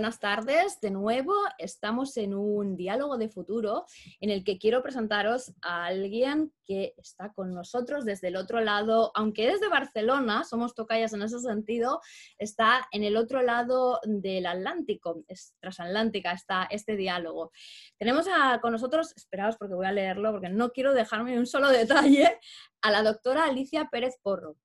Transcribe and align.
buenas 0.00 0.18
tardes. 0.18 0.80
De 0.80 0.90
nuevo, 0.90 1.34
estamos 1.58 2.16
en 2.16 2.32
un 2.32 2.74
diálogo 2.74 3.18
de 3.18 3.28
futuro 3.28 3.84
en 4.18 4.30
el 4.30 4.44
que 4.44 4.56
quiero 4.56 4.82
presentaros 4.82 5.52
a 5.60 5.84
alguien 5.84 6.54
que 6.64 6.94
está 6.96 7.34
con 7.34 7.52
nosotros 7.52 8.06
desde 8.06 8.28
el 8.28 8.36
otro 8.36 8.62
lado, 8.62 9.12
aunque 9.14 9.46
desde 9.46 9.68
Barcelona, 9.68 10.44
somos 10.44 10.74
tocayas 10.74 11.12
en 11.12 11.20
ese 11.20 11.38
sentido, 11.38 12.00
está 12.38 12.88
en 12.92 13.04
el 13.04 13.14
otro 13.18 13.42
lado 13.42 14.00
del 14.04 14.46
Atlántico, 14.46 15.22
es 15.28 15.54
transatlántica 15.60 16.32
está 16.32 16.66
este 16.70 16.96
diálogo. 16.96 17.52
Tenemos 17.98 18.26
con 18.62 18.72
nosotros, 18.72 19.12
esperaos 19.18 19.58
porque 19.58 19.74
voy 19.74 19.84
a 19.84 19.92
leerlo 19.92 20.32
porque 20.32 20.48
no 20.48 20.70
quiero 20.70 20.94
dejarme 20.94 21.38
un 21.38 21.46
solo 21.46 21.68
detalle, 21.68 22.40
a 22.80 22.90
la 22.90 23.02
doctora 23.02 23.44
Alicia 23.44 23.90
Pérez 23.92 24.18
Porro. 24.22 24.56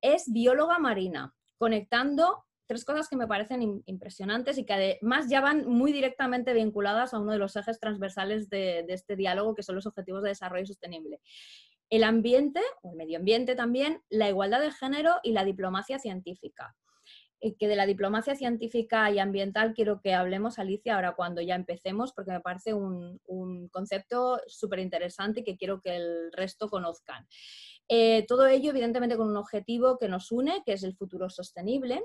Es 0.00 0.32
bióloga 0.32 0.78
marina, 0.78 1.34
conectando 1.58 2.44
tres 2.66 2.84
cosas 2.84 3.08
que 3.08 3.16
me 3.16 3.26
parecen 3.26 3.82
impresionantes 3.86 4.58
y 4.58 4.64
que 4.64 4.72
además 4.72 5.28
ya 5.28 5.40
van 5.40 5.66
muy 5.66 5.92
directamente 5.92 6.54
vinculadas 6.54 7.12
a 7.12 7.18
uno 7.18 7.32
de 7.32 7.38
los 7.38 7.56
ejes 7.56 7.78
transversales 7.78 8.48
de, 8.48 8.84
este 8.88 9.16
diálogo, 9.16 9.54
que 9.54 9.62
son 9.62 9.74
los 9.74 9.86
objetivos 9.86 10.22
de 10.22 10.30
desarrollo 10.30 10.66
sostenible. 10.66 11.20
El 11.90 12.04
ambiente, 12.04 12.60
o 12.82 12.92
el 12.92 12.96
medio 12.96 13.18
ambiente 13.18 13.54
también, 13.54 14.02
la 14.08 14.28
igualdad 14.28 14.60
de 14.60 14.70
género 14.70 15.16
y 15.22 15.32
la 15.32 15.44
diplomacia 15.44 15.98
científica. 15.98 16.74
Y 17.40 17.56
que 17.56 17.68
de 17.68 17.76
la 17.76 17.84
diplomacia 17.84 18.34
científica 18.34 19.10
y 19.10 19.18
ambiental 19.18 19.74
quiero 19.74 20.00
que 20.00 20.14
hablemos, 20.14 20.58
Alicia, 20.58 20.94
ahora 20.94 21.14
cuando 21.14 21.42
ya 21.42 21.54
empecemos, 21.54 22.14
porque 22.14 22.32
me 22.32 22.40
parece 22.40 22.72
un, 22.72 23.20
concepto 23.70 24.40
súper 24.46 24.78
interesante 24.78 25.40
y 25.40 25.44
que 25.44 25.58
quiero 25.58 25.82
que 25.82 25.96
el 25.96 26.32
resto 26.32 26.70
conozcan. 26.70 27.26
Eh, 27.88 28.24
todo 28.26 28.46
ello, 28.46 28.70
evidentemente, 28.70 29.18
con 29.18 29.28
un 29.28 29.36
objetivo 29.36 29.98
que 29.98 30.08
nos 30.08 30.32
une, 30.32 30.62
que 30.64 30.72
es 30.72 30.84
el 30.84 30.96
futuro 30.96 31.28
sostenible, 31.28 32.02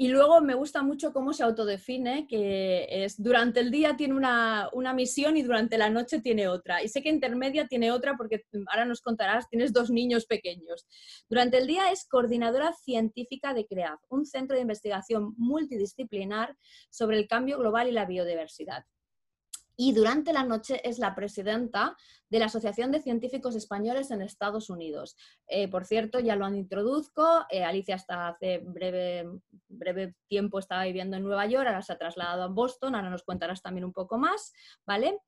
y 0.00 0.08
luego 0.08 0.40
me 0.40 0.54
gusta 0.54 0.84
mucho 0.84 1.12
cómo 1.12 1.32
se 1.32 1.42
autodefine, 1.42 2.28
que 2.28 2.86
es 2.88 3.20
durante 3.20 3.58
el 3.58 3.72
día 3.72 3.96
tiene 3.96 4.14
una, 4.14 4.70
misión 4.94 5.36
y 5.36 5.42
durante 5.42 5.76
la 5.76 5.90
noche 5.90 6.20
tiene 6.20 6.46
otra. 6.46 6.84
Y 6.84 6.88
sé 6.88 7.02
que 7.02 7.08
intermedia 7.08 7.66
tiene 7.66 7.90
otra 7.90 8.16
porque 8.16 8.44
ahora 8.68 8.84
nos 8.84 9.00
contarás, 9.00 9.48
tienes 9.48 9.72
dos 9.72 9.90
niños 9.90 10.24
pequeños. 10.26 10.86
Durante 11.28 11.58
el 11.58 11.66
día 11.66 11.90
es 11.90 12.06
coordinadora 12.06 12.72
científica 12.74 13.52
de 13.54 13.66
CREAF, 13.66 14.00
un 14.08 14.24
centro 14.24 14.54
de 14.54 14.62
investigación 14.62 15.34
multidisciplinar 15.36 16.56
sobre 16.90 17.18
el 17.18 17.26
cambio 17.26 17.58
global 17.58 17.88
y 17.88 17.92
la 17.92 18.04
biodiversidad 18.04 18.84
y 19.80 19.92
durante 19.92 20.32
la 20.32 20.42
noche 20.42 20.80
es 20.82 20.98
la 20.98 21.14
presidenta 21.14 21.96
de 22.28 22.40
la 22.40 22.46
Asociación 22.46 22.90
de 22.90 23.00
Científicos 23.00 23.54
Españoles 23.54 24.10
en 24.10 24.22
Estados 24.22 24.70
Unidos. 24.70 25.16
Eh, 25.46 25.68
por 25.68 25.86
cierto, 25.86 26.18
ya 26.18 26.34
lo 26.34 26.48
introduzco, 26.48 27.46
eh, 27.48 27.62
Alicia 27.62 27.94
hasta 27.94 28.26
hace 28.26 28.58
breve, 28.58 29.28
breve 29.68 30.16
tiempo 30.26 30.58
estaba 30.58 30.82
viviendo 30.82 31.16
en 31.16 31.22
Nueva 31.22 31.46
York, 31.46 31.68
ahora 31.68 31.82
se 31.82 31.92
ha 31.92 31.98
trasladado 31.98 32.42
a 32.42 32.48
Boston, 32.48 32.96
ahora 32.96 33.08
nos 33.08 33.22
contarás 33.22 33.62
también 33.62 33.84
un 33.84 33.92
poco 33.92 34.18
más, 34.18 34.52
¿vale? 34.84 35.20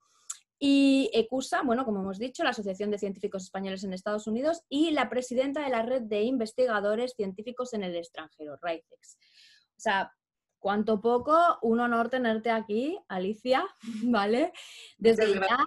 Y 0.58 1.10
ECUSA, 1.14 1.62
bueno, 1.62 1.84
como 1.84 2.00
hemos 2.00 2.18
dicho, 2.18 2.42
la 2.42 2.50
Asociación 2.50 2.90
de 2.90 2.98
Científicos 2.98 3.44
Españoles 3.44 3.84
en 3.84 3.92
Estados 3.92 4.26
Unidos 4.26 4.64
y 4.68 4.90
la 4.90 5.08
presidenta 5.08 5.62
de 5.62 5.70
la 5.70 5.82
Red 5.82 6.02
de 6.02 6.22
Investigadores 6.22 7.14
Científicos 7.16 7.72
en 7.72 7.84
el 7.84 7.94
Extranjero, 7.94 8.58
RICEX. 8.60 9.16
O 9.76 9.80
sea, 9.80 10.12
cuanto 10.60 11.00
poco, 11.00 11.58
un 11.62 11.80
honor 11.80 12.08
tenerte 12.08 12.50
aquí, 12.50 12.98
Alicia, 13.08 13.66
¿vale? 14.04 14.52
Desde 14.98 15.34
ya. 15.34 15.58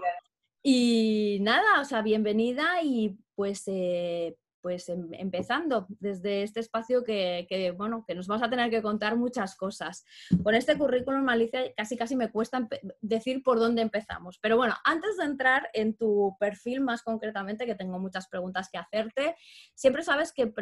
Y 0.62 1.40
nada, 1.42 1.82
o 1.82 1.86
sea, 1.86 2.02
bienvenida 2.02 2.82
y 2.82 3.18
pues 3.36 3.64
eh, 3.68 4.38
pues 4.64 4.88
em, 4.88 5.10
empezando 5.12 5.86
desde 6.00 6.42
este 6.42 6.62
espacio 6.62 7.04
que, 7.04 7.76
bueno, 7.78 8.06
que 8.08 8.16
nos 8.16 8.28
vamos 8.28 8.44
a 8.44 8.50
tener 8.50 8.70
que 8.70 8.82
contar 8.82 9.18
muchas 9.18 9.56
cosas. 9.58 10.06
Con 10.42 10.56
este 10.56 10.78
currículum, 10.78 11.28
Alicia, 11.28 11.74
casi 11.76 11.98
casi 11.98 12.16
me 12.16 12.32
cuesta 12.32 12.66
decir 13.02 13.44
por 13.44 13.60
dónde 13.60 13.82
empezamos. 13.82 14.40
Pero 14.40 14.56
bueno, 14.56 14.74
antes 14.86 15.18
de 15.18 15.26
entrar 15.26 15.70
en 15.74 15.98
tu 15.98 16.38
perfil 16.40 16.80
más 16.80 17.04
concretamente, 17.04 17.66
que 17.66 17.76
tengo 17.76 18.00
muchas 18.00 18.30
preguntas 18.30 18.70
que 18.72 18.78
hacerte, 18.78 19.36
siempre 19.76 20.02
sabes 20.02 20.32
que 20.32 20.54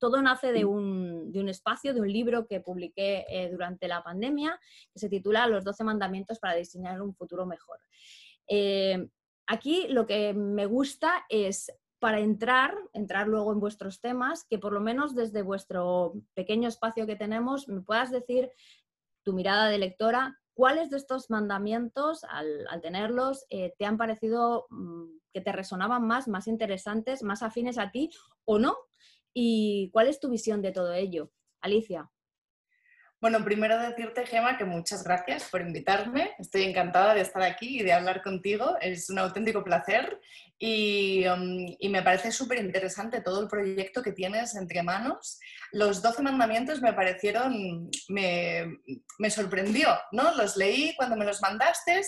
todo 0.00 0.20
nace 0.20 0.52
de 0.52 0.64
un, 0.64 1.48
espacio, 1.48 1.94
de 1.94 2.00
un 2.00 2.12
libro 2.12 2.48
que 2.48 2.60
publiqué 2.60 3.24
eh, 3.30 3.48
durante 3.52 3.86
la 3.86 4.02
pandemia, 4.02 4.58
que 4.92 4.98
se 4.98 5.08
titula 5.08 5.46
Los 5.46 5.64
12 5.64 5.84
mandamientos 5.84 6.40
para 6.40 6.56
diseñar 6.56 7.00
un 7.00 7.14
futuro 7.14 7.46
mejor. 7.46 7.78
Eh, 8.48 9.08
aquí 9.46 9.86
lo 9.90 10.06
que 10.08 10.34
me 10.34 10.66
gusta 10.66 11.24
es 11.28 11.72
para 11.98 12.20
entrar, 12.20 12.74
entrar 12.92 13.26
luego 13.26 13.52
en 13.52 13.60
vuestros 13.60 14.00
temas, 14.00 14.44
que 14.44 14.58
por 14.58 14.72
lo 14.72 14.80
menos 14.80 15.14
desde 15.14 15.42
vuestro 15.42 16.14
pequeño 16.34 16.68
espacio 16.68 17.06
que 17.06 17.16
tenemos 17.16 17.68
me 17.68 17.80
puedas 17.80 18.10
decir 18.10 18.50
tu 19.24 19.32
mirada 19.32 19.68
de 19.68 19.78
lectora, 19.78 20.38
cuáles 20.54 20.90
de 20.90 20.96
estos 20.96 21.30
mandamientos, 21.30 22.24
al, 22.24 22.66
tenerlos, 22.82 23.46
eh, 23.50 23.74
te 23.78 23.84
han 23.84 23.96
parecido 23.96 24.66
mm, 24.70 25.18
que 25.32 25.40
te 25.40 25.52
resonaban 25.52 26.06
más, 26.06 26.28
más 26.28 26.48
interesantes, 26.48 27.22
más 27.22 27.42
afines 27.42 27.78
a 27.78 27.90
ti 27.90 28.10
o 28.44 28.58
no, 28.58 28.76
y 29.32 29.90
cuál 29.92 30.08
es 30.08 30.18
tu 30.18 30.28
visión 30.28 30.62
de 30.62 30.72
todo 30.72 30.92
ello. 30.94 31.30
Alicia. 31.60 32.10
Bueno, 33.20 33.44
primero 33.44 33.76
decirte, 33.80 34.26
Gema, 34.26 34.56
que 34.56 34.64
muchas 34.64 35.02
gracias 35.02 35.48
por 35.50 35.60
invitarme. 35.60 36.30
Estoy 36.38 36.62
encantada 36.62 37.14
de 37.14 37.22
estar 37.22 37.42
aquí 37.42 37.80
y 37.80 37.82
de 37.82 37.92
hablar 37.92 38.22
contigo. 38.22 38.76
Es 38.80 39.10
un 39.10 39.18
auténtico 39.18 39.64
placer 39.64 40.20
Um, 40.60 41.76
y, 41.78 41.88
me 41.88 42.02
parece 42.02 42.32
súper 42.32 42.58
interesante 42.58 43.20
todo 43.20 43.42
el 43.42 43.48
proyecto 43.48 44.02
que 44.02 44.10
tienes 44.10 44.56
entre 44.56 44.82
manos. 44.82 45.38
Los 45.70 46.02
12 46.02 46.22
mandamientos 46.22 46.82
me 46.82 46.92
parecieron, 46.92 47.88
me, 48.08 48.78
me 49.20 49.30
sorprendió, 49.30 49.96
¿no? 50.10 50.34
Los 50.34 50.56
leí 50.56 50.96
cuando 50.96 51.14
me 51.16 51.24
los 51.24 51.40
mandaste 51.40 52.00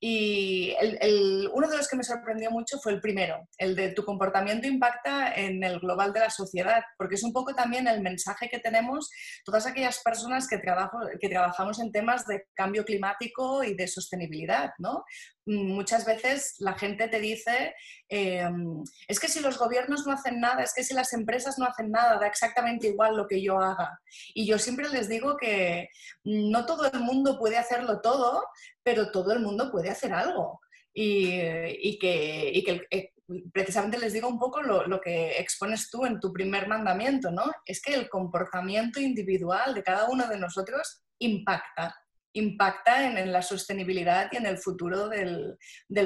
y 0.00 0.74
el, 0.80 1.50
uno 1.52 1.68
de 1.68 1.76
los 1.76 1.86
que 1.86 1.96
me 1.96 2.02
sorprendió 2.02 2.50
mucho 2.50 2.78
fue 2.78 2.92
el 2.92 3.00
primero, 3.00 3.46
el 3.58 3.76
de 3.76 3.92
tu 3.92 4.04
comportamiento 4.04 4.66
impacta 4.66 5.34
en 5.34 5.62
el 5.62 5.78
global 5.78 6.14
de 6.14 6.20
la 6.20 6.30
sociedad, 6.30 6.82
porque 6.96 7.16
es 7.16 7.22
un 7.22 7.34
poco 7.34 7.54
también 7.54 7.88
el 7.88 8.00
mensaje 8.00 8.48
que 8.48 8.58
tenemos 8.58 9.10
todas 9.44 9.66
aquellas 9.66 10.00
personas 10.02 10.48
que, 10.48 10.57
trabajamos 10.58 11.80
en 11.80 11.92
temas 11.92 12.26
de 12.26 12.44
cambio 12.54 12.84
climático 12.84 13.62
y 13.64 13.74
de 13.74 13.86
sostenibilidad, 13.88 14.72
¿no? 14.78 15.04
muchas 15.48 16.04
veces 16.04 16.56
la 16.58 16.74
gente 16.74 17.08
te 17.08 17.20
dice, 17.20 17.74
em, 18.08 18.82
es 19.06 19.18
que 19.18 19.28
si 19.28 19.40
los 19.40 19.58
gobiernos 19.58 20.06
no 20.06 20.12
hacen 20.12 20.40
nada, 20.40 20.62
es 20.62 20.74
que 20.74 20.84
si 20.84 20.94
las 20.94 21.12
empresas 21.12 21.58
no 21.58 21.66
hacen 21.66 21.90
nada, 21.90 22.18
da 22.18 22.26
exactamente 22.26 22.88
igual 22.88 23.16
lo 23.16 23.26
que 23.26 23.42
yo 23.42 23.58
haga. 23.58 23.98
Y 24.34 24.46
yo 24.46 24.58
siempre 24.58 24.88
les 24.90 25.08
digo 25.08 25.36
que 25.36 25.88
no 26.24 26.66
todo 26.66 26.90
el 26.90 27.00
mundo 27.00 27.38
puede 27.38 27.56
hacerlo 27.56 28.00
todo, 28.00 28.44
pero 28.82 29.10
todo 29.10 29.32
el 29.32 29.40
mundo 29.40 29.70
puede 29.70 29.90
hacer 29.90 30.12
algo. 30.12 30.60
Y, 30.92 31.98
que, 31.98 32.86
eh, 32.90 33.12
precisamente 33.52 33.98
les 33.98 34.12
digo 34.12 34.28
un 34.28 34.38
poco 34.38 34.62
lo, 34.62 34.86
lo, 34.86 35.00
que 35.00 35.38
expones 35.38 35.90
tú 35.90 36.06
en 36.06 36.18
tu 36.18 36.32
primer 36.32 36.66
mandamiento, 36.66 37.30
¿no? 37.30 37.44
Es 37.64 37.80
que 37.80 37.94
el 37.94 38.08
comportamiento 38.08 39.00
individual 39.00 39.74
de 39.74 39.82
cada 39.82 40.08
uno 40.08 40.26
de 40.28 40.38
nosotros 40.38 41.02
impacta 41.18 41.94
impacta 42.38 43.06
en, 43.06 43.32
la 43.32 43.42
sostenibilidad 43.42 44.28
y 44.32 44.36
en 44.36 44.46
el 44.46 44.58
futuro 44.58 45.08
del, 45.08 45.58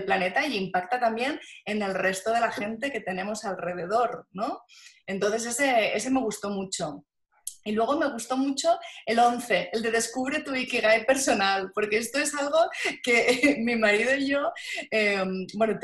planeta 0.05 0.47
y 0.47 0.57
impacta 0.57 1.01
también 1.01 1.39
en 1.65 1.83
el 1.83 1.95
resto 1.95 2.33
de 2.33 2.41
la 2.41 2.51
gente 2.51 2.91
que 2.91 3.01
tenemos 3.01 3.45
alrededor, 3.45 4.27
¿no? 4.33 4.63
Entonces 5.07 5.47
ese, 5.47 5.97
ese 5.97 6.11
me 6.11 6.21
gustó 6.21 6.51
mucho. 6.51 7.05
Y 7.65 7.73
luego 7.73 7.99
me 7.99 8.11
gustó 8.11 8.37
mucho 8.37 8.79
el 9.07 9.19
11, 9.19 9.71
el 9.73 9.83
de 9.83 9.91
descubre 9.91 10.41
tu 10.41 10.55
Ikigai 10.55 11.07
personal, 11.07 11.71
porque 11.75 11.99
esto 11.99 12.19
es 12.19 12.35
algo 12.35 12.59
que 13.03 13.57
mi 13.61 13.77
marido 13.77 14.15
y 14.17 14.29
yo, 14.29 14.53
em, 14.91 15.47
bueno, 15.55 15.79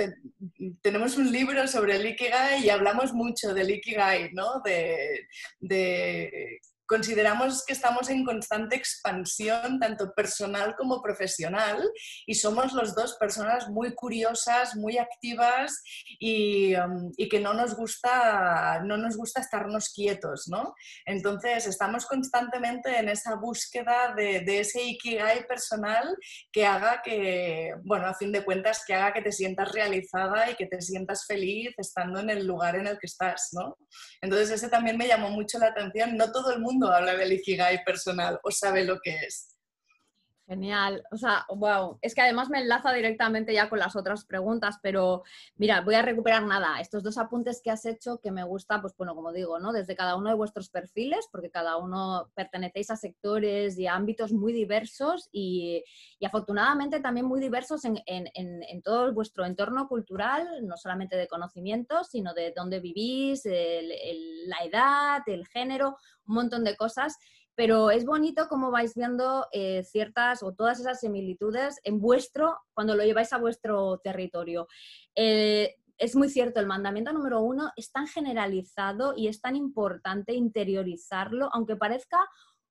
tenemos 0.82 1.16
un 1.16 1.30
libro 1.30 1.66
sobre 1.68 1.96
el 1.96 2.06
Ikigai 2.06 2.64
y 2.64 2.70
hablamos 2.70 3.12
mucho 3.12 3.54
del 3.54 3.70
Ikigai, 3.70 4.32
¿no? 4.32 4.60
De, 4.64 5.28
de 5.60 6.60
consideramos 6.88 7.64
que 7.64 7.74
estamos 7.74 8.08
en 8.08 8.24
constante 8.24 8.74
expansión, 8.74 9.78
tanto 9.78 10.12
personal 10.14 10.74
como 10.74 11.02
profesional, 11.02 11.78
y 12.26 12.34
somos 12.34 12.72
los 12.72 12.94
dos 12.94 13.16
personas 13.20 13.68
muy 13.68 13.94
curiosas, 13.94 14.74
muy 14.74 14.96
activas 14.96 15.82
y, 16.18 16.74
um, 16.76 17.12
que 17.30 17.40
no 17.40 17.52
nos, 17.52 17.76
gusta, 17.76 18.80
no 18.84 18.96
nos 18.96 19.16
gusta 19.16 19.42
estarnos 19.42 19.90
quietos, 19.90 20.48
¿no? 20.48 20.74
Entonces, 21.04 21.66
estamos 21.66 22.06
constantemente 22.06 22.96
en 22.98 23.10
esa 23.10 23.34
búsqueda 23.34 24.14
de, 24.16 24.40
de, 24.40 24.60
ese 24.60 24.82
ikigai 24.82 25.46
personal 25.46 26.16
que 26.50 26.64
haga 26.64 27.02
que, 27.04 27.74
bueno, 27.84 28.06
a 28.06 28.14
fin 28.14 28.32
de 28.32 28.44
cuentas, 28.44 28.82
que 28.86 28.94
haga 28.94 29.12
que 29.12 29.22
te 29.22 29.32
sientas 29.32 29.72
realizada 29.72 30.50
y 30.50 30.54
que 30.54 30.66
te 30.66 30.80
sientas 30.80 31.26
feliz 31.26 31.74
estando 31.76 32.20
en 32.20 32.30
el 32.30 32.46
lugar 32.46 32.76
en 32.76 32.86
el 32.86 32.98
que 32.98 33.06
estás, 33.06 33.50
¿no? 33.52 33.76
Entonces, 34.22 34.50
ese 34.50 34.70
también 34.70 34.96
me 34.96 35.06
llamó 35.06 35.28
mucho 35.30 35.58
la 35.58 35.66
atención. 35.66 36.16
No 36.16 36.32
todo 36.32 36.50
el 36.50 36.60
mundo 36.60 36.77
habla 36.86 37.16
del 37.16 37.32
Ikigai 37.32 37.84
personal 37.84 38.38
o 38.42 38.50
sabe 38.50 38.84
lo 38.84 39.00
que 39.00 39.16
es. 39.16 39.58
Genial. 40.48 41.04
O 41.10 41.18
sea, 41.18 41.44
wow. 41.54 41.98
Es 42.00 42.14
que 42.14 42.22
además 42.22 42.48
me 42.48 42.58
enlaza 42.58 42.90
directamente 42.94 43.52
ya 43.52 43.68
con 43.68 43.78
las 43.78 43.96
otras 43.96 44.24
preguntas, 44.24 44.78
pero 44.80 45.22
mira, 45.56 45.82
voy 45.82 45.94
a 45.94 46.00
recuperar 46.00 46.42
nada. 46.46 46.80
Estos 46.80 47.02
dos 47.02 47.18
apuntes 47.18 47.60
que 47.62 47.70
has 47.70 47.84
hecho 47.84 48.18
que 48.22 48.30
me 48.30 48.44
gusta, 48.44 48.80
pues 48.80 48.96
bueno, 48.96 49.14
como 49.14 49.30
digo, 49.30 49.58
¿no? 49.58 49.74
Desde 49.74 49.94
cada 49.94 50.16
uno 50.16 50.30
de 50.30 50.36
vuestros 50.36 50.70
perfiles, 50.70 51.28
porque 51.30 51.50
cada 51.50 51.76
uno 51.76 52.30
pertenecéis 52.34 52.90
a 52.90 52.96
sectores 52.96 53.78
y 53.78 53.86
a 53.86 53.94
ámbitos 53.94 54.32
muy 54.32 54.54
diversos 54.54 55.28
y, 55.32 55.84
afortunadamente 56.24 57.00
también 57.00 57.26
muy 57.26 57.40
diversos 57.40 57.82
en, 57.84 58.82
todo 58.82 59.12
vuestro 59.12 59.44
entorno 59.44 59.86
cultural, 59.86 60.66
no 60.66 60.78
solamente 60.78 61.14
de 61.16 61.28
conocimientos, 61.28 62.08
sino 62.08 62.32
de 62.32 62.54
dónde 62.56 62.80
vivís, 62.80 63.44
la 63.44 64.64
edad, 64.64 65.22
el 65.26 65.46
género, 65.46 65.98
un 66.28 66.34
montón 66.36 66.64
de 66.64 66.76
cosas 66.76 67.16
pero 67.58 67.90
es 67.90 68.04
bonito 68.04 68.46
cómo 68.48 68.70
vais 68.70 68.94
viendo 68.94 69.48
eh, 69.50 69.82
ciertas 69.82 70.44
o 70.44 70.54
todas 70.54 70.78
esas 70.78 71.00
similitudes 71.00 71.80
en 71.82 71.98
vuestro, 71.98 72.56
cuando 72.72 72.94
lo 72.94 73.02
lleváis 73.02 73.32
a 73.32 73.38
vuestro 73.38 73.98
territorio. 73.98 74.68
Eh, 75.16 75.74
es 75.96 76.14
muy 76.14 76.28
cierto, 76.28 76.60
el 76.60 76.68
mandamiento 76.68 77.12
número 77.12 77.40
uno 77.40 77.72
es 77.74 77.90
tan 77.90 78.06
generalizado 78.06 79.12
y 79.16 79.26
es 79.26 79.40
tan 79.40 79.56
importante 79.56 80.34
interiorizarlo, 80.34 81.50
aunque 81.52 81.74
parezca 81.74 82.24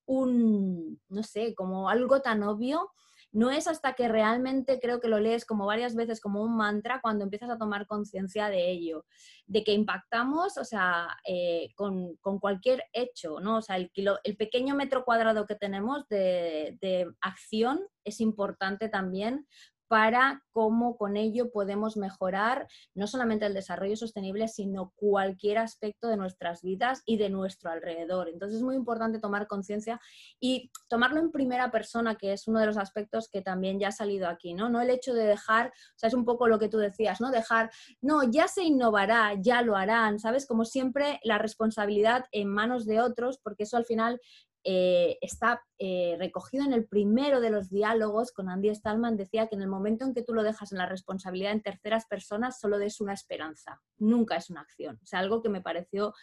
un, 0.05 1.01
no 1.09 1.23
sé, 1.23 1.53
como 1.53 1.89
algo 1.89 2.21
tan 2.21 2.41
obvio, 2.43 2.89
no 3.31 3.51
es 3.51 3.67
hasta 3.67 3.93
que 3.93 4.07
realmente 4.07 4.79
creo 4.79 4.99
que 4.99 5.07
lo 5.07 5.19
lees 5.19 5.45
como 5.45 5.65
varias 5.65 5.95
veces 5.95 6.21
como 6.21 6.41
un 6.41 6.55
mantra 6.55 7.01
cuando 7.01 7.23
empiezas 7.23 7.49
a 7.49 7.57
tomar 7.57 7.85
conciencia 7.85 8.49
de 8.49 8.71
ello, 8.71 9.05
de 9.45 9.63
que 9.63 9.73
impactamos, 9.73 10.57
o 10.57 10.65
sea, 10.65 11.07
eh, 11.27 11.69
con, 11.75 12.17
cualquier 12.39 12.83
hecho, 12.93 13.39
¿no? 13.39 13.57
O 13.57 13.61
sea, 13.61 13.77
el, 13.77 13.91
el 14.23 14.37
pequeño 14.37 14.75
metro 14.75 15.03
cuadrado 15.03 15.45
que 15.45 15.55
tenemos 15.55 16.07
de, 16.07 16.77
de 16.81 17.07
acción 17.21 17.81
es 18.03 18.21
importante 18.21 18.89
también 18.89 19.45
para 19.87 20.43
cómo 20.51 20.97
con 20.97 21.17
ello 21.17 21.51
podemos 21.51 21.97
mejorar 21.97 22.67
no 22.93 23.07
solamente 23.07 23.45
el 23.45 23.53
desarrollo 23.53 23.95
sostenible, 23.95 24.47
sino 24.47 24.91
cualquier 24.95 25.59
aspecto 25.59 26.07
de 26.07 26.17
nuestras 26.17 26.61
vidas 26.61 27.03
y 27.05 27.17
de 27.17 27.29
nuestro 27.29 27.71
alrededor. 27.71 28.29
Entonces 28.29 28.57
es 28.57 28.63
muy 28.63 28.75
importante 28.75 29.19
tomar 29.19 29.47
conciencia 29.47 29.99
y 30.39 30.71
tomarlo 30.87 31.19
en 31.19 31.31
primera 31.31 31.71
persona, 31.71 32.15
que 32.15 32.33
es 32.33 32.47
uno 32.47 32.59
de 32.59 32.65
los 32.65 32.77
aspectos 32.77 33.29
que 33.29 33.41
también 33.41 33.79
ya 33.79 33.89
ha 33.89 33.91
salido 33.91 34.27
aquí, 34.27 34.53
¿no? 34.53 34.69
No 34.69 34.81
el 34.81 34.89
hecho 34.89 35.13
de 35.13 35.25
dejar, 35.25 35.67
o 35.67 35.97
sea, 35.99 36.07
es 36.07 36.13
un 36.13 36.25
poco 36.25 36.47
lo 36.47 36.59
que 36.59 36.69
tú 36.69 36.77
decías, 36.77 37.21
¿no? 37.21 37.31
Dejar, 37.31 37.71
no, 38.01 38.23
ya 38.23 38.47
se 38.47 38.63
innovará, 38.63 39.33
ya 39.39 39.61
lo 39.61 39.75
harán, 39.75 40.19
¿sabes? 40.19 40.45
Como 40.45 40.65
siempre, 40.65 41.19
la 41.23 41.37
responsabilidad 41.37 42.25
en 42.31 42.49
manos 42.49 42.85
de 42.85 42.99
otros, 42.99 43.39
porque 43.43 43.63
eso 43.63 43.77
al 43.77 43.85
final 43.85 44.19
eh, 44.63 45.17
está 45.21 45.63
eh, 45.79 46.15
recogido 46.19 46.65
en 46.65 46.73
el 46.73 46.85
primero 46.87 47.39
de 47.39 47.49
los 47.49 47.69
diálogos 47.69 48.31
con 48.31 48.49
Andy 48.49 48.73
Stallman, 48.73 49.17
decía 49.17 49.47
que 49.47 49.55
en 49.55 49.61
el 49.61 49.67
momento 49.67 50.05
en 50.05 50.13
que 50.13 50.23
tú 50.23 50.33
lo 50.33 50.43
dejas 50.43 50.71
en 50.71 50.77
la 50.77 50.85
responsabilidad 50.85 51.51
en 51.51 51.61
terceras 51.61 52.05
personas, 52.05 52.59
solo 52.59 52.77
es 52.79 52.99
una 52.99 53.13
esperanza, 53.13 53.81
nunca 53.97 54.35
es 54.35 54.49
una 54.49 54.61
acción. 54.61 54.99
O 55.01 55.05
sea, 55.05 55.19
algo 55.19 55.41
que 55.41 55.49
me 55.49 55.61
pareció 55.61 56.13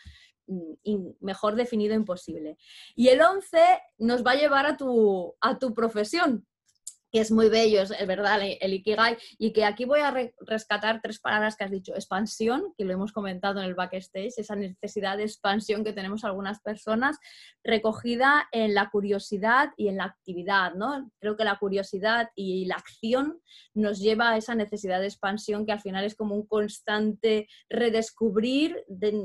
mm, 0.47 1.09
mejor 1.21 1.55
definido 1.55 1.95
imposible. 1.95 2.59
Y 2.95 3.09
el 3.09 3.23
11 3.23 3.59
nos 3.99 4.25
va 4.25 4.33
a 4.33 4.37
llevar 4.37 4.67
a 4.67 4.77
tu, 4.77 5.35
a 5.41 5.59
tu 5.59 5.73
profesión, 5.75 6.47
que 7.15 7.21
es 7.21 7.31
muy 7.31 7.49
bello, 7.49 7.81
es 7.81 8.07
verdad, 8.09 8.41
el 8.43 8.75
Ikigai, 8.75 9.17
y 9.39 9.53
que 9.53 9.65
aquí 9.65 9.85
voy 9.85 10.01
a 10.01 10.13
rescatar 10.41 11.01
tres 11.01 11.21
palabras 11.21 11.55
que 11.55 11.63
has 11.63 11.71
dicho. 11.71 11.95
Expansión, 11.95 12.75
que 12.77 12.85
lo 12.85 12.93
hemos 12.93 13.13
comentado 13.13 13.61
en 13.61 13.67
el 13.67 13.77
backstage, 13.77 14.33
esa 14.37 14.57
necesidad 14.57 15.17
de 15.17 15.23
expansión 15.23 15.85
que 15.85 15.93
tenemos 15.93 16.25
algunas 16.25 16.59
personas, 16.59 17.17
recogida 17.63 18.49
en 18.51 18.75
la 18.75 18.91
curiosidad 18.91 19.69
y 19.77 19.87
en 19.87 19.99
la 19.99 20.07
actividad, 20.07 20.75
¿no? 20.75 21.09
Creo 21.21 21.37
que 21.37 21.45
la 21.45 21.57
curiosidad 21.57 22.31
y 22.35 22.65
la 22.65 22.75
acción 22.75 23.41
nos 23.75 24.01
lleva 24.01 24.31
a 24.31 24.37
esa 24.37 24.57
necesidad 24.57 24.99
de 24.99 25.07
expansión 25.07 25.67
que 25.67 25.73
al 25.73 25.81
final 25.81 26.05
es 26.05 26.17
como 26.17 26.35
un 26.35 26.49
constante 26.49 27.47
redescubrir 27.71 28.85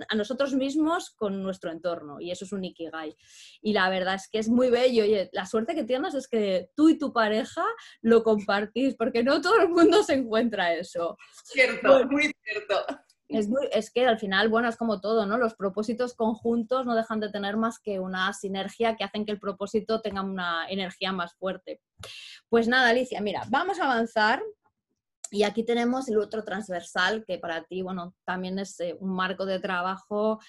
a 0.09 0.15
nosotros 0.15 0.53
mismos 0.53 1.09
con 1.09 1.41
nuestro 1.41 1.71
entorno, 1.71 2.21
y 2.21 2.30
eso 2.30 2.45
es 2.45 2.51
un 2.51 2.65
Ikigai. 2.65 3.15
Y 3.63 3.74
la 3.74 3.89
verdad 3.89 4.13
es 4.13 4.30
que 4.31 4.38
es 4.38 4.47
muy 4.47 4.69
bello, 4.69 5.06
y 5.06 5.27
la 5.31 5.47
suerte 5.47 5.74
que 5.74 5.86
tienes 5.86 6.13
es 6.13 6.27
que 6.27 6.69
tú 6.75 6.89
y 6.89 7.00
tu 7.00 7.12
pareja 7.12 7.65
lo 8.01 8.23
compartís, 8.23 8.95
porque 8.95 9.23
no 9.23 9.41
todo 9.41 9.59
el 9.61 9.69
mundo 9.69 10.03
se 10.03 10.13
encuentra 10.13 10.73
eso. 10.73 11.17
Cierto, 11.43 12.05
muy 12.07 12.31
cierto. 12.43 12.85
Es, 13.27 13.47
es, 13.71 13.91
que 13.91 14.07
al 14.07 14.17
final, 14.17 14.49
bueno, 14.49 14.67
es 14.67 14.75
como 14.75 15.01
todo, 15.01 15.27
¿no? 15.27 15.37
Los 15.37 15.53
propósitos 15.53 16.15
conjuntos 16.15 16.87
no 16.87 16.95
dejan 16.95 17.19
de 17.19 17.29
tener 17.29 17.57
más 17.57 17.77
que 17.79 17.99
una 17.99 18.33
sinergia 18.33 18.95
que 18.95 19.03
hacen 19.03 19.23
que 19.23 19.31
el 19.31 19.39
propósito 19.39 20.01
tenga 20.01 20.23
una 20.23 20.67
energía 20.67 21.11
más 21.11 21.35
fuerte. 21.35 21.79
Pues 22.49 22.67
nada, 22.67 22.89
Alicia, 22.89 23.21
mira, 23.21 23.43
vamos 23.49 23.79
a 23.79 23.83
avanzar. 23.83 24.41
Y 25.31 25.43
aquí 25.43 25.63
tenemos 25.63 26.07
el 26.09 26.17
otro 26.17 26.43
transversal, 26.43 27.23
que 27.25 27.37
para 27.37 27.63
ti, 27.63 27.81
bueno, 27.81 28.15
también 28.25 28.59
es 28.59 28.79
eh, 28.79 28.95
un 28.99 29.15
marco 29.15 29.45
de 29.45 29.59
trabajo 29.59 30.39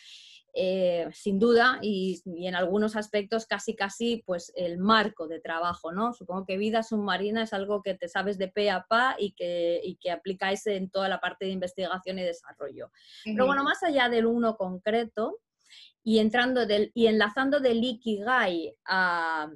eh, 0.52 1.08
sin 1.12 1.38
duda, 1.38 1.78
y, 1.80 2.22
en 2.24 2.54
algunos 2.54 2.96
aspectos 2.96 3.46
casi 3.46 3.76
casi 3.76 4.22
pues 4.26 4.52
el 4.56 4.78
marco 4.78 5.28
de 5.28 5.40
trabajo, 5.40 5.92
¿no? 5.92 6.12
Supongo 6.12 6.44
que 6.44 6.58
vida 6.58 6.82
submarina 6.82 7.42
es 7.44 7.52
algo 7.52 7.82
que 7.82 7.94
te 7.94 8.08
sabes 8.08 8.36
de 8.36 8.48
pe 8.48 8.70
a 8.70 8.84
pa 8.88 9.14
y 9.18 9.32
que, 9.32 9.80
y 9.84 9.96
que 9.96 10.10
aplicáis 10.10 10.66
en 10.66 10.90
toda 10.90 11.08
la 11.08 11.20
parte 11.20 11.44
de 11.44 11.52
investigación 11.52 12.18
y 12.18 12.24
desarrollo. 12.24 12.90
Pero 13.24 13.46
bueno, 13.46 13.62
más 13.62 13.82
allá 13.82 14.08
del 14.08 14.26
uno 14.26 14.56
concreto 14.56 15.38
y 16.02 16.18
entrando 16.18 16.66
del, 16.66 16.90
y 16.94 17.06
enlazando 17.06 17.60
del 17.60 17.84
Ikigai 17.84 18.74
a, 18.86 19.50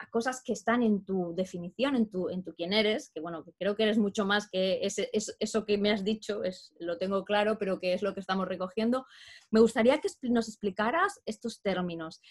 a 0.00 0.08
cosas 0.08 0.42
que 0.42 0.54
están 0.54 0.82
en 0.82 1.04
tu 1.04 1.34
definición, 1.34 1.94
en 1.94 2.08
tu, 2.08 2.30
en 2.30 2.42
tu 2.42 2.54
quién 2.54 2.72
eres, 2.72 3.10
que 3.10 3.20
bueno, 3.20 3.44
creo 3.58 3.76
que 3.76 3.82
eres 3.82 3.98
mucho 3.98 4.24
más 4.24 4.48
que 4.48 4.80
eso 4.82 5.66
que 5.66 5.76
me 5.76 5.90
has 5.90 6.04
dicho, 6.04 6.42
es, 6.42 6.74
lo 6.80 6.96
tengo 6.96 7.22
claro, 7.22 7.58
pero 7.58 7.78
que 7.78 7.92
es 7.92 8.00
lo 8.00 8.14
que 8.14 8.20
estamos 8.20 8.48
recogiendo. 8.48 9.06
Me 9.50 9.60
gustaría 9.60 10.00
que 10.00 10.08
nos 10.22 10.48
explicaras 10.48 11.20
estos 11.26 11.60
términos. 11.60 12.22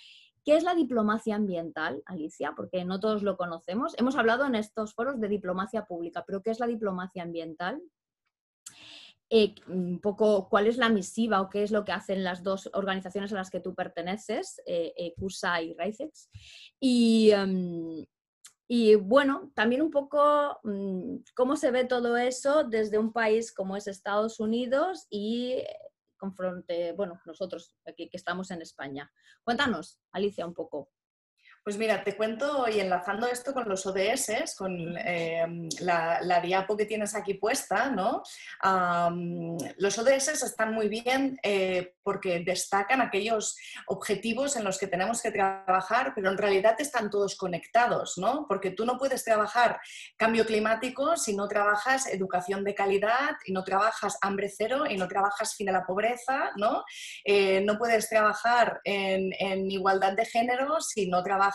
¿Qué 0.44 0.56
es 0.56 0.64
la 0.64 0.74
diplomacia 0.74 1.36
ambiental, 1.36 2.02
Alicia? 2.08 2.54
Porque 2.56 2.84
no 2.86 3.00
todos 3.00 3.22
lo 3.22 3.38
conocemos. 3.38 3.94
Hemos 4.00 4.16
hablado 4.16 4.46
en 4.46 4.56
estos 4.56 4.96
foros 4.96 5.20
de 5.20 5.28
diplomacia 5.28 5.86
pública, 5.86 6.24
pero 6.26 6.42
¿qué 6.42 6.50
es 6.50 6.60
la 6.60 6.66
diplomacia 6.66 7.22
ambiental? 7.22 7.84
Eh, 9.32 9.54
un 9.68 10.00
poco 10.00 10.50
cuál 10.50 10.66
es 10.66 10.78
la 10.78 10.90
misiva 10.90 11.40
o 11.42 11.50
qué 11.50 11.62
es 11.62 11.70
lo 11.70 11.86
que 11.86 11.92
hacen 11.92 12.24
las 12.24 12.42
dos 12.42 12.68
organizaciones 12.74 13.32
a 13.32 13.36
las 13.36 13.52
que 13.52 13.60
tú 13.60 13.76
perteneces, 13.76 14.60
eh, 14.66 14.92
eh 14.98 15.14
CUSA 15.18 15.62
y 15.62 15.74
RAICEX. 15.76 16.30
Y, 16.80 17.30
em, 17.32 18.06
y, 18.68 18.96
bueno, 18.96 19.52
también 19.56 19.84
un 19.84 19.92
poco 19.92 20.60
mm, 20.64 21.18
cómo 21.36 21.56
se 21.58 21.72
ve 21.72 21.86
todo 21.86 22.18
eso 22.18 22.64
desde 22.64 22.98
un 22.98 23.14
país 23.14 23.52
como 23.52 23.78
es 23.78 23.88
Estados 23.88 24.40
Unidos 24.40 25.06
y 25.10 25.64
confronte, 26.18 26.92
bueno, 26.94 27.20
nosotros 27.26 27.76
aquí 27.86 28.10
que 28.10 28.18
estamos 28.18 28.52
en 28.52 28.62
España. 28.62 29.12
Cuéntanos, 29.44 30.00
Alicia, 30.12 30.46
un 30.46 30.54
poco. 30.54 30.90
Pues 31.64 31.78
mira, 31.78 32.04
te 32.04 32.16
cuento 32.16 32.68
y 32.70 32.80
enlazando 32.80 33.28
esto 33.28 33.54
con 33.54 33.68
los 33.68 33.86
ODS, 33.86 34.56
con 34.58 34.98
em, 34.98 35.68
la, 35.82 36.40
diapo 36.42 36.78
que 36.78 36.86
tienes 36.86 37.16
aquí 37.16 37.34
puesta, 37.34 37.90
¿no? 37.90 38.24
los 39.78 39.98
ODS 39.98 40.44
están 40.44 40.74
muy 40.74 40.88
bien 40.88 41.38
eh, 41.44 41.96
porque 42.02 42.40
destacan 42.40 43.02
aquellos 43.02 43.58
objetivos 43.88 44.56
en 44.56 44.64
los 44.64 44.78
que 44.78 44.88
tenemos 44.88 45.22
que 45.22 45.32
trabajar, 45.32 46.14
pero 46.16 46.30
en 46.32 46.38
realidad 46.38 46.76
están 46.80 47.10
todos 47.10 47.36
conectados, 47.36 48.18
¿no? 48.18 48.46
Porque 48.48 48.72
tú 48.72 48.86
no 48.86 48.98
puedes 48.98 49.24
trabajar 49.24 49.80
cambio 50.18 50.46
climático 50.46 51.18
si 51.18 51.36
no 51.36 51.48
trabajas 51.48 52.08
educación 52.08 52.64
de 52.64 52.74
calidad 52.74 53.36
y 53.46 53.52
no 53.52 53.64
trabajas 53.64 54.18
hambre 54.22 54.50
cero 54.50 54.86
y 54.90 54.98
no 54.98 55.08
trabajas 55.08 55.56
fin 55.56 55.70
a 55.70 55.74
la 55.74 55.86
pobreza, 55.86 56.52
¿no? 56.56 56.84
Eh, 57.26 57.62
no 57.62 57.78
puedes 57.78 58.10
trabajar 58.10 58.80
en, 58.84 59.32
en 59.40 59.70
igualdad 59.70 60.14
de 60.14 60.26
género 60.26 60.80
si 60.80 61.08
no 61.08 61.22
trabajas 61.22 61.49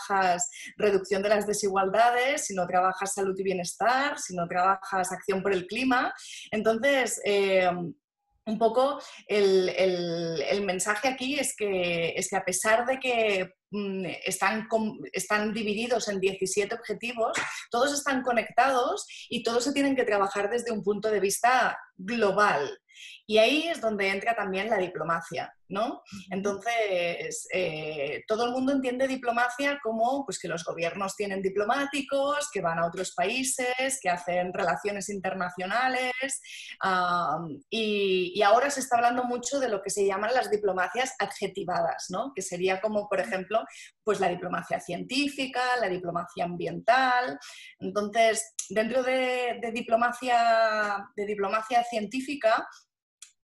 reducción 0.77 1.21
de 1.21 1.29
las 1.29 1.47
desigualdades, 1.47 2.45
si 2.45 2.55
no 2.55 2.65
trabajas 2.67 3.13
salud 3.13 3.37
y 3.37 3.43
bienestar, 3.43 4.19
si 4.19 4.35
no 4.35 4.47
trabajas 4.47 5.11
acción 5.11 5.41
por 5.41 5.53
el 5.53 5.67
clima. 5.67 6.13
Entonces, 6.51 7.21
eh, 7.25 7.69
un 8.47 8.59
poco 8.59 9.01
el, 9.27 10.63
mensaje 10.65 11.07
aquí 11.07 11.39
es 11.39 11.55
que, 11.55 12.09
es 12.15 12.29
que 12.29 12.35
a 12.35 12.45
pesar 12.45 12.85
de 12.85 12.99
que 12.99 13.53
mm, 13.71 14.05
están, 14.23 14.67
están 15.11 15.53
divididos 15.53 16.07
en 16.07 16.19
17 16.19 16.75
objetivos, 16.75 17.37
todos 17.71 17.93
están 17.93 18.21
conectados 18.21 19.07
y 19.29 19.43
todos 19.43 19.63
se 19.63 19.73
tienen 19.73 19.95
que 19.95 20.05
trabajar 20.05 20.49
desde 20.49 20.71
un 20.71 20.83
punto 20.83 21.09
de 21.09 21.19
vista 21.19 21.77
global. 21.95 22.79
Y 23.25 23.37
ahí 23.37 23.67
es 23.67 23.81
donde 23.81 24.09
entra 24.09 24.35
también 24.35 24.69
la 24.69 24.77
diplomacia, 24.77 25.53
¿no? 25.69 26.01
Entonces, 26.29 27.47
eh, 27.53 28.23
todo 28.27 28.45
el 28.45 28.51
mundo 28.51 28.71
entiende 28.71 29.07
diplomacia 29.07 29.79
como 29.81 30.25
pues, 30.25 30.39
que 30.39 30.47
los 30.47 30.63
gobiernos 30.63 31.15
tienen 31.15 31.41
diplomáticos, 31.41 32.49
que 32.51 32.61
van 32.61 32.79
a 32.79 32.87
otros 32.87 33.13
países, 33.13 33.99
que 34.01 34.09
hacen 34.09 34.53
relaciones 34.53 35.09
internacionales, 35.09 36.13
y, 37.69 38.41
ahora 38.45 38.69
se 38.69 38.79
está 38.79 38.97
hablando 38.97 39.23
mucho 39.23 39.59
de 39.59 39.69
lo 39.69 39.81
que 39.81 39.89
se 39.89 40.05
llaman 40.05 40.33
las 40.33 40.51
diplomacias 40.51 41.15
adjetivadas, 41.17 42.07
¿no? 42.09 42.31
Que 42.35 42.43
sería 42.43 42.79
como, 42.79 43.09
por 43.09 43.19
ejemplo, 43.19 43.63
pues 44.03 44.19
la 44.19 44.29
diplomacia 44.29 44.79
científica, 44.79 45.61
la 45.81 45.89
diplomacia 45.89 46.45
ambiental. 46.45 47.39
Entonces, 47.79 48.53
dentro 48.69 49.01
de, 49.03 49.59
diplomacia, 49.73 51.07
de 51.15 51.25
diplomacia 51.25 51.83
científica, 51.83 52.67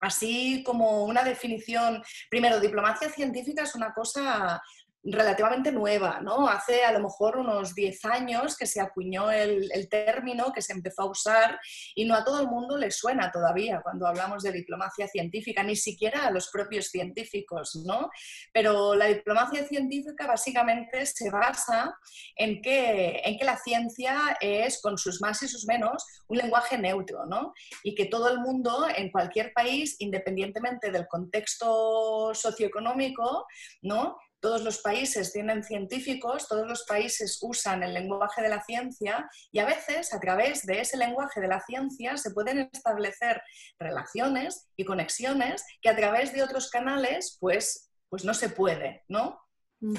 así 0.02 0.62
como 0.64 1.04
una 1.04 1.22
definición, 1.22 2.02
primero, 2.28 2.60
diplomacia 2.60 3.08
científica 3.08 3.62
es 3.62 3.74
una 3.74 3.94
cosa 3.94 4.60
relativamente 5.04 5.72
nueva, 5.72 6.20
¿no? 6.20 6.48
Hace 6.48 6.84
a 6.84 6.92
lo 6.92 7.00
mejor 7.00 7.36
unos 7.36 7.74
10 7.74 8.04
años 8.04 8.56
que 8.56 8.66
se 8.66 8.80
acuñó 8.80 9.30
el, 9.30 9.88
término, 9.90 10.52
que 10.52 10.62
se 10.62 10.72
empezó 10.72 11.02
a 11.02 11.10
usar 11.10 11.58
y 11.94 12.04
no 12.04 12.14
a 12.14 12.24
todo 12.24 12.40
el 12.40 12.46
mundo 12.46 12.76
le 12.78 12.90
suena 12.90 13.30
todavía 13.32 13.80
cuando 13.82 14.06
hablamos 14.06 14.42
de 14.44 14.52
diplomacia 14.52 15.08
científica, 15.08 15.62
ni 15.64 15.74
siquiera 15.74 16.26
a 16.26 16.30
los 16.30 16.50
propios 16.50 16.86
científicos, 16.86 17.82
¿no? 17.84 18.10
Pero 18.52 18.94
la 18.94 19.06
diplomacia 19.06 19.66
científica 19.66 20.26
básicamente 20.26 21.04
se 21.06 21.30
basa 21.30 21.94
en 22.36 22.62
que, 22.62 23.22
en 23.24 23.38
que 23.38 23.44
la 23.44 23.56
ciencia 23.56 24.36
es, 24.40 24.80
con 24.80 24.96
sus 24.98 25.20
más 25.20 25.42
y 25.42 25.48
sus 25.48 25.66
menos, 25.66 26.06
un 26.28 26.38
lenguaje 26.38 26.78
neutro, 26.78 27.26
¿no? 27.26 27.52
Y 27.82 27.96
que 27.96 28.06
todo 28.06 28.30
el 28.30 28.38
mundo, 28.38 28.86
en 28.94 29.10
cualquier 29.10 29.52
país, 29.52 29.96
independientemente 29.98 30.92
del 30.92 31.08
contexto 31.08 32.32
socioeconómico, 32.34 33.46
¿no? 33.82 34.16
Todos 34.42 34.62
los 34.62 34.78
países 34.78 35.32
tienen 35.32 35.62
científicos, 35.62 36.48
todos 36.48 36.66
los 36.66 36.82
países 36.82 37.38
usan 37.42 37.84
el 37.84 37.94
lenguaje 37.94 38.42
de 38.42 38.48
la 38.48 38.60
ciencia 38.64 39.30
y 39.52 39.60
a 39.60 39.64
veces 39.64 40.12
a 40.12 40.18
través 40.18 40.66
de 40.66 40.80
ese 40.80 40.96
lenguaje 40.96 41.40
de 41.40 41.46
la 41.46 41.60
ciencia 41.60 42.16
se 42.16 42.32
pueden 42.32 42.68
establecer 42.72 43.40
relaciones 43.78 44.66
y 44.76 44.84
conexiones 44.84 45.64
que 45.80 45.90
a 45.90 45.96
través 45.96 46.32
de 46.32 46.42
otros 46.42 46.70
canales 46.70 47.38
pues, 47.38 47.92
pues 48.08 48.24
no 48.24 48.34
se 48.34 48.48
puede, 48.48 49.04
¿no? 49.06 49.41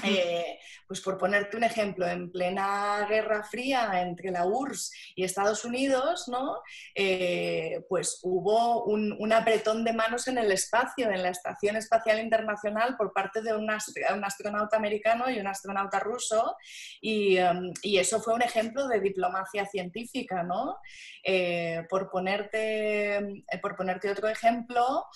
Eh, 0.04 0.60
pues 0.88 1.02
por 1.02 1.18
ponerte 1.18 1.58
un 1.58 1.64
ejemplo, 1.64 2.08
en 2.08 2.32
plena 2.32 3.06
Guerra 3.10 3.44
Fría 3.44 4.02
entre 4.02 4.32
la 4.32 4.46
URSS 4.46 4.92
y 5.16 5.24
Estados 5.24 5.66
Unidos, 5.66 6.30
¿no? 6.30 6.62
Eh, 6.96 7.84
pues 7.90 8.20
hubo 8.24 8.86
un, 8.86 9.34
apretón 9.34 9.84
de 9.84 9.94
manos 9.94 10.28
en 10.28 10.38
el 10.38 10.52
espacio, 10.52 11.10
en 11.10 11.24
la 11.24 11.30
Estación 11.30 11.76
Espacial 11.76 12.20
Internacional, 12.20 12.96
por 12.96 13.12
parte 13.12 13.42
de 13.42 13.54
un, 13.54 13.70
astronauta 13.70 14.78
americano 14.78 15.30
y 15.30 15.40
un 15.40 15.48
astronauta 15.48 16.00
ruso, 16.00 16.56
em, 17.02 17.74
y, 17.82 17.98
eso 17.98 18.22
fue 18.22 18.36
un 18.36 18.42
ejemplo 18.42 18.88
de 18.88 19.00
diplomacia 19.00 19.66
científica, 19.66 20.44
¿no? 20.44 20.78
Eh, 21.24 21.86
por, 21.90 22.10
ponerte, 22.10 23.44
por 23.62 23.76
ponerte 23.76 24.12
otro 24.12 24.28
ejemplo, 24.30 25.08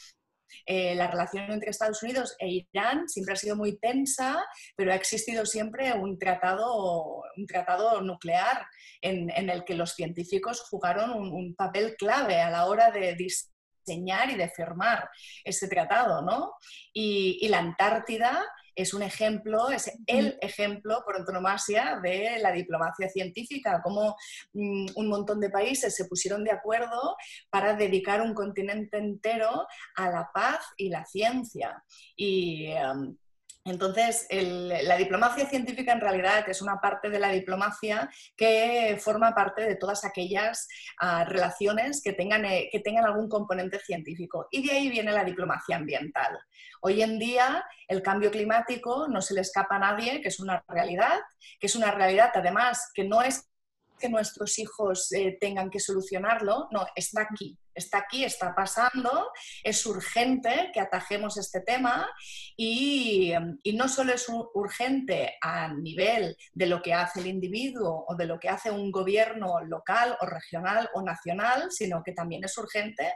eh, 0.66 0.96
la 0.96 1.08
relación 1.08 1.51
entre 1.51 1.70
Estados 1.70 2.01
Unidos 2.04 2.36
e 2.39 2.48
Irán 2.48 3.08
siempre 3.08 3.34
ha 3.34 3.38
sido 3.38 3.56
muy 3.56 3.77
tensa, 3.77 4.44
pero 4.75 4.92
ha 4.92 4.96
existido 4.96 5.46
siempre 5.46 5.94
un 5.94 6.18
tratado, 6.18 7.24
un 7.36 7.46
tratado 7.48 8.01
nuclear 8.01 8.66
en, 9.01 9.30
el 9.50 9.63
que 9.63 9.75
los 9.75 9.94
científicos 9.94 10.62
jugaron 10.70 11.12
un, 11.12 11.56
papel 11.56 11.96
clave 11.98 12.42
a 12.42 12.50
la 12.50 12.66
hora 12.66 12.92
de 12.92 13.16
diseñar 13.16 14.30
y 14.30 14.36
de 14.36 14.50
firmar 14.50 15.10
ese 15.44 15.68
tratado, 15.68 16.22
¿no? 16.22 16.54
y 16.94 17.48
la 17.48 17.60
Antártida 17.60 18.44
es 18.77 18.93
un 18.93 19.01
ejemplo, 19.01 19.69
es 19.69 19.91
el 20.05 20.38
ejemplo 20.39 21.01
por 21.03 21.15
antonomasia 21.15 22.00
de 22.01 22.38
la 22.39 22.51
diplomacia 22.51 23.10
científica, 23.10 23.81
cómo 23.84 24.15
mm, 24.53 24.86
un 24.96 25.07
montón 25.10 25.39
de 25.39 25.50
países 25.50 25.96
se 25.96 26.05
pusieron 26.05 26.43
de 26.43 26.51
acuerdo 26.51 27.17
para 27.50 27.74
dedicar 27.74 28.22
un 28.22 28.36
continente 28.36 28.98
entero 28.98 29.65
a 29.96 30.10
la 30.12 30.29
paz 30.31 30.60
y 30.77 30.89
la 30.89 31.05
ciencia. 31.05 31.84
Y, 32.15 32.67
em, 32.67 33.17
entonces, 33.70 34.28
la 34.30 34.96
diplomacia 34.98 35.46
científica 35.48 35.92
en 35.92 36.02
realidad 36.02 36.48
es 36.48 36.62
una 36.62 36.80
parte 36.80 37.10
de 37.10 37.20
la 37.20 37.30
diplomacia 37.30 38.10
que 38.36 38.98
forma 39.00 39.34
parte 39.36 39.64
de 39.64 39.76
todas 39.76 40.06
aquellas 40.06 40.68
ah, 41.00 41.26
relaciones 41.26 42.02
que 42.02 42.14
tengan, 42.14 42.46
eh, 42.46 42.70
que 42.72 42.80
tengan 42.80 43.06
algún 43.06 43.28
componente 43.28 43.80
científico. 43.80 44.48
Y 44.52 44.66
de 44.66 44.74
ahí 44.74 44.90
viene 44.90 45.12
la 45.12 45.24
diplomacia 45.24 45.76
ambiental. 45.76 46.40
Hoy 46.82 47.02
en 47.02 47.20
día, 47.20 47.66
el 47.88 48.02
cambio 48.02 48.32
climático 48.32 49.08
no 49.08 49.22
se 49.22 49.34
le 49.34 49.42
escapa 49.42 49.76
a 49.76 49.80
nadie, 49.80 50.22
que 50.22 50.30
es 50.30 50.40
una 50.40 50.64
realidad, 50.68 51.20
que 51.60 51.68
es 51.68 51.76
una 51.76 51.92
realidad 51.92 52.32
además 52.34 52.92
que 52.94 53.04
no 53.04 53.22
es 53.22 53.50
que 53.98 54.10
nuestros 54.10 54.58
hijos 54.60 55.12
eh, 55.12 55.38
tengan 55.39 55.70
que 55.70 55.80
solucionarlo, 55.80 56.68
no, 56.72 56.86
está 56.96 57.22
aquí, 57.22 57.58
está 57.74 58.00
aquí, 58.00 58.24
está 58.24 58.54
pasando, 58.56 59.32
es 59.63 59.86
urgente 59.86 60.72
que 60.74 60.80
atajemos 60.80 61.38
este 61.38 61.62
tema 61.62 62.10
y, 62.56 63.34
no 63.74 63.88
solo 63.88 64.13
es 64.13 64.27
urgente 64.56 65.36
a 65.42 65.72
nivel 65.74 66.36
de 66.54 66.66
lo 66.66 66.82
que 66.82 66.94
hace 66.94 67.20
el 67.20 67.27
individuo 67.27 68.06
o 68.08 68.16
de 68.16 68.25
lo 68.25 68.39
que 68.39 68.50
hace 68.50 68.72
un 68.72 68.92
gobierno 68.92 69.60
local 69.66 70.18
o 70.20 70.25
regional 70.25 70.89
o 70.96 71.04
nacional, 71.04 71.72
sino 71.72 72.01
que 72.04 72.13
también 72.13 72.44
es 72.44 72.58
urgente 72.58 73.13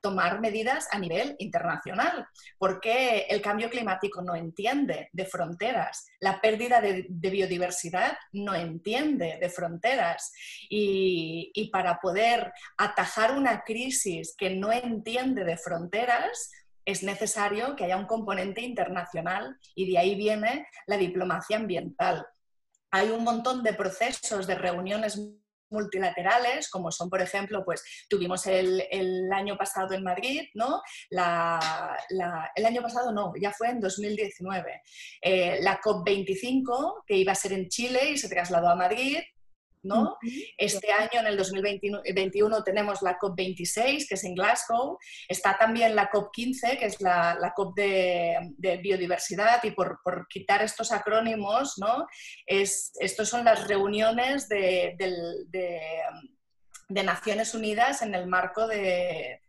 tomar 0.00 0.40
medidas 0.40 0.88
a 0.90 0.98
nivel 0.98 1.36
internacional, 1.38 2.26
porque 2.58 3.26
el 3.28 3.40
cambio 3.40 3.70
climático 3.70 4.22
no 4.22 4.34
entiende 4.34 5.08
de 5.12 5.24
fronteras, 5.24 6.06
la 6.20 6.40
pérdida 6.40 6.80
de, 6.80 7.06
biodiversidad 7.08 8.16
no 8.32 8.54
entiende 8.54 9.38
de 9.40 9.48
fronteras. 9.50 10.32
Y, 10.68 11.50
y 11.54 11.70
para 11.70 11.98
poder 11.98 12.52
atajar 12.76 13.36
una 13.36 13.62
crisis 13.62 14.34
que 14.36 14.50
no 14.50 14.72
entiende 14.72 15.44
de 15.44 15.56
fronteras, 15.56 16.50
es 16.86 17.02
necesario 17.02 17.74
que 17.74 17.84
haya 17.84 17.96
un 17.96 18.06
componente 18.06 18.62
internacional 18.62 19.58
y 19.74 19.90
de 19.90 19.98
ahí 19.98 20.14
viene 20.14 20.68
la 20.86 20.96
diplomacia 20.96 21.56
ambiental. 21.56 22.24
Hay 22.92 23.10
un 23.10 23.24
montón 23.24 23.64
de 23.64 23.74
procesos, 23.74 24.46
de 24.46 24.54
reuniones 24.54 25.20
multilaterales, 25.70 26.70
como 26.70 26.90
son, 26.90 27.10
por 27.10 27.20
ejemplo, 27.20 27.64
pues 27.64 27.82
tuvimos 28.08 28.46
el, 28.46 28.82
año 29.32 29.56
pasado 29.56 29.94
en 29.94 30.02
Madrid, 30.02 30.42
¿no? 30.54 30.80
el 31.10 32.66
año 32.66 32.82
pasado 32.82 33.12
no, 33.12 33.32
ya 33.40 33.52
fue 33.52 33.68
en 33.68 33.80
2019, 33.80 34.82
eh, 35.20 35.58
la 35.60 35.80
COP25, 35.80 37.04
que 37.06 37.16
iba 37.16 37.32
a 37.32 37.34
ser 37.34 37.52
en 37.52 37.68
Chile 37.68 38.10
y 38.10 38.18
se 38.18 38.28
trasladó 38.28 38.68
a 38.68 38.76
Madrid, 38.76 39.18
este 40.56 40.92
año, 40.92 41.20
en 41.20 41.26
el 41.26 41.36
2021, 41.36 42.62
tenemos 42.62 43.02
la 43.02 43.18
COP26, 43.18 44.08
que 44.08 44.14
es 44.14 44.24
en 44.24 44.34
Glasgow. 44.34 44.98
Está 45.28 45.56
también 45.58 45.94
la 45.94 46.10
COP15, 46.10 46.78
que 46.78 46.86
es 46.86 47.00
la, 47.00 47.52
COP 47.54 47.76
de, 47.76 48.78
biodiversidad. 48.82 49.62
Y 49.64 49.72
por, 49.72 50.00
quitar 50.28 50.62
estos 50.62 50.92
acrónimos, 50.92 51.74
¿no? 51.78 52.06
Es, 52.46 52.92
estos 53.00 53.28
son 53.28 53.44
las 53.44 53.66
reuniones 53.68 54.48
de, 54.48 54.96
Naciones 56.88 57.54
Unidas 57.54 58.02
en 58.02 58.14
el 58.14 58.26
marco 58.26 58.66
de, 58.66 59.40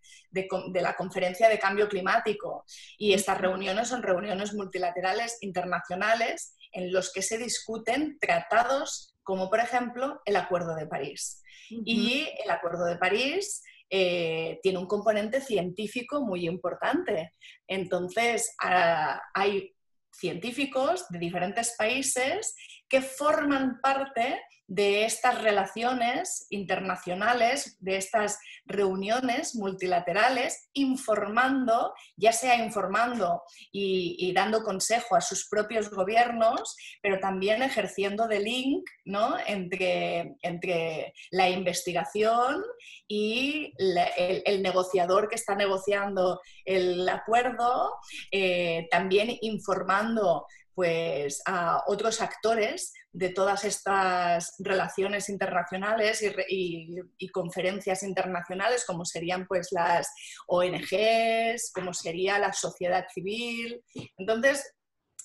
la 0.74 0.96
conferencia 0.96 1.50
de 1.50 1.60
cambio 1.60 1.88
climático. 1.88 2.65
Y 2.98 3.13
estas 3.13 3.39
reuniones 3.39 3.88
son 3.88 4.03
reuniones 4.03 4.53
multilaterales 4.53 5.38
internacionales 5.41 6.53
en 6.72 6.91
los 6.91 7.12
que 7.12 7.22
se 7.22 7.38
discuten 7.38 8.17
tratados 8.20 9.17
como 9.27 9.50
por 9.50 9.60
ejemplo 9.60 10.22
el 10.24 10.38
Acuerdo 10.38 10.74
de 10.74 10.88
París. 10.88 11.43
Y 11.69 12.25
el 12.41 12.50
Acuerdo 12.50 12.86
de 12.86 12.96
París 12.96 13.62
eh, 13.89 14.57
tiene 14.63 14.77
un 14.77 14.88
componente 14.88 15.41
científico 15.41 16.22
muy 16.22 16.48
importante. 16.48 17.34
Entonces, 17.67 18.55
ah, 18.63 19.22
hay 19.34 19.75
científicos 20.13 21.10
de 21.10 21.19
diferentes 21.19 21.75
países 21.77 22.55
que 22.88 23.01
forman 23.01 23.81
parte 23.81 24.41
de 24.68 25.06
estas 25.06 25.42
relaciones 25.42 26.46
internacionales, 26.50 27.78
de 27.80 27.96
estas 27.96 28.38
reuniones 28.66 29.56
multilaterales, 29.56 30.70
informando, 30.74 31.94
ya 32.18 32.34
sea 32.34 32.58
informando 32.58 33.42
y, 33.72 34.34
dando 34.34 34.64
consejo 34.64 35.16
a 35.16 35.22
sus 35.22 35.48
propios 35.48 35.90
gobiernos, 35.90 36.76
pero 37.02 37.20
también 37.20 37.64
ejerciendo 37.64 38.28
de 38.28 38.42
link 38.42 38.84
¿no? 39.06 39.38
entre, 39.48 40.36
entre 40.42 41.14
la 41.32 41.50
investigación 41.50 42.62
y 43.08 43.74
el, 43.78 44.62
negociador 44.62 45.30
que 45.30 45.36
está 45.36 45.56
negociando 45.56 46.42
el 46.66 47.08
acuerdo, 47.08 47.94
eh, 48.32 48.88
también 48.92 49.38
informando 49.42 50.46
pues, 50.76 51.42
a 51.46 51.84
otros 51.88 52.22
actores 52.22 52.94
de 53.18 53.30
todas 53.30 53.64
estas 53.66 54.54
relaciones 54.60 55.28
internacionales 55.28 56.24
y, 56.50 56.96
conferencias 57.32 58.04
internacionales, 58.04 58.86
como 58.86 59.06
serían 59.06 59.48
pues, 59.48 59.70
las 59.72 60.08
ONGs, 60.48 61.72
como 61.74 61.94
sería 61.94 62.38
la 62.38 62.54
sociedad 62.54 63.06
civil. 63.12 63.82
Entonces, 64.18 64.72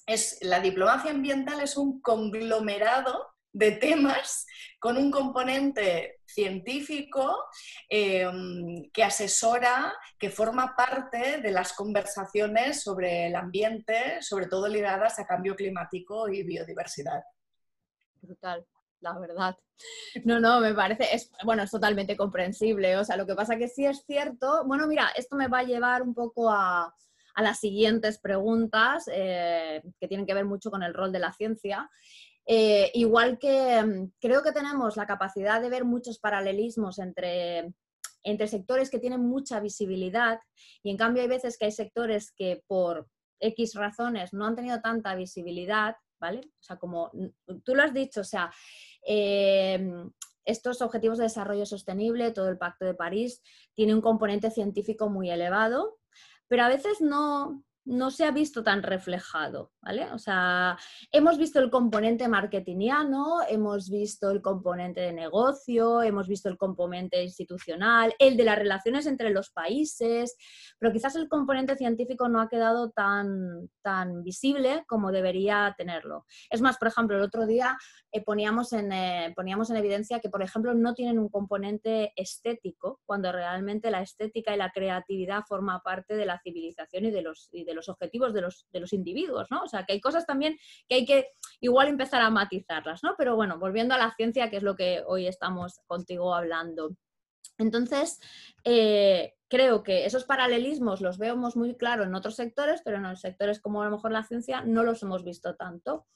es, 0.07 0.39
la 0.41 0.61
diplomacia 0.61 1.11
ambiental 1.11 1.61
es 1.61 1.77
un 1.77 2.01
conglomerado 2.01 3.27
de 3.53 3.73
temas 3.73 4.47
con 4.79 4.97
un 4.97 5.11
componente 5.11 6.21
científico 6.27 7.45
em, 7.91 8.91
que 8.91 9.05
asesora, 9.05 9.93
que 10.19 10.31
forma 10.31 10.75
parte 10.75 11.43
de 11.43 11.51
las 11.51 11.75
conversaciones 11.75 12.83
sobre 12.83 13.27
el 13.27 13.37
ambiente, 13.37 14.23
sobre 14.23 14.47
todo 14.47 14.67
ligadas 14.67 15.19
a 15.19 15.27
cambio 15.27 15.55
climático 15.55 16.31
y 16.31 16.43
biodiversidad. 16.43 17.23
Brutal 18.23 18.67
la 19.03 19.19
verdad. 19.19 19.57
No, 20.25 20.39
no, 20.39 20.61
me 20.61 20.75
parece, 20.75 21.13
es, 21.13 21.31
bueno, 21.45 21.65
es 21.65 21.71
totalmente 21.71 22.17
comprensible. 22.17 22.97
O 22.97 23.05
sea, 23.05 23.17
lo 23.17 23.27
que 23.27 23.35
pasa 23.35 23.57
que 23.57 23.67
sí 23.67 23.85
es 23.85 24.05
cierto, 24.07 24.65
bueno, 24.65 24.87
mira, 24.87 25.09
esto 25.17 25.35
me 25.35 25.49
va 25.49 25.61
a 25.61 25.65
llevar 25.65 26.03
un 26.03 26.15
poco 26.15 26.51
a, 26.51 26.95
las 27.37 27.59
siguientes 27.59 28.21
preguntas 28.21 29.09
eh, 29.13 29.83
que 29.99 30.07
tienen 30.07 30.27
que 30.27 30.35
ver 30.35 30.45
mucho 30.45 30.71
con 30.71 30.83
el 30.83 30.95
rol 30.95 31.11
de 31.11 31.19
la 31.19 31.33
ciencia. 31.33 31.91
Eh, 32.47 32.91
igual 32.95 33.39
que 33.39 33.83
mm, 33.83 34.13
creo 34.21 34.43
que 34.43 34.53
tenemos 34.53 34.97
la 34.97 35.07
capacidad 35.07 35.61
de 35.61 35.71
ver 35.71 35.85
muchos 35.85 36.19
paralelismos 36.19 36.99
entre, 36.99 37.73
entre 38.23 38.49
sectores 38.49 38.91
que 38.91 38.99
tienen 38.99 39.21
mucha 39.21 39.61
visibilidad 39.61 40.41
y 40.83 40.91
en 40.91 40.97
cambio 40.97 41.23
hay 41.23 41.29
veces 41.29 41.57
que 41.57 41.65
hay 41.65 41.73
sectores 41.73 42.33
que 42.33 42.63
por 42.67 43.09
X 43.41 43.75
razones 43.75 44.33
no 44.33 44.47
han 44.47 44.55
tenido 44.55 44.81
tanta 44.81 45.15
visibilidad, 45.15 45.97
¿vale? 46.23 46.53
O 46.61 46.63
sea, 46.63 46.77
como 46.77 47.11
tú 47.65 47.75
lo 47.75 47.83
has 47.83 47.93
dicho, 47.93 48.21
o 48.21 48.25
sea, 48.25 48.49
em, 49.05 50.09
estos 50.45 50.81
objetivos 50.81 51.19
de 51.19 51.25
desarrollo 51.25 51.67
sostenible, 51.67 52.31
todo 52.31 52.49
el 52.49 52.59
Pacto 52.59 52.85
de 52.85 52.95
París, 52.95 53.43
tiene 53.75 53.93
un 53.93 54.01
componente 54.01 54.53
científico 54.53 55.11
muy 55.11 55.31
elevado, 55.31 55.99
pero 56.47 56.63
a 56.63 56.69
veces 56.69 57.01
no, 57.01 57.65
no 57.85 58.11
se 58.11 58.25
ha 58.25 58.31
visto 58.31 58.63
tan 58.63 58.83
reflejado, 58.83 59.73
¿vale? 59.81 60.11
O 60.13 60.19
sea, 60.19 60.79
hemos 61.11 61.37
visto 61.37 61.59
el 61.59 61.71
componente 61.71 62.29
marketingiano, 62.29 63.43
hemos 63.49 63.91
visto 63.91 64.31
el 64.31 64.41
componente 64.41 65.01
de 65.01 65.13
negocio, 65.13 66.03
hemos 66.03 66.29
visto 66.29 66.49
el 66.49 66.57
componente 66.57 67.23
institucional, 67.23 68.15
el 68.19 68.37
de 68.37 68.45
las 68.45 68.59
relaciones 68.59 69.07
entre 69.07 69.31
los 69.31 69.51
países, 69.51 70.37
pero 70.79 70.93
quizás 70.93 71.17
el 71.17 71.29
componente 71.29 71.77
científico 71.77 72.29
no 72.29 72.41
ha 72.41 72.49
quedado 72.49 72.91
tan, 72.91 73.69
tan 73.83 74.23
visible 74.23 74.85
como 74.87 75.11
debería 75.11 75.75
tenerlo. 75.77 76.25
Es 76.51 76.61
más, 76.61 76.79
por 76.79 76.89
ejemplo, 76.89 77.17
el 77.17 77.23
otro 77.23 77.47
día 77.47 77.77
eh, 78.13 78.23
poníamos, 78.23 78.73
en, 78.73 78.93
eh, 78.93 79.33
poníamos 79.35 79.71
en 79.71 79.77
evidencia 79.77 80.21
que, 80.21 80.29
por 80.29 80.43
ejemplo, 80.43 80.73
no 80.75 80.95
tienen 80.95 81.19
un 81.19 81.29
componente 81.29 82.13
estético, 82.15 83.01
cuando 83.07 83.33
realmente 83.33 83.91
la 83.91 84.03
estética 84.03 84.55
y 84.55 84.59
la 84.59 84.71
creatividad 84.71 85.45
forma 85.49 85.83
parte 85.83 86.15
de 86.15 86.27
la 86.27 86.41
civilización 86.41 87.07
y 87.07 87.11
de 87.11 87.23
los 87.23 87.49
los 87.75 87.89
objetivos 87.89 88.33
de 88.33 88.43
los, 88.43 88.67
de 88.73 88.81
los 88.81 88.93
individuos, 88.93 89.51
¿no? 89.51 89.63
O 89.63 89.69
sea, 89.69 89.85
que 89.85 89.95
hay 89.95 90.01
cosas 90.01 90.27
también 90.27 90.59
que 90.89 90.97
hay 90.97 91.05
que 91.05 91.29
igual 91.61 91.89
empezar 91.89 92.23
a 92.23 92.31
matizarlas, 92.31 93.03
¿no? 93.03 93.15
Pero 93.17 93.37
bueno, 93.37 93.59
volviendo 93.59 93.95
a 93.95 93.99
la 93.99 94.15
ciencia, 94.15 94.51
que 94.51 94.57
es 94.59 94.63
lo 94.63 94.77
que 94.77 95.03
hoy 95.07 95.27
estamos 95.27 95.81
contigo 95.87 96.35
hablando. 96.35 96.97
Entonces, 97.59 98.21
eh, 98.65 99.35
creo 99.49 99.83
que 99.83 100.07
esos 100.07 100.25
paralelismos 100.25 101.01
los 101.01 101.19
vemos 101.19 101.57
muy 101.57 101.77
claro 101.77 102.05
en 102.05 102.15
otros 102.15 102.37
sectores, 102.37 102.81
pero 102.85 102.97
en 102.97 103.05
los 103.05 103.21
sectores 103.21 103.61
como 103.61 103.83
a 103.83 103.85
lo 103.87 103.93
mejor 103.93 104.13
la 104.13 104.25
ciencia 104.25 104.63
no 104.63 104.83
los 104.83 105.03
hemos 105.03 105.25
visto 105.25 105.55
tanto. 105.57 106.07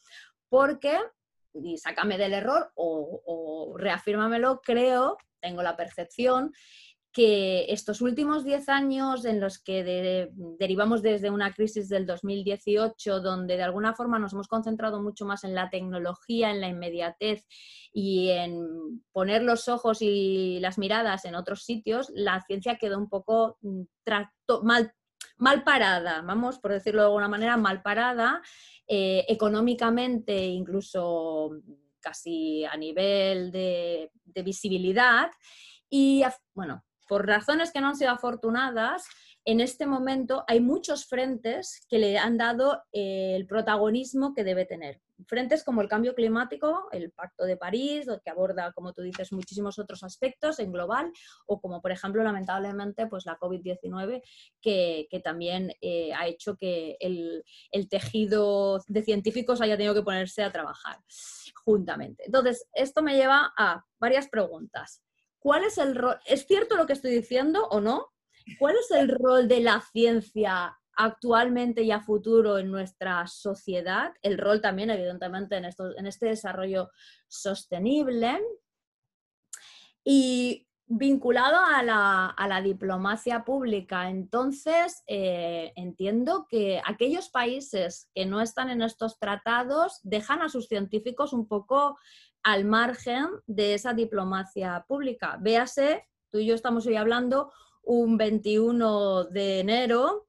Porque, 0.48 0.98
y 1.52 1.76
sácame 1.78 2.18
del 2.18 2.34
error 2.34 2.72
o, 2.74 3.22
o 3.26 3.76
reafírmamelo, 3.76 4.60
creo, 4.62 5.18
tengo 5.40 5.62
la 5.62 5.76
percepción 5.76 6.52
que 7.16 7.72
estos 7.72 8.02
últimos 8.02 8.44
10 8.44 8.68
años 8.68 9.24
en 9.24 9.40
los 9.40 9.58
que 9.58 10.28
derivamos 10.58 11.00
desde 11.00 11.30
una 11.30 11.50
crisis 11.54 11.88
del 11.88 12.04
2018, 12.04 13.20
donde 13.22 13.56
de 13.56 13.62
alguna 13.62 13.94
forma 13.94 14.18
nos 14.18 14.34
hemos 14.34 14.48
concentrado 14.48 15.02
mucho 15.02 15.24
más 15.24 15.42
en 15.42 15.54
la 15.54 15.70
tecnología, 15.70 16.50
en 16.50 16.60
la 16.60 16.68
inmediatez 16.68 17.46
y 17.90 18.28
en 18.28 19.02
poner 19.12 19.42
los 19.42 19.66
ojos 19.66 20.02
y 20.02 20.60
las 20.60 20.76
miradas 20.76 21.24
en 21.24 21.36
otros 21.36 21.64
sitios, 21.64 22.12
la 22.14 22.42
ciencia 22.42 22.76
quedó 22.76 22.98
un 22.98 23.08
poco 23.08 23.56
mm, 23.62 23.84
mal, 24.62 24.92
mal 25.38 25.64
parada, 25.64 26.20
vamos, 26.20 26.58
por 26.58 26.72
decirlo 26.72 27.00
de 27.00 27.06
alguna 27.06 27.28
manera, 27.28 27.56
mal 27.56 27.80
parada, 27.80 28.42
eh, 28.86 29.24
económicamente, 29.26 30.36
incluso 30.36 31.50
casi 31.98 32.66
a 32.66 32.76
nivel 32.76 33.50
de, 33.50 34.10
de 34.22 34.42
visibilidad. 34.42 35.30
Y 35.88 36.22
bueno, 36.52 36.84
por 37.08 37.26
razones 37.26 37.72
que 37.72 37.80
no 37.80 37.88
han 37.88 37.96
sido 37.96 38.10
afortunadas, 38.10 39.04
en 39.46 39.60
este 39.60 39.86
momento 39.86 40.44
hay 40.48 40.60
muchos 40.60 41.06
frentes 41.06 41.86
que 41.88 42.00
le 42.00 42.18
han 42.18 42.36
dado 42.36 42.82
eh, 42.92 43.34
el 43.36 43.46
protagonismo 43.46 44.34
que 44.34 44.42
debe 44.42 44.64
tener. 44.64 45.00
Frentes 45.28 45.62
como 45.62 45.82
el 45.82 45.88
cambio 45.88 46.16
climático, 46.16 46.88
el 46.90 47.12
Pacto 47.12 47.44
de 47.44 47.56
París, 47.56 48.08
que 48.24 48.30
aborda, 48.30 48.72
como 48.72 48.92
tú 48.92 49.02
dices, 49.02 49.32
muchísimos 49.32 49.78
otros 49.78 50.02
aspectos 50.02 50.58
en 50.58 50.72
global, 50.72 51.12
o 51.46 51.60
como, 51.60 51.80
por 51.80 51.92
ejemplo, 51.92 52.24
lamentablemente, 52.24 53.06
pues 53.06 53.24
la 53.24 53.38
COVID-19, 53.38 54.20
que, 54.60 55.08
también 55.22 55.72
eh, 55.80 56.12
ha 56.12 56.26
hecho 56.26 56.56
que 56.56 56.96
el, 56.98 57.44
el 57.70 57.88
tejido 57.88 58.82
de 58.88 59.02
científicos 59.02 59.60
haya 59.60 59.76
tenido 59.76 59.94
que 59.94 60.02
ponerse 60.02 60.42
a 60.42 60.52
trabajar 60.52 60.98
juntamente. 61.64 62.24
Entonces, 62.26 62.66
esto 62.74 63.00
me 63.00 63.14
lleva 63.14 63.52
a 63.56 63.84
varias 63.98 64.28
preguntas. 64.28 65.05
¿Cuál 65.46 65.62
es 65.62 65.78
el 65.78 65.94
rol? 65.94 66.18
¿Es 66.26 66.44
cierto 66.44 66.74
lo 66.74 66.88
que 66.88 66.94
estoy 66.94 67.12
diciendo 67.12 67.68
o 67.68 67.80
no? 67.80 68.12
¿Cuál 68.58 68.74
es 68.74 68.90
el 68.90 69.08
rol 69.08 69.46
de 69.46 69.60
la 69.60 69.80
ciencia 69.80 70.76
actualmente 70.96 71.82
y 71.82 71.92
a 71.92 72.00
futuro 72.00 72.58
en 72.58 72.68
nuestra 72.68 73.24
sociedad? 73.28 74.12
El 74.22 74.38
rol 74.38 74.60
también, 74.60 74.90
evidentemente, 74.90 75.54
en, 75.54 75.66
en 75.66 76.06
este 76.08 76.26
desarrollo 76.26 76.90
sostenible. 77.28 78.40
Y 80.02 80.66
vinculado 80.88 81.58
a 81.60 81.82
la, 81.82 82.60
diplomacia 82.60 83.44
pública, 83.44 84.08
entonces 84.08 85.02
eh, 85.06 85.72
entiendo 85.76 86.46
que 86.48 86.80
aquellos 86.84 87.28
países 87.28 88.08
que 88.14 88.26
no 88.26 88.40
están 88.40 88.70
en 88.70 88.82
estos 88.82 89.18
tratados 89.20 90.00
dejan 90.02 90.42
a 90.42 90.48
sus 90.48 90.66
científicos 90.66 91.32
un 91.32 91.46
poco 91.46 91.98
al 92.46 92.64
margen 92.64 93.26
de 93.48 93.74
esa 93.74 93.92
diplomacia 93.92 94.84
pública. 94.86 95.36
Véase, 95.40 96.06
tú 96.30 96.38
y 96.38 96.46
yo 96.46 96.54
estamos 96.54 96.86
hoy 96.86 96.94
hablando 96.94 97.52
un 97.82 98.16
21 98.16 99.24
de 99.24 99.58
enero 99.58 100.28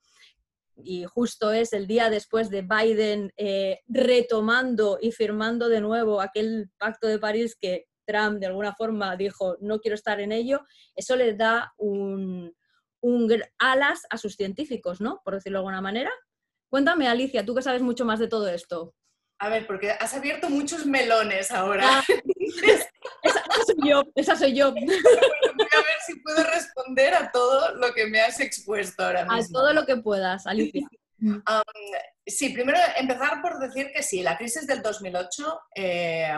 y 0.78 1.06
justo 1.06 1.52
es 1.52 1.74
el 1.74 1.86
día 1.86 2.10
después 2.10 2.50
de 2.50 2.64
Biden 2.64 3.32
eh, 3.38 3.82
retomando 3.88 4.98
y 5.00 5.12
firmando 5.12 5.70
de 5.70 5.80
nuevo 5.80 6.20
aquel 6.20 6.72
pacto 6.80 7.06
de 7.06 7.20
París 7.20 7.56
que 7.56 7.86
Trump 8.04 8.40
de 8.40 8.48
alguna 8.48 8.74
forma 8.74 9.16
dijo 9.16 9.56
no 9.62 9.80
quiero 9.80 9.94
estar 9.94 10.20
en 10.20 10.32
ello, 10.32 10.62
eso 10.96 11.16
le 11.16 11.36
da 11.36 11.72
un, 11.78 12.52
un 13.00 13.44
alas 13.60 14.08
a 14.10 14.18
sus 14.18 14.36
científicos, 14.36 15.02
¿no? 15.02 15.22
Por 15.24 15.36
decirlo 15.36 15.58
de 15.58 15.60
alguna 15.60 15.82
manera. 15.82 16.12
Cuéntame, 16.68 17.08
Alicia, 17.08 17.46
tú 17.46 17.54
que 17.54 17.62
sabes 17.62 17.84
mucho 17.84 18.06
más 18.06 18.18
de 18.18 18.28
todo 18.28 18.48
esto. 18.48 18.96
A 19.40 19.50
ver, 19.50 19.68
porque 19.68 19.92
has 19.92 20.14
abierto 20.16 20.50
muchos 20.50 20.86
melones 20.86 21.52
ahora. 21.52 21.84
Ah, 21.88 22.04
esa, 23.24 23.66
soy 23.66 23.90
yo, 23.90 24.04
esa 24.16 24.36
soy 24.36 24.56
yo. 24.56 24.72
voy 24.74 24.82
a 24.82 25.78
ver 25.78 26.00
si 26.06 26.16
puedo 26.22 26.44
responder 26.44 27.14
a 27.14 27.32
todo 27.32 27.76
lo 27.76 27.94
que 27.94 28.08
me 28.08 28.20
has 28.20 28.40
expuesto 28.40 29.04
ahora 29.04 29.26
mismo. 29.26 29.60
A 29.60 29.62
todo 29.62 29.74
lo 29.74 29.86
que 29.86 29.98
puedas, 29.98 30.48
Alicia. 30.48 30.88
sí, 32.26 32.50
primero 32.50 32.80
empezar 32.98 33.42
por 33.44 33.60
decir 33.60 33.92
que 33.94 34.02
sí, 34.02 34.24
la 34.24 34.38
crisis 34.38 34.66
del 34.66 34.82
2008 34.82 35.60
eh, 35.76 36.34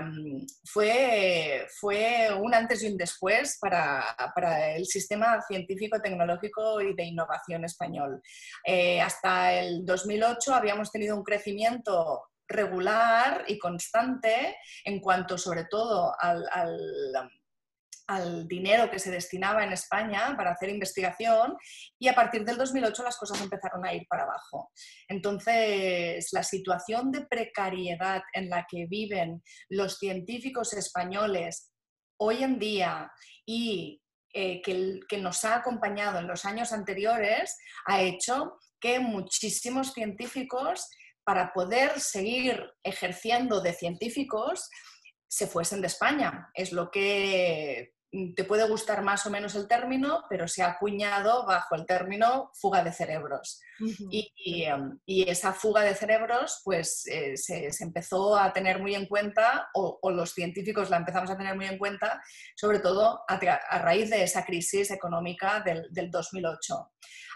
fue, 0.65 1.67
fue 1.79 2.29
un 2.37 2.53
antes 2.53 2.83
y 2.83 2.87
un 2.87 2.97
después 2.97 3.57
para, 3.61 4.03
para 4.35 4.75
el 4.75 4.85
sistema 4.85 5.41
científico, 5.41 6.01
tecnológico 6.01 6.81
y 6.81 6.93
de 6.95 7.03
innovación 7.05 7.63
español. 7.63 8.21
Eh, 8.65 8.99
hasta 8.99 9.53
el 9.53 9.85
2008 9.85 10.53
habíamos 10.53 10.91
tenido 10.91 11.15
un 11.15 11.23
crecimiento 11.23 12.23
regular 12.49 13.45
y 13.47 13.57
constante 13.59 14.57
en 14.83 14.99
cuanto 14.99 15.37
sobre 15.37 15.65
todo 15.65 16.13
al, 16.19 16.49
dinero 18.47 18.89
que 18.89 18.97
se 18.97 19.11
destinaba 19.11 19.63
en 19.63 19.71
España 19.71 20.33
para 20.35 20.49
hacer 20.49 20.69
investigación 20.69 21.55
y 21.99 22.07
a 22.07 22.15
partir 22.15 22.43
del 22.43 22.57
2008 22.57 23.03
las 23.03 23.17
cosas 23.17 23.39
empezaron 23.39 23.85
a 23.85 23.93
ir 23.93 24.07
para 24.09 24.23
abajo. 24.23 24.71
Entonces, 25.07 26.27
la 26.31 26.41
situación 26.41 27.11
de 27.11 27.27
precariedad 27.27 28.23
en 28.33 28.49
la 28.49 28.65
que 28.67 28.87
viven 28.87 29.43
los 29.69 29.99
científicos 29.99 30.73
españoles 30.73 31.71
hoy 32.19 32.43
en 32.43 32.57
día 32.57 33.11
y 33.45 34.01
eh, 34.33 34.59
que, 34.63 34.99
que 35.07 35.19
nos 35.19 35.45
ha 35.45 35.57
acompañado 35.57 36.17
en 36.17 36.27
los 36.27 36.45
años 36.45 36.71
anteriores 36.71 37.55
ha 37.85 38.01
hecho 38.01 38.57
que 38.79 38.99
muchísimos 38.99 39.93
científicos 39.93 40.89
para 41.29 41.53
poder 41.53 41.99
seguir 41.99 42.73
ejerciendo 42.81 43.61
de 43.61 43.73
científicos, 43.73 44.67
se 45.27 45.45
fuesen 45.45 45.79
de 45.79 45.85
España. 45.85 46.49
Es 46.55 46.71
lo 46.71 46.89
que 46.89 47.93
Mm, 48.11 48.33
te 48.33 48.43
puede 48.43 48.67
gustar 48.67 49.03
más 49.03 49.25
o 49.27 49.29
menos 49.29 49.53
el 49.53 49.67
término, 49.67 50.23
pero 50.29 50.47
se 50.47 50.63
ha 50.63 50.71
acuñado 50.71 51.45
bajo 51.45 51.75
el 51.75 51.85
término 51.85 52.49
fuga 52.55 52.83
de 52.83 52.91
cerebros. 52.91 53.61
Em, 54.11 54.99
y, 55.05 55.29
esa 55.29 55.53
fuga 55.53 55.83
de 55.83 55.93
cerebros, 55.93 56.61
pues 56.63 57.05
eh, 57.07 57.37
se, 57.37 57.69
empezó 57.81 58.35
a 58.35 58.51
tener 58.51 58.79
muy 58.79 58.95
en 58.95 59.05
cuenta, 59.05 59.69
o, 59.75 59.99
los 60.09 60.33
científicos 60.33 60.89
la 60.89 60.97
empezamos 60.97 61.29
a 61.29 61.37
tener 61.37 61.55
muy 61.55 61.67
en 61.67 61.77
cuenta, 61.77 62.21
sobre 62.55 62.79
todo 62.79 63.21
a, 63.27 63.37
raíz 63.79 64.09
de 64.09 64.23
esa 64.23 64.43
crisis 64.43 64.89
económica 64.89 65.61
del, 65.63 66.09
2008. 66.09 66.91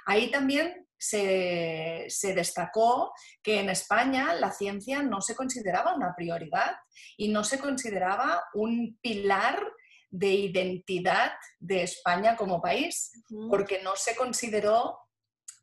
Ahí 0.08 0.32
también 0.32 0.88
se, 1.04 2.06
se, 2.08 2.34
destacó 2.34 3.14
que 3.42 3.60
en 3.60 3.70
España 3.70 4.34
la 4.34 4.52
ciencia 4.52 5.02
no 5.02 5.22
se 5.22 5.36
consideraba 5.36 5.96
una 5.96 6.16
prioridad 6.16 6.76
y 7.18 7.30
no 7.30 7.44
se 7.44 7.60
consideraba 7.60 8.44
un 8.54 8.98
pilar 9.02 9.62
de 10.10 10.32
identidad 10.32 11.34
de 11.60 11.84
España 11.84 12.36
como 12.36 12.62
país, 12.62 13.12
porque 13.50 13.82
no 13.82 13.96
se 13.96 14.16
consideró 14.16 15.00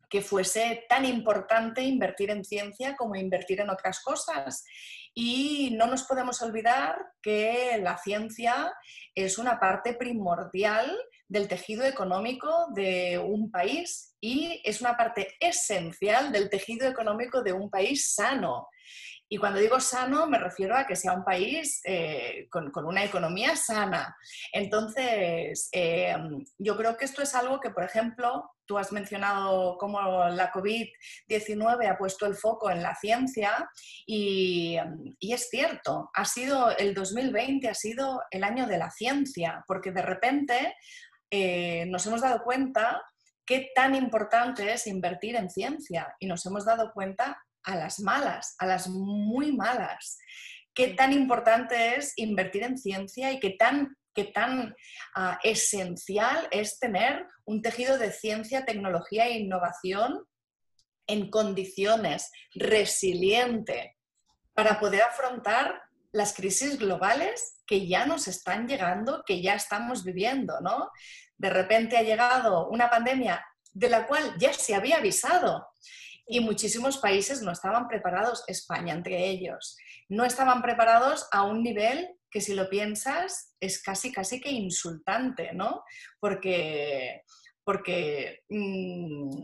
que 0.09 0.21
fuese 0.21 0.83
tan 0.89 1.05
importante 1.05 1.81
invertir 1.81 2.31
en 2.31 2.43
ciencia 2.43 2.97
como 2.97 3.15
invertir 3.15 3.61
en 3.61 3.69
otras 3.69 4.01
cosas. 4.01 4.65
Y 5.13 5.73
no 5.77 5.87
nos 5.87 6.03
podemos 6.03 6.41
olvidar 6.41 7.13
que 7.21 7.79
la 7.81 7.97
ciencia 7.97 8.73
es 9.15 9.37
una 9.37 9.57
parte 9.57 9.93
primordial 9.93 10.97
del 11.31 11.47
tejido 11.47 11.85
económico 11.85 12.67
de 12.75 13.17
un 13.17 13.49
país 13.49 14.17
y 14.19 14.61
es 14.65 14.81
una 14.81 14.97
parte 14.97 15.37
esencial 15.39 16.29
del 16.29 16.49
tejido 16.49 16.89
económico 16.89 17.41
de 17.41 17.53
un 17.53 17.69
país 17.69 18.13
sano. 18.13 18.67
Y 19.29 19.37
cuando 19.37 19.61
digo 19.61 19.79
sano, 19.79 20.27
me 20.27 20.37
refiero 20.37 20.75
a 20.75 20.85
que 20.85 20.97
sea 20.97 21.13
un 21.13 21.23
país 21.23 21.79
eh, 21.85 22.49
con, 22.49 22.69
una 22.85 23.05
economía 23.05 23.55
sana. 23.55 24.13
Entonces, 24.51 25.69
eh, 25.71 26.13
yo 26.57 26.75
creo 26.75 26.97
que 26.97 27.05
esto 27.05 27.21
es 27.21 27.33
algo 27.33 27.61
que, 27.61 27.69
por 27.69 27.85
ejemplo, 27.85 28.51
tú 28.65 28.77
has 28.77 28.91
mencionado 28.91 29.77
cómo 29.77 30.01
la 30.01 30.51
COVID-19 30.51 31.89
ha 31.89 31.97
puesto 31.97 32.25
el 32.25 32.35
foco 32.35 32.69
en 32.69 32.83
la 32.83 32.93
ciencia 32.93 33.69
y, 34.05 34.77
es 35.21 35.49
cierto, 35.49 36.09
ha 36.13 36.25
sido 36.25 36.69
el 36.77 36.93
2020, 36.93 37.69
ha 37.69 37.73
sido 37.73 38.21
el 38.31 38.43
año 38.43 38.67
de 38.67 38.77
la 38.77 38.91
ciencia, 38.91 39.63
porque 39.65 39.93
de 39.93 40.01
repente 40.01 40.75
eh, 41.31 41.85
nos 41.87 42.05
hemos 42.05 42.21
dado 42.21 42.43
cuenta 42.43 43.01
qué 43.45 43.71
tan 43.73 43.95
importante 43.95 44.71
es 44.71 44.85
invertir 44.85 45.35
en 45.35 45.49
ciencia 45.49 46.15
y 46.19 46.27
nos 46.27 46.45
hemos 46.45 46.65
dado 46.65 46.91
cuenta 46.93 47.41
a 47.63 47.75
las 47.75 47.99
malas, 47.99 48.55
a 48.59 48.65
las 48.65 48.87
muy 48.89 49.55
malas. 49.55 50.19
Qué 50.73 50.89
tan 50.89 51.13
importante 51.13 51.95
es 51.95 52.13
invertir 52.17 52.63
en 52.63 52.77
ciencia 52.77 53.31
y 53.31 53.39
qué 53.39 53.51
tan, 53.51 53.95
qué 54.13 54.25
tan 54.25 54.75
ah, 55.15 55.39
esencial 55.43 56.47
es 56.51 56.79
tener 56.79 57.25
un 57.45 57.61
tejido 57.61 57.97
de 57.97 58.11
ciencia, 58.11 58.65
tecnología 58.65 59.27
e 59.27 59.39
innovación 59.39 60.25
en 61.07 61.29
condiciones 61.29 62.31
resiliente 62.53 63.97
para 64.53 64.79
poder 64.79 65.01
afrontar 65.01 65.81
las 66.11 66.33
crisis 66.33 66.77
globales 66.77 67.61
que 67.65 67.87
ya 67.87 68.05
nos 68.05 68.27
están 68.27 68.67
llegando, 68.67 69.23
que 69.25 69.41
ya 69.41 69.55
estamos 69.55 70.03
viviendo, 70.03 70.59
¿no? 70.61 70.91
De 71.37 71.49
repente 71.49 71.97
ha 71.97 72.03
llegado 72.03 72.67
una 72.69 72.89
pandemia 72.89 73.45
de 73.73 73.89
la 73.89 74.05
cual 74.05 74.35
ya 74.37 74.53
se 74.53 74.75
había 74.75 74.97
avisado 74.97 75.67
y 76.27 76.39
muchísimos 76.39 76.97
países 76.97 77.41
no 77.41 77.51
estaban 77.51 77.87
preparados, 77.87 78.43
España 78.47 78.93
entre 78.93 79.27
ellos, 79.27 79.77
no 80.09 80.23
estaban 80.23 80.61
preparados 80.61 81.27
a 81.31 81.43
un 81.43 81.63
nivel 81.63 82.09
que 82.29 82.41
si 82.41 82.53
lo 82.53 82.69
piensas 82.69 83.53
es 83.59 83.81
casi, 83.81 84.11
casi 84.11 84.39
que 84.39 84.51
insultante, 84.51 85.51
¿no? 85.53 85.83
Porque, 86.19 87.23
porque 87.63 88.43
mm, 88.49 89.43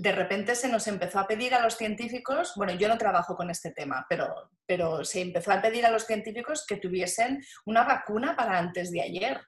de 0.00 0.12
repente 0.12 0.54
se 0.54 0.68
nos 0.68 0.86
empezó 0.86 1.18
a 1.18 1.26
pedir 1.26 1.54
a 1.54 1.62
los 1.62 1.76
científicos, 1.76 2.52
bueno, 2.56 2.72
yo 2.74 2.88
no 2.88 2.98
trabajo 2.98 3.36
con 3.36 3.50
este 3.50 3.70
tema, 3.70 4.06
pero, 4.08 4.50
pero 4.66 5.04
se 5.04 5.20
empezó 5.20 5.52
a 5.52 5.62
pedir 5.62 5.86
a 5.86 5.90
los 5.90 6.06
científicos 6.06 6.64
que 6.66 6.76
tuviesen 6.76 7.42
una 7.66 7.84
vacuna 7.84 8.36
para 8.36 8.58
antes 8.58 8.90
de 8.90 9.02
ayer. 9.02 9.40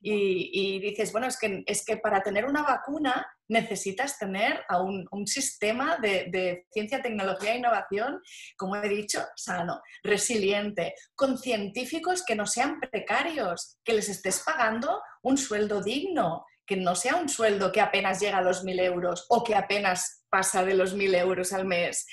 Y, 0.00 0.78
dices, 0.80 1.10
bueno, 1.10 1.26
es 1.26 1.36
que, 1.36 1.64
es 1.66 1.84
que 1.84 1.96
para 1.96 2.22
tener 2.22 2.44
una 2.44 2.62
vacuna 2.62 3.26
necesitas 3.48 4.18
tener 4.18 4.62
a 4.68 4.80
un, 4.80 5.26
sistema 5.26 5.96
de, 5.96 6.28
de, 6.30 6.66
ciencia, 6.70 7.02
tecnología 7.02 7.54
e 7.54 7.58
innovación, 7.58 8.20
como 8.56 8.76
he 8.76 8.88
dicho, 8.88 9.24
sano, 9.34 9.80
resiliente, 10.02 10.94
con 11.16 11.38
científicos 11.38 12.22
que 12.24 12.36
no 12.36 12.46
sean 12.46 12.78
precarios, 12.78 13.78
que 13.84 13.94
les 13.94 14.08
estés 14.08 14.42
pagando 14.44 15.02
un 15.22 15.36
sueldo 15.36 15.82
digno, 15.82 16.44
que 16.66 16.76
no 16.76 16.94
sea 16.94 17.16
un 17.16 17.28
sueldo 17.28 17.72
que 17.72 17.80
apenas 17.80 18.20
llega 18.20 18.38
a 18.38 18.42
los 18.42 18.64
mil 18.64 18.78
euros 18.80 19.26
o 19.28 19.44
que 19.44 19.54
apenas 19.54 20.24
pasa 20.28 20.64
de 20.64 20.74
los 20.74 20.94
mil 20.94 21.14
euros 21.14 21.52
al 21.52 21.64
mes. 21.64 22.06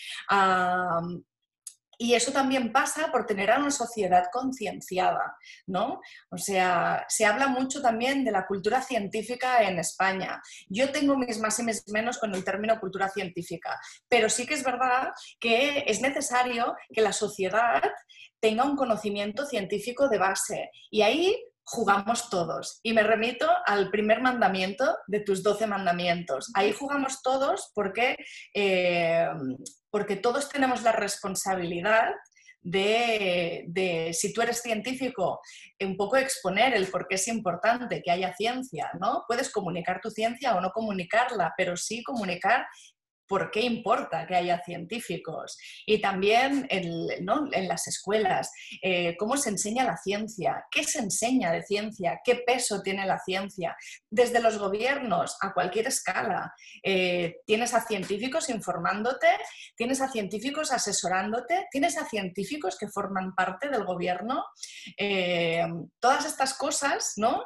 Y 1.98 2.16
eso 2.16 2.32
también 2.32 2.72
pasa 2.72 3.12
por 3.12 3.28
tener 3.28 3.52
a 3.52 3.60
una 3.60 3.70
sociedad 3.70 4.24
concienciada, 4.34 5.38
¿no? 5.68 6.02
O 6.32 6.38
sea, 6.38 7.06
se 7.08 7.28
habla 7.28 7.48
mucho 7.48 7.80
también 7.80 8.26
de 8.26 8.32
la 8.32 8.48
cultura 8.48 8.82
científica 8.82 9.62
en 9.62 9.78
España. 9.78 10.42
Yo 10.68 10.92
tengo 10.92 11.16
mis 11.16 11.38
más 11.38 11.60
y 11.60 11.64
mis 11.64 11.88
menos 11.90 12.18
con 12.18 12.34
el 12.34 12.44
término 12.44 12.80
cultura 12.80 13.08
científica, 13.08 13.80
pero 14.10 14.30
sí 14.30 14.48
que 14.48 14.56
es 14.56 14.64
verdad 14.64 15.12
que 15.40 15.84
es 15.86 16.02
necesario 16.02 16.76
que 16.92 17.02
la 17.02 17.14
sociedad 17.14 17.84
tenga 18.40 18.66
un 18.66 18.76
conocimiento 18.76 19.46
científico 19.46 20.10
de 20.10 20.18
base. 20.18 20.72
Y 20.90 21.04
ahí 21.04 21.38
jugamos 21.64 22.30
todos. 22.30 22.80
Y 22.84 22.94
me 22.94 23.04
remito 23.04 23.48
al 23.66 23.90
primer 23.90 24.22
mandamiento 24.22 24.98
de 25.08 25.22
tus 25.22 25.44
doce 25.44 25.68
mandamientos. 25.68 26.52
Ahí 26.56 26.74
jugamos 26.74 27.22
todos 27.22 27.72
porque 27.74 28.16
eh, 28.54 29.28
porque 29.92 30.16
todos 30.16 30.50
tenemos 30.50 30.82
la 30.82 30.94
responsabilidad 30.94 32.12
de, 32.64 34.12
si 34.14 34.34
tú 34.34 34.42
eres 34.42 34.62
científico, 34.62 35.42
un 35.80 35.98
poco 35.98 36.18
exponer 36.18 36.74
el 36.76 36.88
por 36.88 37.08
qué 37.08 37.16
es 37.16 37.28
importante 37.28 38.02
que 38.02 38.12
haya 38.12 38.34
ciencia, 38.36 38.92
¿no? 39.00 39.24
Puedes 39.28 39.52
comunicar 39.52 40.00
tu 40.02 40.10
ciencia 40.10 40.56
o 40.56 40.62
no 40.62 40.72
comunicarla, 40.72 41.54
pero 41.58 41.76
sí 41.76 42.04
comunicar 42.04 42.66
por 43.32 43.50
qué 43.50 43.62
importa 43.62 44.28
que 44.28 44.36
haya 44.36 44.62
científicos. 44.62 45.58
Y 45.86 46.02
también 46.02 46.68
en, 46.70 47.66
las 47.66 47.88
escuelas, 47.88 48.52
eh, 48.82 49.16
cómo 49.18 49.38
se 49.38 49.52
enseña 49.52 49.86
la 49.86 49.96
ciencia, 49.96 50.66
qué 50.70 50.84
se 50.84 51.00
enseña 51.00 51.50
de 51.54 51.64
ciencia, 51.64 52.20
qué 52.26 52.44
peso 52.46 52.82
tiene 52.82 53.06
la 53.06 53.20
ciencia. 53.20 53.78
Desde 54.10 54.42
los 54.42 54.58
gobiernos 54.58 55.38
a 55.40 55.54
cualquier 55.54 55.88
escala, 55.88 56.54
eh, 56.84 57.38
tienes 57.46 57.74
a 57.74 57.80
científicos 57.80 58.50
informándote, 58.50 59.28
tienes 59.78 60.02
a 60.02 60.10
científicos 60.10 60.74
asesorándote, 60.74 61.68
tienes 61.72 61.98
a 61.98 62.10
científicos 62.10 62.78
que 62.78 62.90
forman 62.90 63.34
parte 63.34 63.70
del 63.70 63.86
gobierno. 63.86 64.44
Eh, 64.98 65.64
todas 66.02 66.26
estas 66.26 66.54
cosas 66.54 67.14
¿no? 67.16 67.46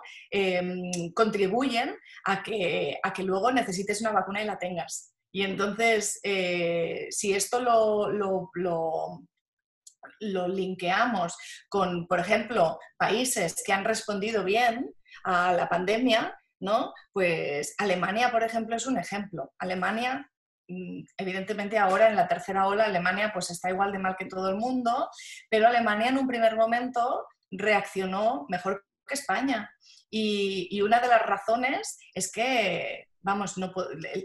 contribuyen 1.14 1.96
a 2.24 2.42
que, 2.42 2.98
a 3.04 3.14
que 3.14 3.22
luego 3.22 3.52
necesites 3.52 4.02
una 4.02 4.14
vacuna 4.14 4.42
y 4.42 4.46
la 4.46 4.58
tengas. 4.58 5.15
Y 5.36 5.44
entonces, 5.44 6.22
eh, 6.24 7.08
si 7.12 7.34
esto 7.34 7.60
lo, 7.60 8.10
lo, 8.10 8.52
lo, 8.54 10.48
linkeamos 10.48 11.36
con, 11.68 12.08
por 12.08 12.22
ejemplo, 12.22 12.80
países 12.96 13.62
que 13.66 13.74
han 13.74 13.84
respondido 13.84 14.46
bien 14.46 14.96
a 15.26 15.52
la 15.52 15.68
pandemia, 15.68 16.40
¿no? 16.62 16.94
Pues 17.12 17.76
Alemania, 17.80 18.32
por 18.32 18.44
ejemplo, 18.44 18.78
es 18.78 18.88
un 18.88 18.98
ejemplo. 18.98 19.52
Alemania 19.60 20.26
mm, 20.70 21.02
evidentemente 21.18 21.78
ahora 21.80 22.08
en 22.08 22.16
la 22.16 22.30
tercera 22.30 22.68
ola 22.68 22.86
Alemania 22.86 23.32
pues 23.34 23.50
está 23.50 23.70
igual 23.70 23.92
de 23.92 24.00
mal 24.00 24.16
que 24.18 24.28
todo 24.28 24.48
el 24.48 24.56
mundo, 24.56 25.10
pero 25.50 25.68
Alemania 25.68 26.12
en 26.12 26.18
un 26.18 26.30
primer 26.30 26.56
momento 26.56 27.28
reaccionó 27.52 28.46
mejor 28.48 28.86
que 29.06 29.16
España. 29.16 29.70
Y, 30.10 30.70
y 30.72 30.82
una 30.82 31.02
de 31.02 31.10
las 31.10 31.24
razones 31.24 32.00
es 32.14 32.32
que 32.32 33.10
vamos, 33.26 33.56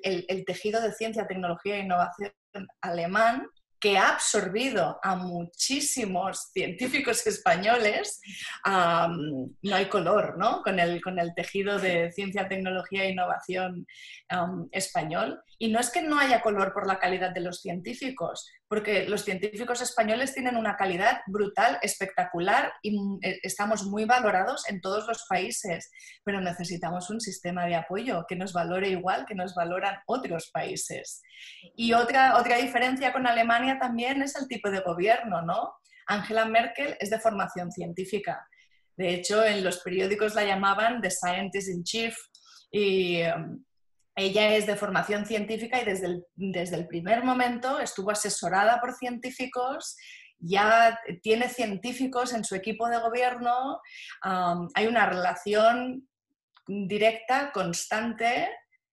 el, 0.03 0.45
tejido 0.45 0.81
de 0.81 0.93
ciencia, 0.93 1.27
tecnología 1.27 1.77
e 1.77 1.81
innovación 1.81 2.33
alemán 2.83 3.49
que 3.81 3.97
ha 3.97 4.11
absorbido 4.11 5.01
a 5.03 5.17
muchísimos 5.17 6.51
científicos 6.53 7.27
españoles, 7.27 8.21
no 8.67 9.75
hay 9.75 9.87
color 9.87 10.37
¿no? 10.37 10.61
Con, 10.63 10.79
el, 10.79 11.01
con 11.01 11.19
el 11.19 11.35
tejido 11.35 11.79
de 11.79 12.13
ciencia, 12.13 12.47
tecnología 12.47 13.05
e 13.05 13.13
innovación 13.13 13.87
español. 14.71 15.43
Y 15.59 15.69
no 15.69 15.81
es 15.81 15.89
que 15.89 16.03
no 16.03 16.19
haya 16.19 16.43
color 16.43 16.75
por 16.75 16.87
la 16.87 16.99
calidad 16.99 17.31
de 17.31 17.41
los 17.41 17.63
científicos, 17.63 18.47
porque 18.71 19.09
los 19.09 19.25
científicos 19.25 19.83
españoles 19.83 20.33
tienen 20.33 20.57
una 20.57 20.77
calidad 20.77 21.23
brutal, 21.27 21.81
espectacular 21.83 22.73
y 22.83 22.97
eh, 23.21 23.41
estamos 23.43 23.83
muy 23.83 24.05
valorados 24.05 24.63
en 24.69 24.81
todos 24.81 25.09
los 25.09 25.27
países, 25.29 25.91
pero 26.23 26.41
necesitamos 26.41 27.11
un 27.11 27.21
sistema 27.21 27.67
de 27.67 27.75
apoyo 27.75 28.25
que 28.29 28.37
nos 28.37 28.53
valore 28.53 28.91
igual 28.91 29.27
que 29.27 29.35
nos 29.35 29.57
valoran 29.57 29.97
otros 30.07 30.53
países. 30.53 31.21
Y 31.75 31.95
otra, 31.95 32.37
otra 32.39 32.59
diferencia 32.59 33.13
con 33.13 33.27
Alemania 33.27 33.77
también 33.81 34.23
es 34.23 34.37
el 34.37 34.47
tipo 34.47 34.71
de 34.71 34.83
gobierno, 34.83 35.43
¿no? 35.43 35.75
Angela 36.07 36.45
Merkel 36.45 36.97
es 37.01 37.11
de 37.11 37.19
formación 37.19 37.73
científica. 37.73 38.47
De 38.97 39.15
hecho, 39.15 39.45
en 39.45 39.65
los 39.65 39.81
periódicos 39.81 40.37
la 40.37 40.45
llamaban 40.45 41.01
The 41.01 41.11
Scientist 41.11 41.71
in 41.71 41.83
Chief 41.83 42.17
y 42.71 43.23
um, 43.23 43.65
ella 44.21 44.55
es 44.55 44.67
de 44.67 44.77
formación 44.77 45.27
científica 45.27 45.81
y 45.81 45.85
desde 45.85 46.07
el, 46.07 46.25
desde 46.35 46.77
el 46.77 46.87
primer 46.87 47.25
momento 47.25 47.81
estuvo 47.81 48.11
asesorada 48.11 48.81
por 48.81 48.95
científicos 48.95 49.97
ya 50.41 50.99
tiene 51.23 51.49
científicos 51.49 52.33
en 52.33 52.45
su 52.45 52.55
equipo 52.55 52.89
de 52.89 52.99
gobierno, 52.99 53.81
hay 54.23 54.87
una 54.87 55.07
relación 55.07 56.09
directa, 56.67 57.53
constante, 57.53 58.49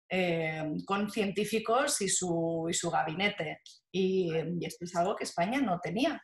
eh, 0.10 0.63
con 0.86 1.10
científicos 1.10 2.02
y 2.02 2.10
su, 2.10 2.68
y 2.70 2.74
su 2.74 2.90
gabinete. 2.90 3.62
Y, 3.92 4.32
esto 4.66 4.86
es 4.86 4.96
algo 4.96 5.16
que 5.16 5.24
España 5.24 5.60
no 5.62 5.80
tenía. 5.80 6.22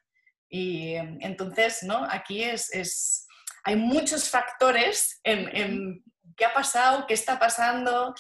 Y 0.49 0.95
entonces, 1.21 1.83
¿no? 1.83 2.05
Aquí 2.09 2.43
es, 2.43 2.73
es 2.73 3.27
hay 3.63 3.75
muchos 3.75 4.29
factores 4.29 5.19
en, 5.23 6.03
qué 6.35 6.45
ha 6.45 6.53
pasado, 6.53 7.05
qué 7.07 7.13
está 7.13 7.39
pasando. 7.39 8.13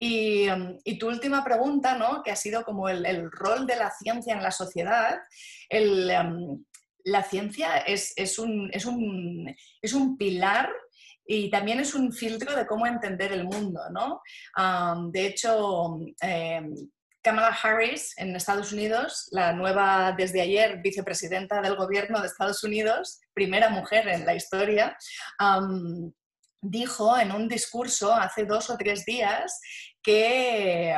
Y, 0.00 0.46
y 0.84 0.98
tu 0.98 1.08
última 1.08 1.42
pregunta, 1.42 1.96
¿no? 1.96 2.22
que 2.22 2.30
ha 2.30 2.36
sido 2.36 2.64
como 2.64 2.88
el, 2.88 3.30
rol 3.32 3.66
de 3.66 3.76
la 3.76 3.90
ciencia 3.90 4.34
en 4.34 4.42
la 4.42 4.52
sociedad, 4.52 5.18
um, 5.70 6.64
la 7.04 7.22
ciencia 7.22 7.78
es, 7.78 8.38
un, 8.38 8.70
es, 8.72 8.84
un, 8.84 9.54
es, 9.82 9.92
un, 9.92 10.16
pilar 10.16 10.70
y 11.26 11.50
también 11.50 11.80
es 11.80 11.94
un 11.94 12.12
filtro 12.12 12.54
de 12.54 12.66
cómo 12.66 12.86
entender 12.86 13.32
el 13.32 13.44
mundo. 13.44 13.80
¿no? 13.90 14.20
De 15.10 15.26
hecho, 15.26 15.98
eh, 16.22 16.62
Kamala 17.22 17.56
Harris 17.62 18.14
en 18.16 18.36
Estados 18.36 18.72
Unidos, 18.72 19.28
la 19.32 19.52
nueva 19.52 20.14
desde 20.16 20.40
ayer 20.40 20.80
vicepresidenta 20.82 21.60
del 21.60 21.76
gobierno 21.76 22.20
de 22.20 22.26
Estados 22.26 22.62
Unidos, 22.62 23.20
primera 23.34 23.68
mujer 23.70 24.08
en 24.08 24.24
la 24.24 24.34
historia, 24.34 24.96
dijo 26.60 27.18
en 27.18 27.32
un 27.32 27.48
discurso 27.48 28.12
hace 28.12 28.44
dos 28.44 28.70
o 28.70 28.76
tres 28.76 29.04
días 29.04 29.60
que 30.02 30.94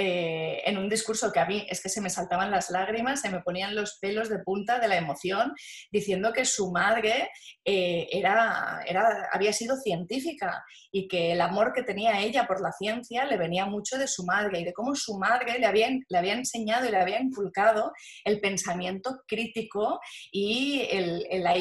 eh, 0.00 0.62
en 0.64 0.78
un 0.78 0.88
discurso 0.88 1.32
que 1.32 1.40
a 1.40 1.46
mí 1.46 1.66
es 1.68 1.82
que 1.82 1.88
se 1.88 2.00
me 2.00 2.08
saltaban 2.08 2.52
las 2.52 2.70
lágrimas, 2.70 3.20
se 3.20 3.30
me 3.30 3.40
ponían 3.40 3.74
los 3.74 3.98
pelos 4.00 4.28
de 4.28 4.38
punta 4.38 4.78
de 4.78 4.86
la 4.86 4.96
emoción, 4.96 5.52
diciendo 5.90 6.32
que 6.32 6.44
su 6.44 6.70
madre 6.70 7.30
eh, 7.64 8.06
era, 8.12 8.80
era, 8.86 9.28
había 9.32 9.52
sido 9.52 9.76
científica 9.76 10.62
y 10.92 11.08
que 11.08 11.32
el 11.32 11.40
amor 11.40 11.72
que 11.74 11.82
tenía 11.82 12.20
ella 12.20 12.46
por 12.46 12.60
la 12.60 12.70
ciencia 12.70 13.24
le 13.24 13.36
venía 13.36 13.66
mucho 13.66 13.98
de 13.98 14.06
su 14.06 14.24
madre 14.24 14.60
y 14.60 14.64
de 14.64 14.72
cómo 14.72 14.94
su 14.94 15.18
madre 15.18 15.58
le 15.58 15.66
había, 15.66 15.88
le 16.08 16.18
había 16.18 16.34
enseñado 16.34 16.86
y 16.86 16.92
le 16.92 16.98
había 16.98 17.20
inculcado 17.20 17.92
el 18.24 18.40
pensamiento 18.40 19.22
crítico 19.26 19.98
y 20.30 20.86
el, 20.92 21.26
el 21.28 21.44
a, 21.44 21.54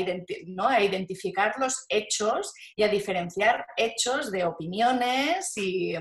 ¿no? 0.45 0.67
a, 0.67 0.80
identificar 0.80 1.56
los 1.58 1.86
hechos 1.89 2.54
y 2.76 2.84
a 2.84 2.88
diferenciar 2.88 3.65
hechos 3.78 4.32
de 4.32 4.45
opiniones 4.45 5.58
y, 5.58 5.95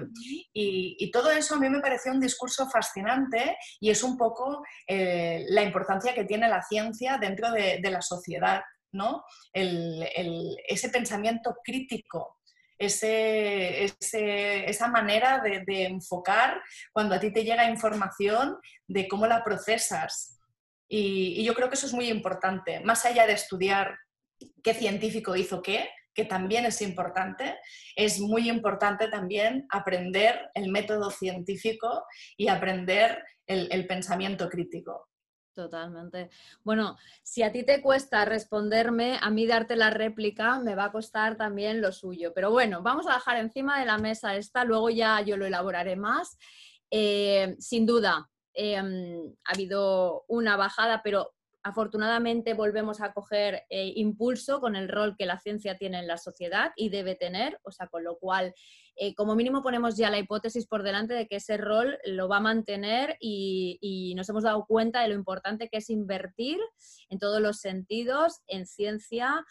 y, 0.52 0.96
y 0.98 1.10
todo 1.10 1.30
eso 1.30 1.54
a 1.54 1.58
mí 1.58 1.70
me 1.70 1.80
pareció 1.80 2.12
un 2.12 2.25
discurso 2.26 2.68
fascinante 2.68 3.56
y 3.80 3.90
es 3.90 4.02
un 4.02 4.16
poco 4.16 4.62
eh, 4.86 5.44
la 5.48 5.62
importancia 5.62 6.14
que 6.14 6.24
tiene 6.24 6.48
la 6.48 6.62
ciencia 6.62 7.18
dentro 7.18 7.50
de, 7.50 7.80
la 7.82 8.02
sociedad, 8.02 8.62
¿no? 8.92 9.24
Ese 9.52 10.88
pensamiento 10.90 11.56
crítico, 11.62 12.38
ese, 12.78 13.84
esa 13.84 14.88
manera 14.88 15.40
de, 15.40 15.86
enfocar 15.86 16.60
cuando 16.92 17.14
a 17.14 17.20
ti 17.20 17.32
te 17.32 17.44
llega 17.44 17.70
información 17.70 18.58
de 18.86 19.08
cómo 19.08 19.26
la 19.26 19.42
procesas. 19.42 20.40
Y 20.88 21.42
yo 21.44 21.54
creo 21.54 21.68
que 21.68 21.74
eso 21.74 21.86
es 21.86 21.94
muy 21.94 22.08
importante, 22.08 22.80
más 22.80 23.04
allá 23.04 23.26
de 23.26 23.32
estudiar 23.32 23.96
qué 24.62 24.74
científico 24.74 25.34
hizo 25.34 25.62
qué, 25.62 25.88
que 26.16 26.24
también 26.24 26.64
es 26.64 26.80
importante, 26.80 27.58
es 27.94 28.18
muy 28.18 28.48
importante 28.48 29.08
también 29.08 29.66
aprender 29.70 30.50
el 30.54 30.72
método 30.72 31.10
científico 31.10 32.04
y 32.38 32.48
aprender 32.48 33.22
el, 33.46 33.86
pensamiento 33.86 34.48
crítico. 34.48 35.08
Totalmente. 35.54 36.30
Bueno, 36.64 36.96
si 37.22 37.42
a 37.42 37.52
ti 37.52 37.64
te 37.64 37.80
cuesta 37.80 38.24
responderme, 38.24 39.18
a 39.20 39.30
mí 39.30 39.46
darte 39.46 39.76
la 39.76 39.90
réplica 39.90 40.58
me 40.58 40.74
va 40.74 40.84
a 40.84 40.92
costar 40.92 41.36
también 41.36 41.80
lo 41.80 41.92
suyo. 41.92 42.32
Pero 42.34 42.50
bueno, 42.50 42.82
vamos 42.82 43.06
a 43.06 43.14
dejar 43.14 43.36
encima 43.36 43.78
de 43.78 43.86
la 43.86 43.98
mesa 43.98 44.36
esta, 44.36 44.64
luego 44.64 44.90
ya 44.90 45.20
yo 45.20 45.36
lo 45.36 45.46
elaboraré 45.46 45.96
más. 45.96 46.38
Eh, 46.90 47.56
sin 47.58 47.86
duda, 47.86 48.28
eh, 48.54 48.76
ha 48.76 49.52
habido 49.52 50.24
una 50.28 50.56
bajada, 50.56 51.02
pero 51.02 51.35
afortunadamente 51.66 52.54
volvemos 52.54 53.00
a 53.00 53.12
coger 53.12 53.64
eh, 53.70 53.92
impulso 53.96 54.60
con 54.60 54.76
el 54.76 54.88
rol 54.88 55.16
que 55.18 55.26
la 55.26 55.40
ciencia 55.40 55.76
tiene 55.76 55.98
en 55.98 56.06
la 56.06 56.16
sociedad 56.16 56.70
y 56.76 56.90
debe 56.90 57.16
tener, 57.16 57.58
o 57.64 57.72
sea, 57.72 57.88
con 57.88 58.04
lo 58.04 58.18
cual, 58.18 58.54
eh, 58.94 59.16
como 59.16 59.34
mínimo 59.34 59.64
ponemos 59.64 59.96
ya 59.96 60.08
la 60.08 60.20
hipótesis 60.20 60.68
por 60.68 60.84
delante 60.84 61.14
de 61.14 61.26
que 61.26 61.36
ese 61.36 61.56
rol 61.56 61.98
lo 62.04 62.28
va 62.28 62.36
a 62.36 62.40
mantener 62.40 63.16
y, 63.18 63.78
y, 63.80 64.14
nos 64.14 64.28
hemos 64.28 64.44
dado 64.44 64.64
cuenta 64.64 65.02
de 65.02 65.08
lo 65.08 65.14
importante 65.14 65.68
que 65.68 65.78
es 65.78 65.90
invertir 65.90 66.58
en 67.08 67.18
todos 67.18 67.40
los 67.40 67.58
sentidos 67.58 68.42
en 68.46 68.64
ciencia 68.66 69.44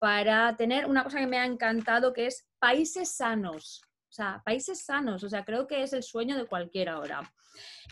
para 0.00 0.56
tener 0.56 0.86
una 0.86 1.04
cosa 1.04 1.20
que 1.20 1.28
me 1.28 1.38
ha 1.38 1.46
encantado 1.46 2.12
que 2.12 2.26
es 2.26 2.48
países 2.58 3.16
sanos. 3.16 3.82
O 4.10 4.12
sea, 4.12 4.42
países 4.44 4.84
sanos, 4.84 5.22
o 5.22 5.28
sea, 5.28 5.44
creo 5.44 5.68
que 5.68 5.84
es 5.84 5.92
el 5.92 6.02
sueño 6.02 6.36
de 6.36 6.46
cualquiera 6.46 6.94
ahora. 6.94 7.32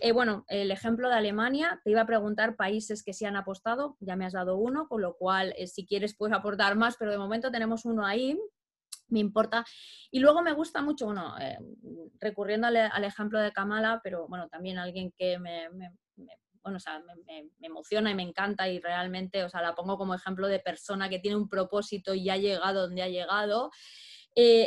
Eh, 0.00 0.10
bueno, 0.10 0.44
el 0.48 0.72
ejemplo 0.72 1.08
de 1.08 1.14
Alemania, 1.14 1.80
te 1.84 1.90
iba 1.90 2.00
a 2.00 2.06
preguntar 2.06 2.56
países 2.56 3.04
que 3.04 3.12
se 3.12 3.26
han 3.26 3.36
apostado, 3.36 3.96
ya 4.00 4.16
me 4.16 4.26
has 4.26 4.32
dado 4.32 4.56
uno, 4.56 4.88
con 4.88 5.00
lo 5.00 5.16
cual, 5.16 5.54
eh, 5.56 5.68
si 5.68 5.86
quieres, 5.86 6.16
puedes 6.16 6.36
aportar 6.36 6.74
más, 6.74 6.96
pero 6.98 7.12
de 7.12 7.18
momento 7.18 7.52
tenemos 7.52 7.84
uno 7.84 8.04
ahí, 8.04 8.36
me 9.06 9.20
importa. 9.20 9.64
Y 10.10 10.18
luego 10.18 10.42
me 10.42 10.52
gusta 10.54 10.82
mucho, 10.82 11.06
bueno, 11.06 11.38
eh, 11.38 11.56
recurriendo 12.18 12.66
al, 12.66 12.76
al, 12.76 13.04
ejemplo 13.04 13.38
de 13.38 13.52
Kamala, 13.52 14.00
pero 14.02 14.26
bueno, 14.26 14.48
también 14.48 14.78
alguien 14.78 15.12
que 15.16 15.38
me, 15.38 15.68
bueno, 16.62 16.78
o 16.78 16.80
sea, 16.80 17.00
me, 17.26 17.48
emociona 17.60 18.10
y 18.10 18.16
me 18.16 18.24
encanta 18.24 18.68
y 18.68 18.80
realmente, 18.80 19.44
o 19.44 19.48
sea, 19.48 19.62
la 19.62 19.76
pongo 19.76 19.96
como 19.96 20.14
ejemplo 20.14 20.48
de 20.48 20.58
persona 20.58 21.08
que 21.08 21.20
tiene 21.20 21.36
un 21.36 21.48
propósito 21.48 22.12
y 22.12 22.28
ha 22.28 22.36
llegado 22.36 22.82
donde 22.82 23.02
ha 23.02 23.08
llegado. 23.08 23.70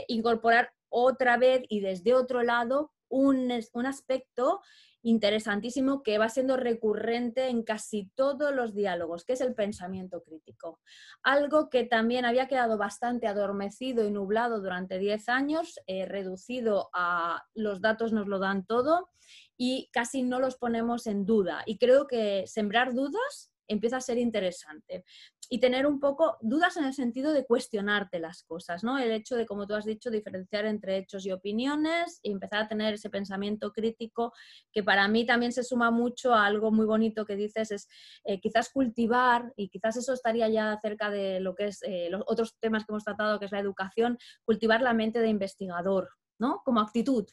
Incorporar 0.07 0.73
otra 0.91 1.37
vez 1.37 1.63
y 1.69 1.79
desde 1.79 2.13
otro 2.13 2.43
lado 2.43 2.91
un, 3.09 3.51
un 3.73 3.85
aspecto 3.85 4.61
interesantísimo 5.03 6.03
que 6.03 6.17
va 6.17 6.29
siendo 6.29 6.57
recurrente 6.57 7.47
en 7.47 7.63
casi 7.63 8.11
todos 8.15 8.53
los 8.53 8.75
diálogos, 8.75 9.25
que 9.25 9.33
es 9.33 9.41
el 9.41 9.55
pensamiento 9.55 10.21
crítico. 10.23 10.79
Algo 11.23 11.69
que 11.69 11.85
también 11.85 12.25
había 12.25 12.47
quedado 12.47 12.77
bastante 12.77 13.27
adormecido 13.27 14.05
y 14.05 14.11
nublado 14.11 14.61
durante 14.61 14.99
10 14.99 15.29
años, 15.29 15.79
eh, 15.87 16.05
reducido 16.05 16.89
a 16.93 17.43
los 17.55 17.81
datos 17.81 18.13
nos 18.13 18.27
lo 18.27 18.39
dan 18.39 18.65
todo 18.65 19.09
y 19.57 19.89
casi 19.91 20.23
no 20.23 20.39
los 20.39 20.57
ponemos 20.57 21.07
en 21.07 21.25
duda. 21.25 21.63
Y 21.65 21.77
creo 21.77 22.07
que 22.07 22.45
sembrar 22.47 22.93
dudas 22.93 23.51
empieza 23.67 23.97
a 23.97 24.01
ser 24.01 24.17
interesante. 24.17 25.05
Y 25.49 25.59
tener 25.59 25.85
un 25.85 25.99
poco 25.99 26.37
dudas 26.41 26.77
en 26.77 26.85
el 26.85 26.93
sentido 26.93 27.33
de 27.33 27.45
cuestionarte 27.45 28.19
las 28.19 28.43
cosas, 28.43 28.83
¿no? 28.83 28.97
El 28.97 29.11
hecho 29.11 29.35
de, 29.35 29.45
como 29.45 29.67
tú 29.67 29.73
has 29.75 29.85
dicho, 29.85 30.09
diferenciar 30.09 30.65
entre 30.65 30.97
hechos 30.97 31.25
y 31.25 31.31
opiniones 31.31 32.19
y 32.23 32.31
empezar 32.31 32.63
a 32.63 32.67
tener 32.67 32.93
ese 32.93 33.09
pensamiento 33.09 33.73
crítico 33.73 34.33
que 34.71 34.83
para 34.83 35.07
mí 35.07 35.25
también 35.25 35.51
se 35.51 35.63
suma 35.63 35.91
mucho 35.91 36.33
a 36.33 36.45
algo 36.45 36.71
muy 36.71 36.85
bonito 36.85 37.25
que 37.25 37.35
dices, 37.35 37.71
es 37.71 37.89
eh, 38.23 38.39
quizás 38.39 38.69
cultivar, 38.69 39.51
y 39.55 39.69
quizás 39.69 39.97
eso 39.97 40.13
estaría 40.13 40.47
ya 40.47 40.79
cerca 40.81 41.09
de 41.09 41.39
lo 41.39 41.55
que 41.55 41.67
es 41.67 41.81
eh, 41.83 42.07
los 42.09 42.23
otros 42.27 42.55
temas 42.59 42.85
que 42.85 42.91
hemos 42.91 43.03
tratado, 43.03 43.39
que 43.39 43.45
es 43.45 43.51
la 43.51 43.59
educación, 43.59 44.17
cultivar 44.45 44.81
la 44.81 44.93
mente 44.93 45.19
de 45.19 45.27
investigador, 45.27 46.09
¿no? 46.39 46.61
Como 46.63 46.79
actitud, 46.79 47.27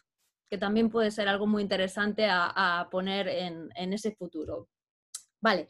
que 0.50 0.58
también 0.58 0.90
puede 0.90 1.10
ser 1.10 1.28
algo 1.28 1.46
muy 1.46 1.62
interesante 1.62 2.26
a, 2.28 2.88
poner 2.90 3.28
en 3.28 3.92
ese 3.92 4.12
futuro. 4.12 4.68
Vale. 5.40 5.68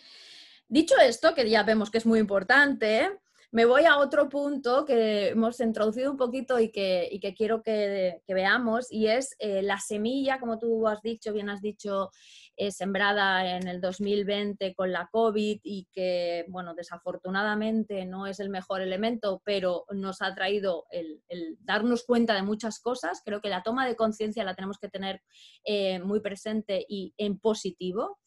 Dicho 0.69 0.97
esto, 1.01 1.35
que 1.35 1.49
ya 1.49 1.63
vemos 1.63 1.91
que 1.91 1.97
es 1.97 2.05
muy 2.05 2.19
importante, 2.19 3.11
me 3.51 3.65
voy 3.65 3.87
a 3.87 3.97
otro 3.97 4.29
punto 4.29 4.85
que 4.85 5.29
hemos 5.29 5.59
introducido 5.61 6.11
un 6.11 6.19
poquito 6.19 6.61
y 6.61 6.71
que, 6.71 7.35
quiero 7.35 7.63
que, 7.63 8.21
veamos, 8.29 8.93
y 8.93 9.07
es 9.07 9.35
eh, 9.39 9.63
la 9.63 9.81
semilla, 9.81 10.39
como 10.39 10.59
tú 10.59 10.87
has 10.87 11.01
dicho, 11.01 11.33
bien 11.33 11.49
has 11.49 11.63
dicho, 11.63 12.11
eh, 12.57 12.71
sembrada 12.71 13.57
en 13.57 13.67
el 13.67 13.81
2020 13.81 14.75
con 14.75 14.93
la 14.93 15.09
COVID 15.11 15.61
y 15.63 15.89
que, 15.91 16.45
bueno, 16.49 16.75
desafortunadamente 16.75 18.05
no 18.05 18.27
es 18.27 18.39
el 18.39 18.51
mejor 18.51 18.83
elemento, 18.83 19.41
pero 19.47 19.87
nos 19.91 20.21
ha 20.21 20.35
traído 20.35 20.85
el, 20.91 21.23
darnos 21.61 22.05
cuenta 22.05 22.35
de 22.35 22.43
muchas 22.43 22.79
cosas. 22.79 23.23
Creo 23.25 23.41
que 23.41 23.49
la 23.49 23.63
toma 23.63 23.87
de 23.87 23.97
conciencia 23.97 24.45
la 24.45 24.55
tenemos 24.55 24.77
que 24.79 24.91
tener 24.91 25.23
eh, 25.65 25.99
muy 26.01 26.21
presente 26.21 26.85
y 26.87 27.15
en 27.17 27.39
positivo 27.39 28.19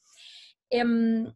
Em, 0.71 1.29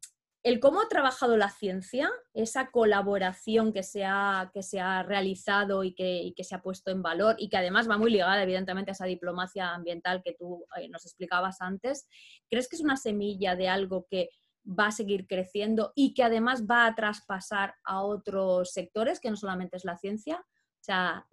el 0.46 0.60
cómo 0.60 0.80
ha 0.80 0.88
trabajado 0.88 1.38
la 1.38 1.50
ciencia, 1.50 2.08
esa 2.36 2.70
colaboración 2.70 3.74
que 3.74 3.82
se 3.82 4.06
ha, 4.06 4.52
que 4.54 4.62
se 4.62 4.80
ha 4.80 5.02
realizado 5.02 5.84
y 5.84 5.96
que, 5.96 6.34
que, 6.36 6.44
se 6.44 6.54
ha 6.54 6.62
puesto 6.62 6.92
en 6.92 7.02
valor 7.02 7.36
y 7.40 7.50
que 7.50 7.58
además 7.58 7.90
va 7.90 7.98
muy 7.98 8.12
ligada 8.12 8.44
evidentemente 8.44 8.92
a 8.92 8.94
esa 8.94 9.08
diplomacia 9.08 9.74
ambiental 9.74 10.22
que 10.24 10.36
tú 10.38 10.68
eh, 10.78 10.88
nos 10.88 11.04
explicabas 11.04 11.62
antes, 11.62 12.08
¿crees 12.48 12.70
que 12.70 12.76
es 12.76 12.84
una 12.84 12.96
semilla 12.96 13.56
de 13.56 13.70
algo 13.70 14.06
que 14.08 14.30
va 14.68 14.88
a 14.88 14.92
seguir 14.92 15.26
creciendo 15.26 15.94
y 15.96 16.14
que 16.14 16.22
además 16.22 16.68
va 16.70 16.86
a 16.86 16.94
traspasar 16.94 17.74
a 17.84 18.04
otros 18.04 18.72
sectores 18.72 19.20
que 19.20 19.32
no 19.32 19.38
solamente 19.38 19.78
es 19.78 19.84
la 19.84 19.98
ciencia? 19.98 20.46
O 20.46 20.84
sea, 20.84 21.26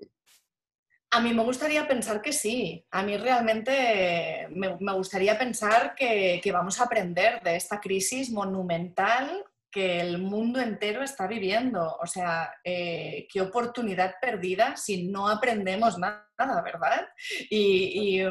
a 1.14 1.20
mí 1.20 1.35
me 1.35 1.42
gustaría 1.42 1.87
pensar 1.87 2.22
que 2.22 2.33
sí. 2.33 2.87
A 2.90 3.03
mí 3.03 3.18
realmente 3.18 4.48
me, 4.51 4.94
gustaría 4.94 5.38
pensar 5.38 5.94
que, 5.94 6.40
vamos 6.51 6.81
a 6.81 6.85
aprender 6.85 7.42
de 7.42 7.57
esta 7.57 7.81
crisis 7.81 8.31
monumental 8.31 9.44
que 9.70 10.01
el 10.01 10.18
mundo 10.18 10.59
entero 10.59 11.03
está 11.03 11.27
viviendo. 11.27 11.98
O 12.01 12.07
sea, 12.07 12.55
eh, 12.64 13.27
qué 13.31 13.42
oportunidad 13.42 14.14
perdida 14.22 14.75
si 14.79 15.07
no 15.09 15.29
aprendemos 15.29 15.98
nada, 15.98 16.62
¿verdad? 16.64 17.07
Y, 17.51 18.22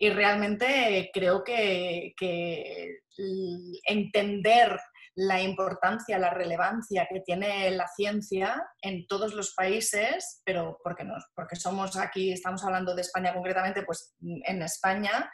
realmente 0.00 1.10
creo 1.12 1.42
que, 1.42 2.14
que 2.16 2.98
entender 3.84 4.78
la 5.16 5.40
importancia, 5.40 6.18
la 6.18 6.30
relevancia 6.30 7.08
que 7.10 7.20
tiene 7.20 7.70
la 7.70 7.88
ciencia 7.88 8.62
en 8.82 9.06
todos 9.06 9.32
los 9.32 9.54
países, 9.54 10.42
pero 10.44 10.78
porque, 10.84 11.04
nos, 11.04 11.24
porque 11.34 11.56
somos 11.56 11.96
aquí, 11.96 12.32
estamos 12.32 12.62
hablando 12.62 12.94
de 12.94 13.00
España 13.00 13.32
concretamente, 13.32 13.82
pues 13.82 14.14
en 14.20 14.62
España 14.62 15.30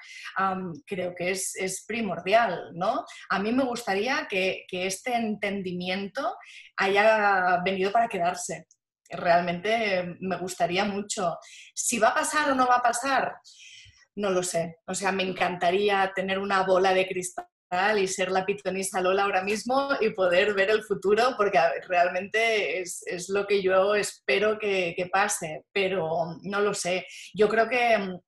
creo 0.86 1.14
que 1.16 1.32
es, 1.32 1.56
es, 1.56 1.84
primordial, 1.84 2.70
¿no? 2.74 3.04
A 3.28 3.40
mí 3.40 3.50
me 3.50 3.64
gustaría 3.64 4.28
que, 4.30 4.64
que 4.68 4.86
este 4.86 5.16
entendimiento 5.16 6.36
haya 6.76 7.60
venido 7.64 7.90
para 7.90 8.08
quedarse. 8.08 8.68
Realmente 9.10 10.16
me 10.20 10.36
gustaría 10.36 10.84
mucho. 10.84 11.38
Si 11.74 11.98
va 11.98 12.08
a 12.08 12.14
pasar 12.14 12.52
o 12.52 12.54
no 12.54 12.68
va 12.68 12.76
a 12.76 12.82
pasar, 12.82 13.34
no 14.14 14.30
lo 14.30 14.44
sé. 14.44 14.76
O 14.86 14.94
sea, 14.94 15.10
me 15.10 15.24
encantaría 15.24 16.12
tener 16.14 16.38
una 16.38 16.62
bola 16.62 16.94
de 16.94 17.08
cristal 17.08 17.46
y 17.98 18.06
ser 18.06 18.30
la 18.30 18.44
pitonisa 18.44 19.00
Lola 19.00 19.22
ahora 19.22 19.42
mismo 19.42 19.88
y 20.00 20.10
poder 20.10 20.52
ver 20.52 20.68
el 20.70 20.82
futuro, 20.82 21.34
porque 21.38 21.58
realmente 21.88 22.80
es, 22.80 23.02
es 23.06 23.30
lo 23.30 23.46
que 23.46 23.62
yo 23.62 23.94
espero 23.94 24.58
que, 24.58 24.92
que, 24.94 25.06
pase, 25.06 25.64
pero 25.72 26.36
no 26.42 26.60
lo 26.60 26.74
sé. 26.74 27.06
Yo 27.32 27.48
creo 27.48 27.70
que 27.70 27.96
mm, 27.96 28.20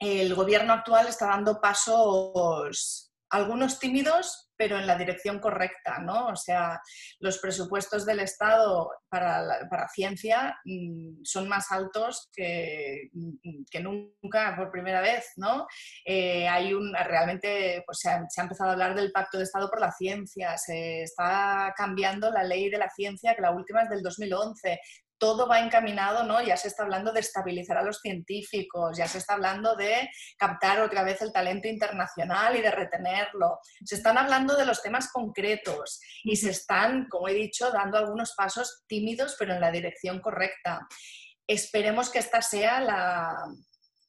el 0.00 0.34
gobierno 0.34 0.72
actual 0.72 1.06
está 1.06 1.26
dando 1.26 1.60
pasos, 1.60 3.07
algunos 3.30 3.78
tímidos, 3.78 4.50
pero 4.56 4.78
en 4.78 4.86
la 4.86 4.96
dirección 4.96 5.38
correcta, 5.38 5.98
¿no? 6.00 6.28
O 6.28 6.36
sea, 6.36 6.80
los 7.20 7.38
presupuestos 7.38 8.04
del 8.04 8.20
Estado 8.20 8.90
para, 9.08 9.68
para 9.70 9.88
ciencia 9.88 10.58
mm, 10.64 11.20
son 11.22 11.48
más 11.48 11.70
altos 11.70 12.28
que, 12.32 13.08
mm, 13.12 13.64
que, 13.70 13.80
nunca 13.80 14.56
por 14.56 14.70
primera 14.70 15.00
vez, 15.00 15.32
¿no? 15.36 15.66
Eh, 16.04 16.48
hay 16.48 16.74
un, 16.74 16.92
realmente 16.92 17.82
pues 17.86 17.98
se 18.00 18.10
ha, 18.10 18.24
se, 18.28 18.40
ha, 18.40 18.44
empezado 18.44 18.70
a 18.70 18.72
hablar 18.72 18.94
del 18.94 19.12
Pacto 19.12 19.38
de 19.38 19.44
Estado 19.44 19.70
por 19.70 19.80
la 19.80 19.92
Ciencia, 19.92 20.56
se 20.58 21.02
está 21.02 21.72
cambiando 21.76 22.30
la 22.30 22.42
ley 22.42 22.68
de 22.68 22.78
la 22.78 22.90
ciencia, 22.90 23.34
que 23.34 23.42
la 23.42 23.52
última 23.52 23.82
es 23.82 23.90
del 23.90 24.02
2011, 24.02 24.80
todo 25.18 25.48
va 25.48 25.60
encaminado, 25.60 26.22
¿no? 26.24 26.40
Ya 26.40 26.56
se 26.56 26.68
está 26.68 26.84
hablando 26.84 27.12
de 27.12 27.20
estabilizar 27.20 27.76
a 27.76 27.82
los 27.82 28.00
científicos, 28.00 28.96
ya 28.96 29.06
se 29.08 29.18
está 29.18 29.34
hablando 29.34 29.76
de 29.76 30.08
captar 30.36 30.80
otra 30.80 31.02
vez 31.02 31.20
el 31.22 31.32
talento 31.32 31.68
internacional 31.68 32.56
y 32.56 32.62
de 32.62 32.70
retenerlo. 32.70 33.58
Se 33.84 33.96
están 33.96 34.16
hablando 34.16 34.56
de 34.56 34.64
los 34.64 34.82
temas 34.82 35.10
concretos 35.12 36.00
y 36.22 36.36
se 36.36 36.50
están, 36.50 37.08
como 37.08 37.28
he 37.28 37.34
dicho, 37.34 37.70
dando 37.70 37.98
algunos 37.98 38.34
pasos 38.34 38.84
tímidos, 38.86 39.36
pero 39.38 39.54
en 39.54 39.60
la 39.60 39.70
dirección 39.70 40.20
correcta. 40.20 40.86
Esperemos 41.46 42.10
que 42.10 42.18
esta 42.18 42.42
sea 42.42 42.80
la, 42.80 43.34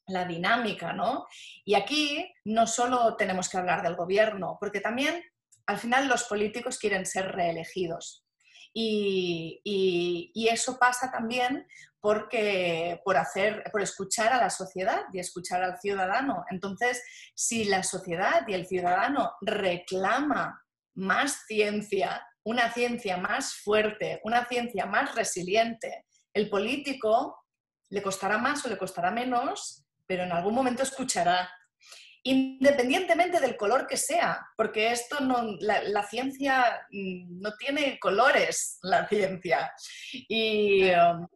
la 0.06 0.24
dinámica, 0.24 0.92
¿no? 0.92 1.26
Y 1.64 1.74
aquí 1.74 2.32
no 2.44 2.66
solo 2.66 3.16
tenemos 3.16 3.48
que 3.48 3.58
hablar 3.58 3.82
del 3.82 3.96
gobierno, 3.96 4.56
porque 4.60 4.80
también 4.80 5.22
al 5.66 5.78
final 5.78 6.08
los 6.08 6.24
políticos 6.24 6.78
quieren 6.78 7.06
ser 7.06 7.32
reelegidos. 7.32 8.24
Y, 8.72 10.32
eso 10.50 10.78
pasa 10.78 11.10
también 11.10 11.66
porque, 12.00 13.00
por, 13.04 13.16
hacer, 13.16 13.62
por 13.70 13.82
escuchar 13.82 14.32
a 14.32 14.38
la 14.40 14.50
sociedad 14.50 15.04
y 15.12 15.18
escuchar 15.20 15.62
al 15.62 15.78
ciudadano. 15.78 16.44
Entonces, 16.50 17.02
si 17.34 17.64
la 17.64 17.82
sociedad 17.82 18.46
y 18.48 18.54
el 18.54 18.66
ciudadano 18.66 19.32
reclama 19.42 20.64
más 20.94 21.44
ciencia, 21.46 22.26
una 22.42 22.72
ciencia 22.72 23.16
más 23.16 23.54
fuerte, 23.54 24.20
una 24.24 24.46
ciencia 24.46 24.86
más 24.86 25.14
resiliente, 25.14 26.06
el 26.32 26.48
político 26.48 27.44
le 27.90 28.02
costará 28.02 28.38
más 28.38 28.64
o 28.64 28.68
le 28.68 28.78
costará 28.78 29.10
menos, 29.10 29.84
pero 30.06 30.24
en 30.24 30.32
algún 30.32 30.54
momento 30.54 30.82
escuchará 30.82 31.50
independientemente 32.22 33.40
del 33.40 33.56
color 33.56 33.86
que 33.86 33.96
sea, 33.96 34.46
porque 34.56 34.92
esto 34.92 35.20
no, 35.20 35.56
la, 35.60 36.02
ciencia 36.02 36.86
mm, 36.90 37.40
no 37.40 37.54
tiene 37.56 37.98
colores, 37.98 38.78
la 38.82 39.08
ciencia. 39.08 39.72
Y 40.12 40.90
um, 40.90 41.26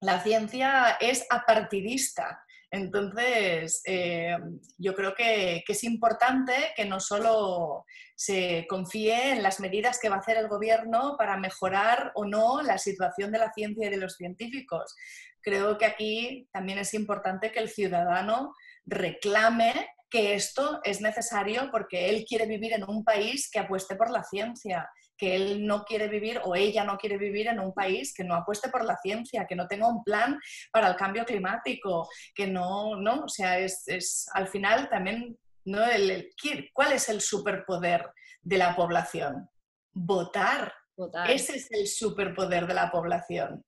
la 0.00 0.20
ciencia 0.20 0.96
es 1.00 1.26
apartidista. 1.30 2.44
Entonces, 2.70 3.82
eh, 3.84 4.34
yo 4.78 4.94
creo 4.94 5.14
que, 5.14 5.62
que, 5.66 5.72
es 5.74 5.84
importante 5.84 6.72
que 6.74 6.86
no 6.86 7.00
solo 7.00 7.84
se 8.14 8.66
confíe 8.66 9.32
en 9.32 9.42
las 9.42 9.60
medidas 9.60 9.98
que 10.00 10.08
va 10.08 10.16
a 10.16 10.20
hacer 10.20 10.38
el 10.38 10.48
gobierno 10.48 11.16
para 11.18 11.36
mejorar 11.36 12.12
o 12.14 12.24
no 12.24 12.62
la 12.62 12.78
situación 12.78 13.30
de 13.30 13.40
la 13.40 13.52
ciencia 13.52 13.88
y 13.88 13.90
de 13.90 13.98
los 13.98 14.14
científicos. 14.14 14.94
Creo 15.42 15.76
que 15.76 15.84
aquí 15.84 16.48
también 16.52 16.78
es 16.78 16.94
importante 16.94 17.52
que 17.52 17.58
el 17.58 17.68
ciudadano 17.68 18.54
reclame 18.86 19.88
que 20.12 20.34
esto 20.34 20.78
es 20.84 21.00
necesario 21.00 21.70
porque 21.72 22.10
él 22.10 22.26
quiere 22.28 22.44
vivir 22.44 22.74
en 22.74 22.84
un 22.84 23.02
país 23.02 23.50
que 23.50 23.60
apueste 23.60 23.96
por 23.96 24.10
la 24.10 24.22
ciencia, 24.22 24.86
que 25.16 25.34
él 25.34 25.66
no 25.66 25.84
quiere 25.84 26.06
vivir 26.08 26.38
o 26.44 26.54
ella 26.54 26.84
no 26.84 26.98
quiere 26.98 27.16
vivir 27.16 27.46
en 27.46 27.58
un 27.58 27.72
país 27.72 28.12
que 28.14 28.22
no 28.22 28.34
apueste 28.34 28.68
por 28.68 28.84
la 28.84 28.98
ciencia, 28.98 29.46
que 29.48 29.56
no 29.56 29.66
tenga 29.66 29.88
un 29.88 30.04
plan 30.04 30.38
para 30.70 30.88
el 30.88 30.96
cambio 30.96 31.24
climático, 31.24 32.06
que 32.34 32.46
no, 32.46 32.94
no, 32.96 33.24
o 33.24 33.28
sea, 33.28 33.58
es, 33.58 34.28
al 34.34 34.48
final 34.48 34.90
también, 34.90 35.38
¿no? 35.64 35.82
El, 35.82 36.28
¿cuál 36.74 36.92
es 36.92 37.08
el 37.08 37.22
superpoder 37.22 38.10
de 38.42 38.58
la 38.58 38.76
población? 38.76 39.48
Votar. 39.94 40.74
Votar. 40.94 41.30
Ese 41.30 41.56
es 41.56 41.70
el 41.70 41.86
superpoder 41.86 42.66
de 42.66 42.74
la 42.74 42.90
población. 42.90 43.64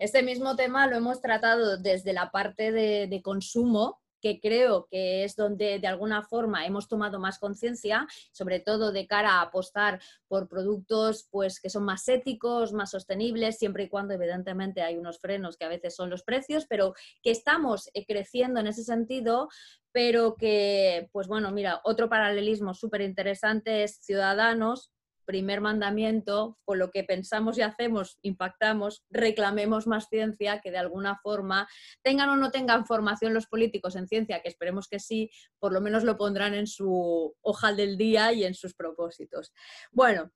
Este 0.00 0.22
mismo 0.24 0.56
tema 0.56 0.88
lo 0.88 0.96
hemos 0.96 1.20
tratado 1.22 1.78
desde 1.78 2.12
la 2.12 2.32
parte 2.32 2.72
de, 2.72 3.06
de 3.06 3.22
consumo, 3.22 4.00
que 4.24 4.40
creo 4.40 4.86
que 4.90 5.22
es 5.22 5.36
donde 5.36 5.78
de 5.78 5.86
alguna 5.86 6.22
forma 6.22 6.64
hemos 6.64 6.88
tomado 6.88 7.20
más 7.20 7.38
conciencia, 7.38 8.06
sobre 8.32 8.58
todo 8.58 8.90
de 8.90 9.06
cara 9.06 9.32
a 9.32 9.42
apostar 9.42 10.00
por 10.28 10.48
productos 10.48 11.28
pues, 11.30 11.60
que 11.60 11.68
son 11.68 11.84
más 11.84 12.08
éticos, 12.08 12.72
más 12.72 12.92
sostenibles, 12.92 13.58
siempre 13.58 13.84
y 13.84 13.88
cuando 13.90 14.14
evidentemente 14.14 14.80
hay 14.80 14.96
unos 14.96 15.18
frenos 15.18 15.58
que 15.58 15.66
a 15.66 15.68
veces 15.68 15.94
son 15.94 16.08
los 16.08 16.22
precios, 16.22 16.64
pero 16.66 16.94
que 17.22 17.32
estamos 17.32 17.90
eh, 17.92 18.06
creciendo 18.06 18.60
en 18.60 18.68
ese 18.68 18.82
sentido, 18.82 19.50
pero 19.92 20.36
que, 20.36 21.10
pues 21.12 21.28
bueno, 21.28 21.50
mira, 21.50 21.82
otro 21.84 22.08
paralelismo 22.08 22.72
súper 22.72 23.02
interesante 23.02 23.82
es 23.82 23.98
ciudadanos 24.00 24.90
primer 25.24 25.60
mandamiento, 25.60 26.58
con 26.64 26.78
lo 26.78 26.90
que 26.90 27.04
pensamos 27.04 27.58
y 27.58 27.62
hacemos, 27.62 28.18
impactamos, 28.22 29.04
reclamemos 29.10 29.86
más 29.86 30.08
ciencia, 30.08 30.60
que 30.60 30.70
de 30.70 30.78
alguna 30.78 31.18
forma, 31.22 31.68
tengan 32.02 32.30
o 32.30 32.36
no 32.36 32.50
tengan 32.50 32.86
formación 32.86 33.34
los 33.34 33.46
políticos 33.46 33.96
en 33.96 34.08
ciencia, 34.08 34.42
que 34.42 34.48
esperemos 34.48 34.88
que 34.88 35.00
sí, 35.00 35.30
por 35.58 35.72
lo 35.72 35.80
menos 35.80 36.04
lo 36.04 36.16
pondrán 36.16 36.54
en 36.54 36.66
su 36.66 37.34
hoja 37.40 37.72
del 37.72 37.96
día 37.96 38.32
y 38.32 38.44
en 38.44 38.54
sus 38.54 38.74
propósitos. 38.74 39.52
Bueno, 39.90 40.30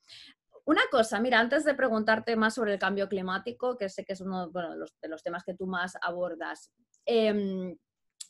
una 0.68 0.82
cosa, 0.90 1.18
mira, 1.18 1.40
antes 1.40 1.64
de 1.64 1.74
preguntarte 1.74 2.36
más 2.36 2.54
sobre 2.54 2.74
el 2.74 2.78
cambio 2.78 3.08
climático, 3.08 3.78
que 3.78 3.88
sé 3.88 4.04
que 4.04 4.12
es 4.12 4.20
uno 4.20 4.48
de, 4.48 5.08
los, 5.08 5.22
temas 5.22 5.42
que 5.42 5.54
tú 5.54 5.66
más 5.66 5.94
abordas, 6.02 6.70
em, 7.06 7.74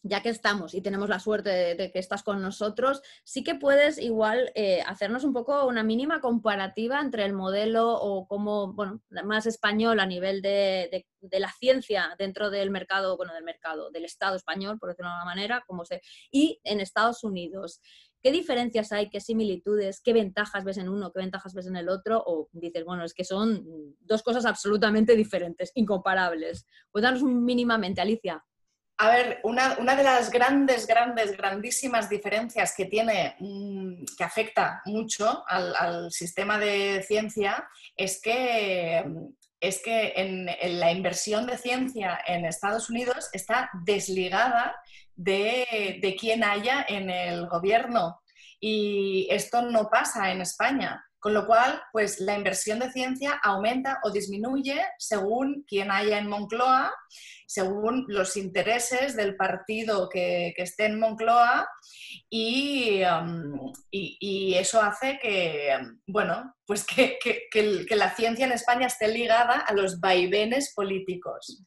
ya 0.03 0.23
que 0.23 0.29
estamos 0.29 0.75
y 0.75 0.81
tenemos 0.81 1.09
la 1.09 1.19
suerte 1.19 1.75
de, 1.75 1.91
que 1.91 1.99
estás 1.99 2.23
con 2.23 2.41
nosotros, 2.41 3.03
sí 3.25 3.43
que 3.43 3.55
puedes 3.55 3.99
igual 3.99 4.53
eh, 4.55 4.83
hacernos 4.87 5.25
un 5.25 5.33
poco 5.33 5.67
una 5.67 5.83
mínima 5.83 6.21
comparativa 6.21 7.01
entre 7.01 7.25
el 7.25 7.33
modelo 7.33 7.95
o 7.95 8.27
como, 8.27 8.73
bueno, 8.73 9.03
más 9.25 9.47
español 9.47 10.01
a 10.01 10.07
nivel 10.07 10.41
de, 10.43 11.07
la 11.21 11.53
ciencia 11.53 12.15
dentro 12.19 12.51
del 12.51 12.71
mercado, 12.71 13.17
bueno, 13.17 13.35
del 13.35 13.45
mercado, 13.45 13.91
del 13.91 14.05
Estado 14.05 14.37
español, 14.37 14.79
por 14.79 14.91
decirlo 14.91 15.09
de 15.09 15.15
alguna 15.15 15.35
manera, 15.35 15.65
como 15.67 15.85
se, 15.85 16.01
y 16.31 16.61
en 16.65 16.81
Estados 16.81 17.25
Unidos. 17.25 17.81
¿Qué 18.23 18.33
diferencias 18.33 18.91
hay? 18.91 19.11
¿Qué 19.11 19.21
similitudes? 19.21 20.01
¿Qué 20.01 20.13
ventajas 20.13 20.65
ves 20.65 20.79
en 20.79 20.89
uno? 20.89 21.13
¿Qué 21.13 21.21
ventajas 21.21 21.55
ves 21.55 21.67
en 21.67 21.77
el 21.77 21.89
otro? 21.89 22.23
O 22.27 22.49
dices, 22.53 22.85
bueno, 22.85 23.05
es 23.05 23.15
que 23.15 23.25
son 23.25 23.65
dos 24.01 24.23
cosas 24.25 24.45
absolutamente 24.45 25.15
diferentes, 25.15 25.71
incomparables. 25.75 26.67
Cuéntanos 26.91 27.23
mínimamente, 27.23 28.01
Alicia. 28.01 28.45
A 29.01 29.11
ver, 29.11 29.41
una, 29.45 29.77
de 29.77 30.03
las 30.03 30.29
grandes, 30.29 30.85
grandes, 30.85 31.37
grandísimas 31.37 32.09
diferencias 32.09 32.75
que 32.77 32.87
tiene, 32.87 33.37
mm, 33.39 34.05
que 34.17 34.25
afecta 34.25 34.83
mucho 34.87 35.45
al, 35.47 36.11
sistema 36.11 36.59
de 36.59 37.05
ciencia, 37.07 37.69
es 37.97 38.21
que, 38.21 39.05
es 39.61 39.81
que 39.85 40.59
la 40.65 40.91
inversión 40.91 41.47
de 41.47 41.59
ciencia 41.59 42.19
en 42.27 42.45
Estados 42.45 42.91
Unidos 42.91 43.29
está 43.33 43.71
desligada 43.85 44.75
de, 45.15 46.01
de 46.03 46.17
quién 46.19 46.43
haya 46.43 46.85
en 46.89 47.09
el 47.09 47.47
gobierno. 47.47 48.21
Y 48.59 49.29
esto 49.31 49.63
no 49.63 49.89
pasa 49.89 50.33
en 50.33 50.41
España. 50.41 51.08
Con 51.21 51.35
lo 51.35 51.47
cual, 51.47 51.83
pues 51.93 52.21
la 52.21 52.37
inversión 52.37 52.79
de 52.79 52.93
ciencia 52.93 53.41
aumenta 53.43 53.99
o 54.05 54.11
disminuye 54.11 54.81
según 54.99 55.65
quién 55.67 55.91
haya 55.91 56.19
en 56.19 56.29
Moncloa, 56.29 56.95
según 57.47 58.05
los 58.09 58.37
intereses 58.37 59.17
del 59.17 59.35
partido 59.35 60.09
que, 60.09 60.55
esté 60.57 60.87
en 60.87 61.01
Moncloa 61.01 61.69
y, 62.31 63.03
um, 63.03 63.73
eso 63.91 64.81
hace 64.81 65.19
que, 65.21 65.77
bueno, 66.07 66.55
pues 66.67 66.85
que, 66.85 67.19
la 67.91 68.15
ciencia 68.15 68.47
en 68.47 68.53
España 68.53 68.87
esté 68.87 69.09
ligada 69.09 69.61
a 69.61 69.73
los 69.73 69.99
vaivenes 69.99 70.73
políticos 70.75 71.65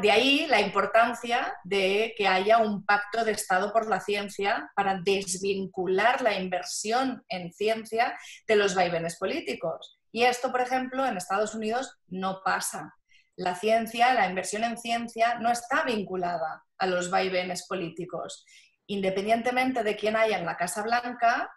de 0.00 0.10
ahí 0.10 0.46
la 0.46 0.60
importancia 0.60 1.56
de 1.64 2.14
que 2.16 2.28
haya 2.28 2.58
un 2.58 2.84
pacto 2.84 3.24
de 3.24 3.32
Estado 3.32 3.72
por 3.72 3.88
la 3.88 4.00
ciencia 4.00 4.70
para 4.74 5.00
desvincular 5.02 6.22
la 6.22 6.38
inversión 6.38 7.24
en 7.28 7.52
ciencia 7.52 8.18
de 8.46 8.56
los 8.56 8.74
vaivenes 8.74 9.16
políticos. 9.18 9.98
Y 10.12 10.22
esto, 10.22 10.52
por 10.52 10.60
ejemplo, 10.60 11.04
en 11.04 11.16
Estados 11.16 11.54
Unidos 11.54 11.98
no 12.06 12.40
pasa. 12.44 12.94
La 13.36 13.56
ciencia, 13.56 14.14
la 14.14 14.28
inversión 14.28 14.62
en 14.62 14.78
ciencia 14.78 15.38
no 15.40 15.50
está 15.50 15.82
vinculada 15.82 16.64
a 16.78 16.86
los 16.86 17.10
vaivenes 17.10 17.66
políticos. 17.66 18.44
Independientemente 18.86 19.82
de 19.82 19.96
quién 19.96 20.14
haya 20.14 20.38
en 20.38 20.46
la 20.46 20.56
Casa 20.56 20.82
Blanca, 20.82 21.50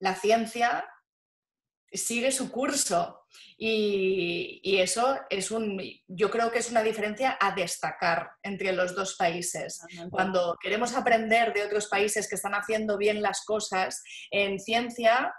la 0.00 0.14
ciencia 0.14 0.84
sigue 1.90 2.30
su 2.32 2.50
curso. 2.50 3.21
Y, 3.56 4.60
eso 4.80 5.18
es 5.30 5.50
un, 5.50 5.80
yo 6.08 6.30
creo 6.30 6.50
que 6.50 6.58
es 6.58 6.70
una 6.70 6.82
diferencia 6.82 7.38
a 7.40 7.54
destacar 7.54 8.30
entre 8.42 8.72
los 8.72 8.94
dos 8.94 9.16
países. 9.16 9.80
Cuando 10.10 10.56
queremos 10.60 10.94
aprender 10.94 11.52
de 11.52 11.64
otros 11.64 11.86
países 11.86 12.28
que 12.28 12.34
están 12.34 12.54
haciendo 12.54 12.98
bien 12.98 13.22
las 13.22 13.44
cosas 13.44 14.02
en 14.30 14.58
ciencia, 14.58 15.32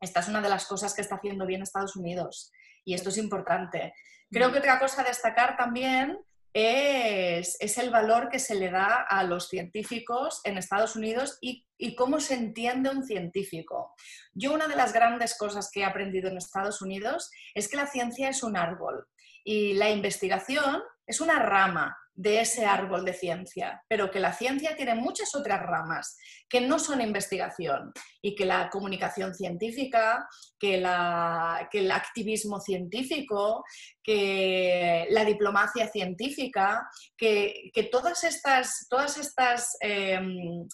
esta 0.00 0.20
es 0.20 0.28
una 0.28 0.42
de 0.42 0.50
las 0.50 0.66
cosas 0.66 0.94
que 0.94 1.02
está 1.02 1.16
haciendo 1.16 1.46
bien 1.46 1.62
Estados 1.62 1.96
Unidos. 1.96 2.50
Y 2.84 2.94
esto 2.94 3.08
es 3.08 3.16
importante. 3.16 3.94
Creo 4.30 4.52
que 4.52 4.58
otra 4.58 4.78
cosa 4.78 5.02
a 5.02 5.04
destacar 5.04 5.56
también 5.56 6.18
es, 6.54 7.78
el 7.78 7.90
valor 7.90 8.28
que 8.28 8.38
se 8.38 8.54
le 8.54 8.70
da 8.70 9.02
a 9.02 9.24
los 9.24 9.48
científicos 9.48 10.40
en 10.44 10.56
Estados 10.56 10.94
Unidos 10.94 11.36
y, 11.40 11.66
y, 11.76 11.96
cómo 11.96 12.20
se 12.20 12.34
entiende 12.34 12.90
un 12.90 13.04
científico. 13.04 13.92
Yo 14.32 14.54
una 14.54 14.68
de 14.68 14.76
las 14.76 14.92
grandes 14.92 15.36
cosas 15.36 15.70
que 15.72 15.80
he 15.80 15.84
aprendido 15.84 16.30
en 16.30 16.36
Estados 16.36 16.80
Unidos 16.80 17.30
es 17.54 17.68
que 17.68 17.76
la 17.76 17.88
ciencia 17.88 18.28
es 18.28 18.44
un 18.44 18.56
árbol 18.56 19.04
y 19.42 19.74
la 19.74 19.90
investigación 19.90 20.82
es 21.06 21.20
una 21.20 21.40
rama 21.40 21.96
de 22.16 22.40
ese 22.40 22.64
árbol 22.64 23.04
de 23.04 23.12
ciencia, 23.12 23.82
pero 23.88 24.10
que 24.10 24.20
la 24.20 24.32
ciencia 24.32 24.76
tiene 24.76 24.94
muchas 24.94 25.34
otras 25.34 25.60
ramas 25.60 26.16
que 26.48 26.60
no 26.60 26.78
son 26.78 27.00
investigación 27.00 27.92
y 28.22 28.36
que 28.36 28.46
la 28.46 28.70
comunicación 28.70 29.34
científica, 29.34 30.28
que, 30.58 30.76
el 30.76 31.90
activismo 31.90 32.60
científico, 32.60 33.64
que 34.02 35.06
la 35.10 35.24
diplomacia 35.24 35.88
científica, 35.88 36.88
que, 37.16 37.72
todas 37.90 38.22
estas, 38.22 38.86
todas 38.88 39.18
estas 39.18 39.76
em, 39.80 40.68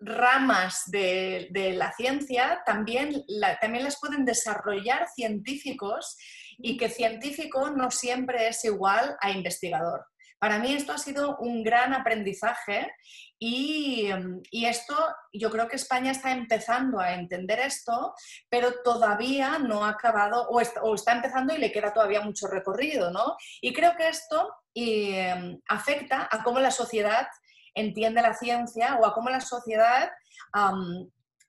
ramas 0.00 0.82
de, 0.86 1.48
la 1.76 1.92
ciencia 1.92 2.60
también, 2.66 3.24
también 3.60 3.84
las 3.84 4.00
pueden 4.00 4.24
desarrollar 4.24 5.06
científicos 5.14 6.16
y 6.58 6.76
que 6.76 6.88
científico 6.88 7.70
no 7.70 7.90
siempre 7.90 8.48
es 8.48 8.64
igual 8.64 9.16
a 9.20 9.30
investigador. 9.30 10.04
Para 10.38 10.58
mí 10.58 10.74
esto 10.74 10.92
ha 10.92 10.98
sido 10.98 11.36
un 11.38 11.62
gran 11.62 11.94
aprendizaje 11.94 12.92
y, 13.38 14.10
esto, 14.52 14.96
yo 15.32 15.50
creo 15.50 15.68
que 15.68 15.76
España 15.76 16.12
está 16.12 16.32
empezando 16.32 17.00
a 17.00 17.14
entender 17.14 17.60
esto, 17.60 18.14
pero 18.48 18.82
todavía 18.82 19.58
no 19.58 19.84
ha 19.84 19.90
acabado, 19.90 20.48
o 20.48 20.60
está, 20.60 21.12
empezando 21.12 21.54
y 21.54 21.58
le 21.58 21.72
queda 21.72 21.92
todavía 21.92 22.20
mucho 22.20 22.46
recorrido, 22.46 23.10
¿no? 23.10 23.36
Y 23.60 23.72
creo 23.72 23.96
que 23.96 24.08
esto 24.08 24.54
em, 24.74 25.60
afecta 25.68 26.28
a 26.30 26.42
cómo 26.42 26.60
la 26.60 26.70
sociedad 26.70 27.26
entiende 27.74 28.22
la 28.22 28.34
ciencia 28.34 28.96
o 28.96 29.06
a 29.06 29.14
cómo 29.14 29.30
la 29.30 29.40
sociedad 29.40 30.10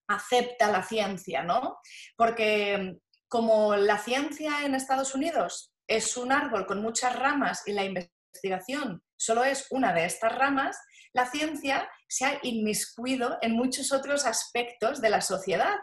acepta 0.07 0.71
la 0.71 0.83
ciencia, 0.83 1.43
¿no? 1.43 1.79
Porque 2.15 2.97
como 3.27 3.75
la 3.75 3.97
ciencia 3.97 4.65
en 4.65 4.75
Estados 4.75 5.15
Unidos 5.15 5.73
es 5.87 6.17
un 6.17 6.31
árbol 6.31 6.65
con 6.65 6.81
muchas 6.81 7.15
ramas 7.17 7.63
y 7.67 7.73
la 7.73 7.83
investigación 7.83 8.14
investigación 8.35 9.01
solo 9.17 9.43
es 9.43 9.67
una 9.69 9.93
de 9.93 10.05
estas 10.05 10.35
ramas, 10.35 10.77
la 11.13 11.25
ciencia 11.25 11.89
se 12.07 12.25
ha 12.25 12.39
inmiscuido 12.43 13.37
en 13.41 13.53
muchos 13.53 13.91
otros 13.91 14.25
aspectos 14.25 15.01
de 15.01 15.09
la 15.09 15.21
sociedad. 15.21 15.75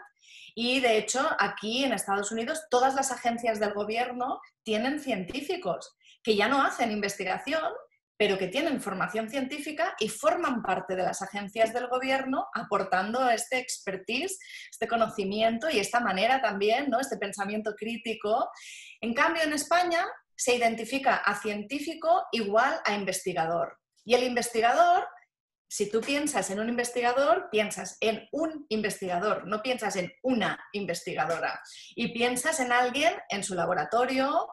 Y 0.55 0.79
de 0.81 0.97
hecho, 0.97 1.27
aquí 1.39 1.83
en 1.83 1.93
Estados 1.93 2.31
Unidos, 2.31 2.61
todas 2.69 2.93
las 2.93 3.11
agencias 3.11 3.59
del 3.59 3.73
gobierno 3.73 4.39
tienen 4.61 4.99
científicos 4.99 5.95
que 6.21 6.35
ya 6.35 6.47
no 6.47 6.61
hacen 6.61 6.91
investigación, 6.91 7.73
pero 8.15 8.37
que 8.37 8.47
tienen 8.47 8.79
formación 8.79 9.29
científica 9.29 9.95
y 9.99 10.07
forman 10.07 10.61
parte 10.61 10.95
de 10.95 11.03
las 11.03 11.23
agencias 11.23 11.73
del 11.73 11.87
gobierno 11.87 12.45
aportando 12.53 13.27
este 13.29 13.57
expertise, 13.57 14.37
este 14.71 14.87
conocimiento 14.87 15.69
y 15.69 15.79
esta 15.79 15.99
manera 15.99 16.39
también, 16.39 16.89
¿no? 16.89 16.99
este 16.99 17.17
pensamiento 17.17 17.73
crítico. 17.75 18.51
En 19.01 19.15
cambio, 19.15 19.41
en 19.41 19.53
España 19.53 20.05
se 20.43 20.55
identifica 20.55 21.15
a 21.15 21.39
científico 21.39 22.25
igual 22.33 22.81
a 22.83 22.95
investigador. 22.95 23.79
Y 24.03 24.13
el 24.13 24.23
investigador, 24.23 25.07
si 25.69 25.89
tú 25.89 26.01
piensas 26.01 26.49
en 26.49 26.59
un 26.59 26.67
investigador, 26.67 27.47
piensas 27.49 27.95
en 28.01 28.27
un 28.33 28.65
investigador, 28.67 29.47
no 29.47 29.63
piensas 29.63 29.95
en 29.95 30.11
una 30.21 30.59
investigadora. 30.73 31.61
Y 31.95 32.13
piensas 32.13 32.59
en 32.59 32.73
alguien 32.73 33.13
en 33.29 33.41
su 33.41 33.55
laboratorio, 33.55 34.49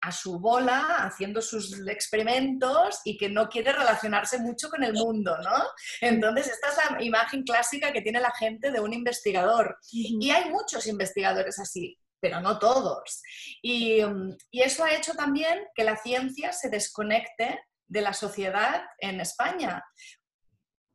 a 0.00 0.12
su 0.12 0.38
bola, 0.38 0.98
haciendo 0.98 1.42
sus 1.42 1.88
experimentos 1.88 3.00
y 3.04 3.16
que 3.16 3.28
no 3.28 3.48
quiere 3.48 3.72
relacionarse 3.72 4.38
mucho 4.38 4.70
con 4.70 4.84
el 4.84 4.92
mundo, 4.92 5.36
¿no? 5.38 5.64
Entonces, 6.00 6.50
esta 6.52 6.68
es 6.68 6.90
la 6.92 7.02
imagen 7.02 7.42
clásica 7.42 7.92
que 7.92 8.02
tiene 8.02 8.20
la 8.20 8.32
gente 8.32 8.70
de 8.70 8.78
un 8.78 8.92
investigador. 8.92 9.76
Y 9.90 10.30
hay 10.30 10.50
muchos 10.50 10.86
investigadores 10.86 11.58
así 11.58 11.98
pero 12.22 12.40
no 12.40 12.58
todos. 12.60 13.20
Mm, 13.64 14.30
y, 14.52 14.60
eso 14.62 14.84
ha 14.84 14.94
hecho 14.94 15.12
también 15.14 15.66
que 15.74 15.84
la 15.84 15.96
ciencia 15.96 16.52
se 16.52 16.70
desconecte 16.70 17.60
de 17.88 18.00
la 18.00 18.14
sociedad 18.14 18.84
en 18.98 19.20
España, 19.20 19.84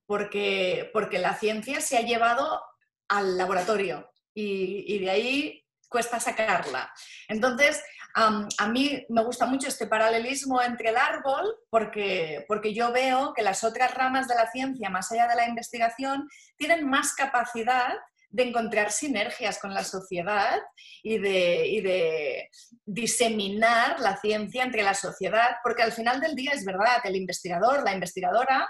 porque, 0.08 0.90
porque 0.94 1.20
la 1.20 1.36
ciencia 1.36 1.82
se 1.82 1.98
ha 1.98 2.02
llevado 2.02 2.62
al 3.10 3.38
laboratorio 3.38 4.10
y, 4.34 5.00
de 5.00 5.10
ahí 5.10 5.64
cuesta 5.90 6.20
sacarla. 6.20 6.92
Entonces, 7.28 7.84
a 8.14 8.68
mí 8.68 9.06
me 9.10 9.24
gusta 9.24 9.46
mucho 9.46 9.68
este 9.68 9.86
paralelismo 9.86 10.62
entre 10.62 10.90
el 10.90 10.98
árbol 10.98 11.56
porque, 11.70 12.46
porque 12.48 12.74
yo 12.74 12.92
veo 12.92 13.34
que 13.34 13.44
las 13.44 13.64
otras 13.64 13.94
ramas 13.94 14.28
de 14.28 14.36
la 14.36 14.50
ciencia, 14.50 14.90
más 14.90 15.12
allá 15.12 15.28
de 15.28 15.36
la 15.36 15.48
investigación, 15.48 16.28
tienen 16.56 16.90
más 16.90 17.14
capacidad 17.14 17.94
de 18.30 18.44
encontrar 18.44 18.92
sinergias 18.92 19.60
con 19.60 19.74
la 19.74 19.84
sociedad 19.84 20.60
y 21.02 21.18
de, 21.18 21.82
de, 21.84 22.50
diseminar 22.86 24.00
la 24.00 24.18
ciencia 24.18 24.64
entre 24.64 24.84
la 24.84 24.94
sociedad, 24.94 25.58
porque 25.64 25.84
al 25.84 25.92
final 25.92 26.20
del 26.20 26.36
día 26.36 26.52
es 26.52 26.66
verdad, 26.66 26.98
el 27.06 27.16
investigador, 27.16 27.84
la 27.84 27.94
investigadora, 27.94 28.70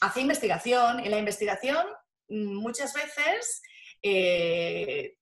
hace 0.00 0.20
investigación 0.20 1.04
y 1.04 1.08
la 1.08 1.18
investigación 1.18 1.86
mm, 2.28 2.54
muchas 2.56 2.92
veces 2.92 3.62
eh, 4.02 5.14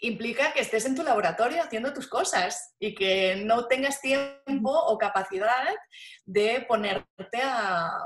implica 0.00 0.52
que 0.52 0.60
estés 0.60 0.84
en 0.84 0.94
tu 0.94 1.02
laboratorio 1.02 1.62
haciendo 1.62 1.92
tus 1.92 2.06
cosas 2.06 2.74
y 2.78 2.94
que 2.94 3.36
no 3.44 3.66
tengas 3.66 4.00
tiempo 4.00 4.70
o 4.70 4.98
capacidad 4.98 5.74
de 6.24 6.64
ponerte 6.68 7.40
a, 7.42 8.04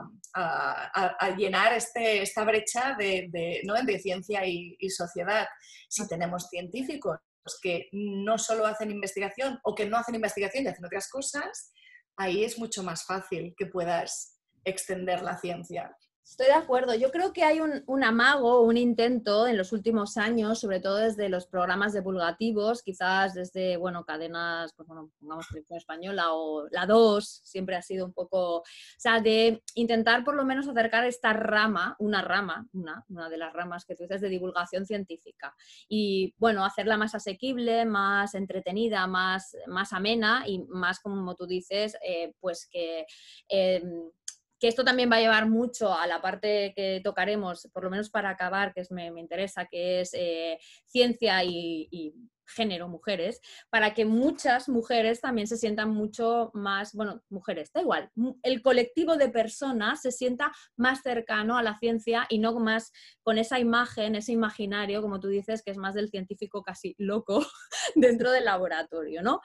llenar 1.36 1.72
este, 1.72 2.22
esta 2.22 2.44
brecha 2.44 2.94
de, 2.98 3.60
¿no? 3.64 3.74
de 3.74 3.98
ciencia 3.98 4.46
y, 4.46 4.76
sociedad. 4.90 5.48
Si 5.88 6.06
tenemos 6.06 6.48
científicos 6.48 7.18
que 7.60 7.88
no 7.92 8.38
solo 8.38 8.66
hacen 8.66 8.90
investigación 8.90 9.58
o 9.64 9.74
que 9.74 9.86
no 9.86 9.96
hacen 9.96 10.14
investigación 10.14 10.64
y 10.64 10.68
hacen 10.68 10.84
otras 10.84 11.08
cosas, 11.08 11.72
ahí 12.16 12.44
es 12.44 12.58
mucho 12.58 12.82
más 12.82 13.04
fácil 13.04 13.54
que 13.56 13.66
puedas 13.66 14.38
extender 14.64 15.22
la 15.22 15.38
ciencia. 15.38 15.96
Estoy 16.30 16.46
de 16.46 16.52
acuerdo. 16.52 16.94
Yo 16.94 17.10
creo 17.10 17.32
que 17.32 17.42
hay 17.42 17.58
un, 17.60 18.04
amago, 18.04 18.60
un 18.60 18.76
intento 18.76 19.48
en 19.48 19.58
los 19.58 19.72
últimos 19.72 20.16
años, 20.16 20.60
sobre 20.60 20.78
todo 20.78 20.94
desde 20.94 21.28
los 21.28 21.48
programas 21.48 21.92
divulgativos, 21.92 22.84
quizás 22.84 23.34
desde, 23.34 23.76
bueno, 23.76 24.04
cadenas, 24.04 24.72
pues 24.76 24.86
bueno, 24.86 25.10
pongamos 25.18 25.48
televisión 25.48 25.78
española 25.78 26.32
o 26.32 26.68
la 26.70 26.86
2, 26.86 27.40
siempre 27.42 27.74
ha 27.74 27.82
sido 27.82 28.06
un 28.06 28.12
poco, 28.12 28.58
o 28.58 28.64
sea, 28.96 29.20
de 29.20 29.64
intentar 29.74 30.22
por 30.22 30.36
lo 30.36 30.44
menos 30.44 30.68
acercar 30.68 31.04
esta 31.04 31.32
rama, 31.32 31.96
una 31.98 32.22
rama, 32.22 32.64
una, 32.74 33.04
una 33.08 33.28
de 33.28 33.36
las 33.36 33.52
ramas 33.52 33.84
que 33.84 33.96
tú 33.96 34.04
dices 34.04 34.20
de 34.20 34.28
divulgación 34.28 34.86
científica. 34.86 35.52
Y, 35.88 36.32
bueno, 36.38 36.64
hacerla 36.64 36.96
más 36.96 37.16
asequible, 37.16 37.84
más 37.86 38.36
entretenida, 38.36 39.08
más, 39.08 39.56
más 39.66 39.92
amena 39.92 40.44
y 40.46 40.60
más, 40.60 41.00
como 41.00 41.34
tú 41.34 41.48
dices, 41.48 41.96
eh, 42.06 42.34
pues 42.38 42.68
que... 42.70 43.04
Em, 43.48 44.12
que 44.60 44.68
esto 44.68 44.84
también 44.84 45.10
va 45.10 45.16
a 45.16 45.20
llevar 45.20 45.48
mucho 45.48 45.92
a 45.92 46.06
la 46.06 46.20
parte 46.20 46.74
que 46.76 47.00
tocaremos, 47.02 47.68
por 47.72 47.82
lo 47.82 47.90
menos 47.90 48.10
para 48.10 48.28
acabar, 48.28 48.74
que 48.74 48.82
es, 48.82 48.90
me, 48.90 49.06
interesa, 49.06 49.66
que 49.66 50.02
es 50.02 50.10
eh, 50.12 50.58
ciencia 50.84 51.42
y, 51.42 52.14
género, 52.46 52.88
mujeres, 52.88 53.40
para 53.70 53.94
que 53.94 54.04
muchas 54.04 54.68
mujeres 54.68 55.20
también 55.20 55.46
se 55.46 55.56
sientan 55.56 55.90
mucho 55.90 56.50
más, 56.52 56.94
bueno, 56.94 57.22
mujeres, 57.28 57.70
da 57.72 57.80
igual, 57.80 58.10
el 58.42 58.60
colectivo 58.60 59.16
de 59.16 59.28
personas 59.28 60.02
se 60.02 60.10
sienta 60.10 60.50
más 60.76 61.00
cercano 61.00 61.56
a 61.56 61.62
la 61.62 61.78
ciencia 61.78 62.26
y 62.28 62.40
no 62.40 62.58
más 62.58 62.90
con 63.22 63.38
esa 63.38 63.60
imagen, 63.60 64.16
ese 64.16 64.32
imaginario, 64.32 65.00
como 65.00 65.20
tú 65.20 65.28
dices, 65.28 65.62
que 65.62 65.70
es 65.70 65.76
más 65.76 65.94
del 65.94 66.10
científico 66.10 66.64
casi 66.64 66.96
loco 66.98 67.46
dentro 67.94 68.32
del 68.32 68.46
laboratorio, 68.46 69.22
¿no? 69.22 69.40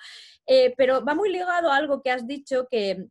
Eh, 0.47 0.73
pero 0.75 1.05
va 1.05 1.13
muy 1.13 1.31
ligado 1.31 1.71
a 1.71 1.75
algo 1.75 2.01
que 2.01 2.09
has 2.09 2.25
dicho 2.25 2.67
que 2.71 3.07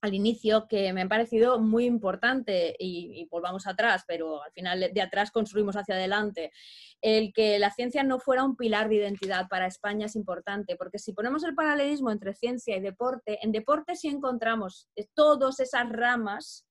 al 0.00 0.14
inicio 0.14 0.66
que 0.68 0.92
me 0.92 1.02
ha 1.02 1.08
parecido 1.08 1.58
muy 1.58 1.84
importante 1.84 2.76
y, 2.78 3.26
volvamos 3.30 3.66
atrás, 3.66 4.04
pero 4.06 4.42
al 4.42 4.52
final 4.52 4.90
de 4.92 5.02
atrás 5.02 5.30
construimos 5.30 5.76
hacia 5.76 5.94
adelante. 5.94 6.52
El 7.00 7.32
que 7.32 7.58
la 7.58 7.70
ciencia 7.70 8.02
no 8.02 8.18
fuera 8.18 8.44
un 8.44 8.56
pilar 8.56 8.88
de 8.88 8.96
identidad 8.96 9.48
para 9.48 9.66
España 9.66 10.06
es 10.06 10.16
importante, 10.16 10.76
porque 10.76 10.98
si 10.98 11.12
ponemos 11.12 11.44
el 11.44 11.54
paralelismo 11.54 12.10
entre 12.10 12.34
ciencia 12.34 12.76
y 12.76 12.80
deporte, 12.80 13.38
en 13.42 13.52
deporte 13.52 13.96
sí 13.96 14.08
encontramos 14.08 14.88
todas 15.14 15.60
esas 15.60 15.88
ramas 15.90 16.64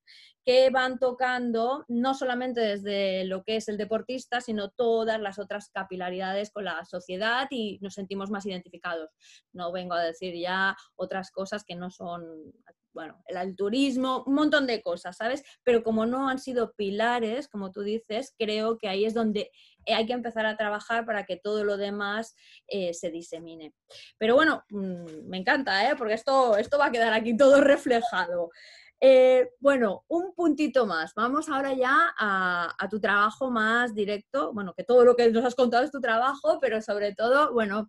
que 0.47 0.69
van 0.69 0.97
tocando 0.97 1.83
no 1.89 2.13
solamente 2.13 2.61
desde 2.61 3.25
lo 3.25 3.43
que 3.43 3.57
es 3.57 3.67
el 3.67 3.75
deportista, 3.75 4.39
sino 4.39 4.69
todas 4.69 5.19
las 5.19 5.39
otras 5.39 5.69
capilaridades 5.73 6.51
con 6.51 6.63
la 6.63 6.85
sociedad 6.85 7.47
y 7.49 7.79
nos 7.81 7.95
sentimos 7.95 8.31
más 8.31 8.45
identificados. 8.45 9.09
No 9.51 9.73
vengo 9.73 9.95
a 9.95 10.01
decir 10.01 10.33
ya 10.39 10.77
otras 10.95 11.31
cosas 11.31 11.65
que 11.65 11.75
no 11.75 11.91
son 11.91 12.23
bueno, 12.97 13.21
el 13.27 13.55
turismo, 13.55 14.23
un 14.25 14.33
montón 14.33 14.65
de 14.65 14.81
cosas, 14.81 15.17
¿sabes? 15.17 15.43
Pero 15.63 15.83
como 15.83 16.07
no 16.07 16.27
han 16.27 16.39
sido 16.39 16.73
pilares, 16.73 17.47
como 17.47 17.71
tú 17.71 17.83
dices, 17.83 18.33
creo 18.39 18.79
que 18.79 18.87
ahí 18.87 19.05
es 19.05 19.13
donde 19.13 19.51
hay 19.85 20.07
que 20.07 20.13
empezar 20.13 20.47
a 20.47 20.57
trabajar 20.57 21.05
para 21.05 21.23
que 21.23 21.37
todo 21.37 21.63
lo 21.63 21.77
demás 21.77 22.35
eh, 22.67 22.95
se 22.95 23.11
disemine. 23.11 23.75
Pero 24.17 24.33
bueno, 24.33 24.63
mm, 24.71 25.29
me 25.29 25.37
encanta, 25.37 25.87
¿eh? 25.87 25.95
porque 25.95 26.15
esto, 26.15 26.57
esto 26.57 26.79
va 26.79 26.87
a 26.87 26.91
quedar 26.91 27.13
aquí 27.13 27.37
todo 27.37 27.61
reflejado. 27.61 28.49
Eh, 28.99 29.51
bueno, 29.59 30.05
un 30.07 30.33
puntito 30.33 30.87
más. 30.87 31.13
Vamos 31.13 31.49
ahora 31.49 31.73
ya 31.73 32.15
a, 32.17 32.87
tu 32.89 32.99
trabajo 32.99 33.51
más 33.51 33.93
directo. 33.93 34.51
Bueno, 34.53 34.73
que 34.75 34.83
todo 34.83 35.05
lo 35.05 35.15
que 35.15 35.29
nos 35.29 35.45
has 35.45 35.53
contado 35.53 35.83
es 35.83 35.91
tu 35.91 36.01
trabajo, 36.01 36.57
pero 36.59 36.81
sobre 36.81 37.13
todo, 37.13 37.53
bueno, 37.53 37.85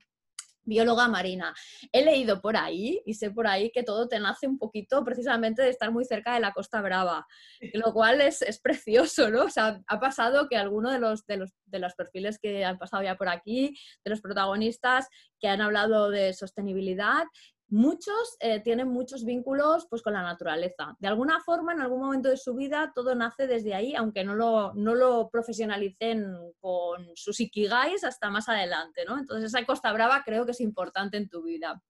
bióloga 0.69 1.09
marina. 1.09 1.55
He 1.93 2.05
leído 2.05 2.41
por 2.41 2.57
ahí 2.57 3.03
y 3.07 3.15
sé 3.15 3.31
por 3.31 3.47
ahí 3.47 3.71
que 3.71 3.83
todo 3.83 4.09
te 4.09 4.21
nace 4.21 4.47
un 4.47 4.59
poquito 4.59 5.05
precisamente 5.05 5.63
de 5.63 5.71
estar 5.71 5.91
muy 5.91 6.05
cerca 6.05 6.35
de 6.35 6.41
la 6.41 6.53
Costa 6.53 6.81
Brava, 6.81 7.27
lo 7.75 7.93
cual 7.93 8.21
es, 8.21 8.45
precioso, 8.63 9.31
¿no? 9.31 9.45
O 9.45 9.51
sea, 9.51 9.81
ha 9.87 10.01
pasado 10.01 10.49
que 10.49 10.57
alguno 10.57 10.91
de 10.91 10.99
los, 10.99 11.25
de, 11.27 11.39
los, 11.39 11.53
de 11.67 11.79
los 11.79 11.95
perfiles 11.95 12.39
que 12.39 12.65
han 12.65 12.79
pasado 12.79 13.03
ya 13.03 13.17
por 13.17 13.29
aquí, 13.29 13.77
de 14.05 14.11
los 14.11 14.21
protagonistas 14.21 15.09
que 15.41 15.49
han 15.49 15.61
hablado 15.61 16.11
de 16.11 16.33
sostenibilidad, 16.35 17.25
muchos 17.71 18.37
eh, 18.41 18.61
tienen 18.61 18.89
muchos 18.89 19.25
vínculos 19.25 19.87
pues, 19.89 20.03
con 20.03 20.15
la 20.15 20.23
naturaleza. 20.23 20.97
De 20.99 21.09
alguna 21.09 21.41
forma, 21.41 21.73
en 21.73 21.81
algún 21.81 22.01
momento 22.01 22.29
de 22.29 22.37
su 22.37 22.55
vida, 22.55 22.93
todo 22.95 23.15
nace 23.15 23.47
desde 23.47 23.75
ahí, 23.75 23.95
aunque 23.95 24.25
no 24.25 24.35
lo, 24.35 24.73
no 24.75 24.95
lo 24.95 25.29
profesionalicen 25.31 26.35
con 26.61 27.11
sus 27.15 27.41
ikigais 27.41 28.05
hasta 28.05 28.31
más 28.31 28.49
adelante. 28.49 29.05
¿no? 29.05 29.19
Entonces, 29.19 29.53
esa 29.53 29.65
Costa 29.67 29.93
Brava 29.93 30.23
creo 30.25 30.45
que 30.47 30.53
es 30.53 30.61
importante 30.61 31.17
en 31.17 31.29
tu 31.29 31.43
vida. 31.43 31.83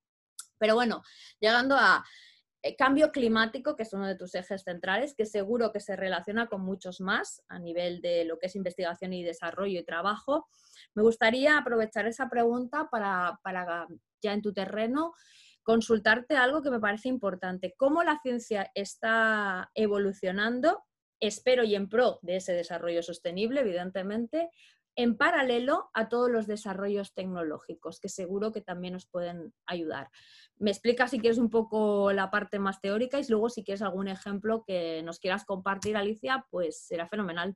Pero 0.59 0.75
bueno, 0.75 1.03
llegando 1.39 1.77
a 1.77 2.05
eh, 2.63 2.75
cambio 2.75 3.13
climático, 3.13 3.77
que 3.77 3.85
es 3.85 3.93
uno 3.93 4.09
de 4.09 4.17
tus 4.17 4.35
ejes 4.35 4.65
centrales, 4.65 5.15
que 5.15 5.27
seguro 5.27 5.71
que 5.71 5.79
se 5.79 5.95
relaciona 5.95 6.49
con 6.49 6.63
muchos 6.63 7.01
más 7.01 7.45
a 7.47 7.61
nivel 7.61 8.01
de 8.01 8.25
lo 8.25 8.41
que 8.41 8.47
es 8.47 8.57
investigación 8.57 9.13
y 9.13 9.23
desarrollo 9.23 9.79
y 9.79 9.85
trabajo. 9.85 10.49
Me 10.95 11.05
gustaría 11.05 11.57
aprovechar 11.57 12.09
esa 12.09 12.29
pregunta 12.29 12.89
para, 12.91 13.39
para 13.45 13.87
ya 14.21 14.33
en 14.33 14.43
tu 14.43 14.53
terreno 14.53 15.15
consultarte 15.69 16.35
algo 16.35 16.63
que 16.63 16.71
me 16.71 16.81
parece 16.81 17.11
importante. 17.11 17.75
¿Cómo 17.77 18.03
la 18.03 18.19
ciencia 18.23 18.71
está 18.75 19.71
evolucionando? 19.75 20.83
Espero 21.21 21.63
y 21.63 21.75
en 21.75 21.91
pro 21.91 22.21
de 22.23 22.37
ese 22.37 22.55
desarrollo 22.55 23.03
sostenible, 23.03 23.61
evidentemente, 23.61 24.49
en 24.97 25.19
paralelo 25.19 25.91
a 25.93 26.09
todos 26.09 26.31
los 26.31 26.47
desarrollos 26.47 27.13
tecnológicos, 27.13 28.01
que 28.01 28.09
seguro 28.09 28.51
que 28.51 28.63
también 28.63 28.95
nos 28.95 29.07
pueden 29.09 29.53
ayudar. 29.67 30.09
Me 30.57 30.71
explica 30.71 31.07
si 31.07 31.21
quieres 31.21 31.37
un 31.37 31.51
poco 31.51 32.15
la 32.15 32.31
parte 32.31 32.59
más 32.59 32.81
teórica 32.81 33.21
y 33.21 33.27
luego 33.29 33.51
si 33.51 33.63
quieres 33.63 33.83
algún 33.83 34.09
ejemplo 34.09 34.65
que 34.67 35.03
nos 35.03 35.19
quieras 35.19 35.45
compartir, 35.45 35.99
Alicia, 35.99 36.47
pues 36.49 36.87
será 36.87 37.07
fenomenal. 37.09 37.55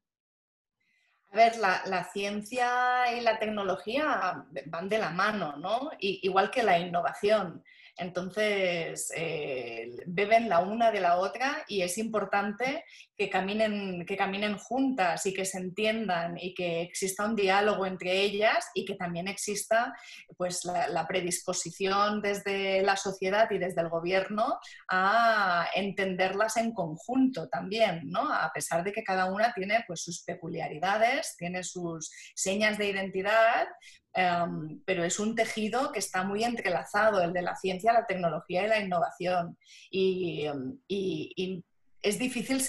A 1.31 1.37
ver, 1.37 1.57
la, 1.57 2.05
ciencia 2.13 3.17
y 3.17 3.23
la 3.23 3.39
tecnología 3.39 4.45
van 4.67 4.91
de 4.91 4.99
la 4.99 5.09
mano, 5.09 5.57
¿no? 5.57 5.93
igual 5.99 6.51
que 6.51 6.63
la 6.63 6.79
innovación. 6.79 7.65
Entonces, 7.97 9.13
eh, 9.15 9.91
beben 10.07 10.49
la 10.49 10.61
una 10.61 10.91
de 10.91 11.01
la 11.01 11.19
otra 11.19 11.65
y 11.69 11.83
es 11.83 11.99
importante 11.99 12.85
que 13.17 13.29
caminen, 13.29 14.07
que 14.07 14.17
caminen 14.17 14.57
juntas 14.57 15.27
y 15.27 15.35
que 15.35 15.45
se 15.45 15.59
entiendan 15.59 16.39
y 16.39 16.55
que 16.55 16.81
exista 16.81 17.27
un 17.27 17.37
diálogo 17.37 17.85
entre 17.85 18.21
ellas 18.23 18.71
y 18.75 18.87
que 18.87 18.95
también 18.95 19.29
exista 19.29 19.95
pues, 20.37 20.65
la, 20.65 21.07
predisposición 21.07 22.23
desde 22.23 22.83
la 22.83 22.97
sociedad 22.97 23.51
y 23.51 23.59
desde 23.59 23.83
el 23.83 23.91
gobierno 23.91 24.59
a 24.89 25.69
entenderlas 25.75 26.57
en 26.57 26.73
conjunto 26.73 27.49
también, 27.49 28.03
¿no? 28.05 28.33
a 28.33 28.51
pesar 28.55 28.83
de 28.85 28.93
que 28.93 29.05
cada 29.05 29.27
una 29.31 29.53
tiene 29.53 29.85
pues, 29.87 30.03
sus 30.03 30.23
peculiaridades, 30.23 31.37
tiene 31.37 31.63
sus 31.63 32.11
señas 32.35 32.79
de 32.79 32.89
identidad, 32.89 33.69
Em, 34.15 34.83
pero 34.85 35.05
es 35.05 35.19
un 35.19 35.35
tejido 35.35 35.91
que 35.91 35.99
está 35.99 36.23
muy 36.23 36.45
entrelazado, 36.45 37.23
el 37.23 37.33
de 37.33 37.43
la 37.43 37.57
ciencia, 37.57 37.93
la 37.93 38.07
tecnología 38.07 38.65
y 38.65 38.69
la 38.69 38.81
innovación. 38.81 39.59
Y, 39.91 40.47
em, 40.47 41.63
es 42.03 42.19
difícil 42.19 42.61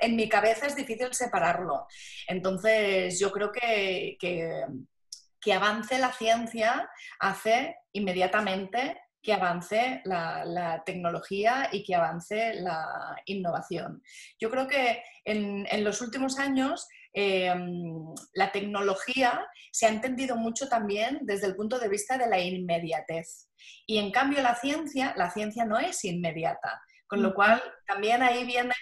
en 0.00 0.16
mi 0.16 0.28
cabeza 0.28 0.66
es 0.66 0.76
difícil 0.76 1.14
separarlo. 1.14 1.86
Entonces, 2.26 3.18
yo 3.20 3.30
creo 3.30 3.52
que, 3.52 4.16
que, 4.18 5.52
avance 5.52 5.98
la 5.98 6.12
ciencia 6.12 6.90
hace 7.18 7.76
inmediatamente 7.92 9.00
que 9.22 9.32
avance 9.32 10.02
la, 10.04 10.82
tecnología 10.84 11.68
y 11.72 11.84
que 11.84 11.94
avance 11.94 12.54
la 12.54 13.16
innovación. 13.26 14.02
Yo 14.38 14.50
creo 14.50 14.66
que 14.66 15.02
en, 15.24 15.66
en 15.70 15.84
los 15.84 16.00
últimos 16.00 16.38
años 16.38 16.88
Em, 17.12 18.14
la 18.34 18.52
tecnología 18.52 19.46
se 19.72 19.86
ha 19.86 19.88
entendido 19.88 20.36
mucho 20.36 20.68
también 20.68 21.18
desde 21.22 21.46
el 21.46 21.56
punto 21.56 21.78
de 21.78 21.88
vista 21.88 22.16
de 22.16 22.28
la 22.28 22.38
inmediatez. 22.38 23.48
Y 23.86 23.98
en 23.98 24.12
cambio 24.12 24.42
la 24.42 24.54
ciencia, 24.54 25.14
la 25.16 25.30
ciencia 25.30 25.64
no 25.64 25.78
es 25.78 26.04
inmediata. 26.04 26.80
Con 27.06 27.24
lo 27.24 27.34
cual, 27.34 27.60
también 27.88 28.22
ahí 28.22 28.44
viene 28.44 28.72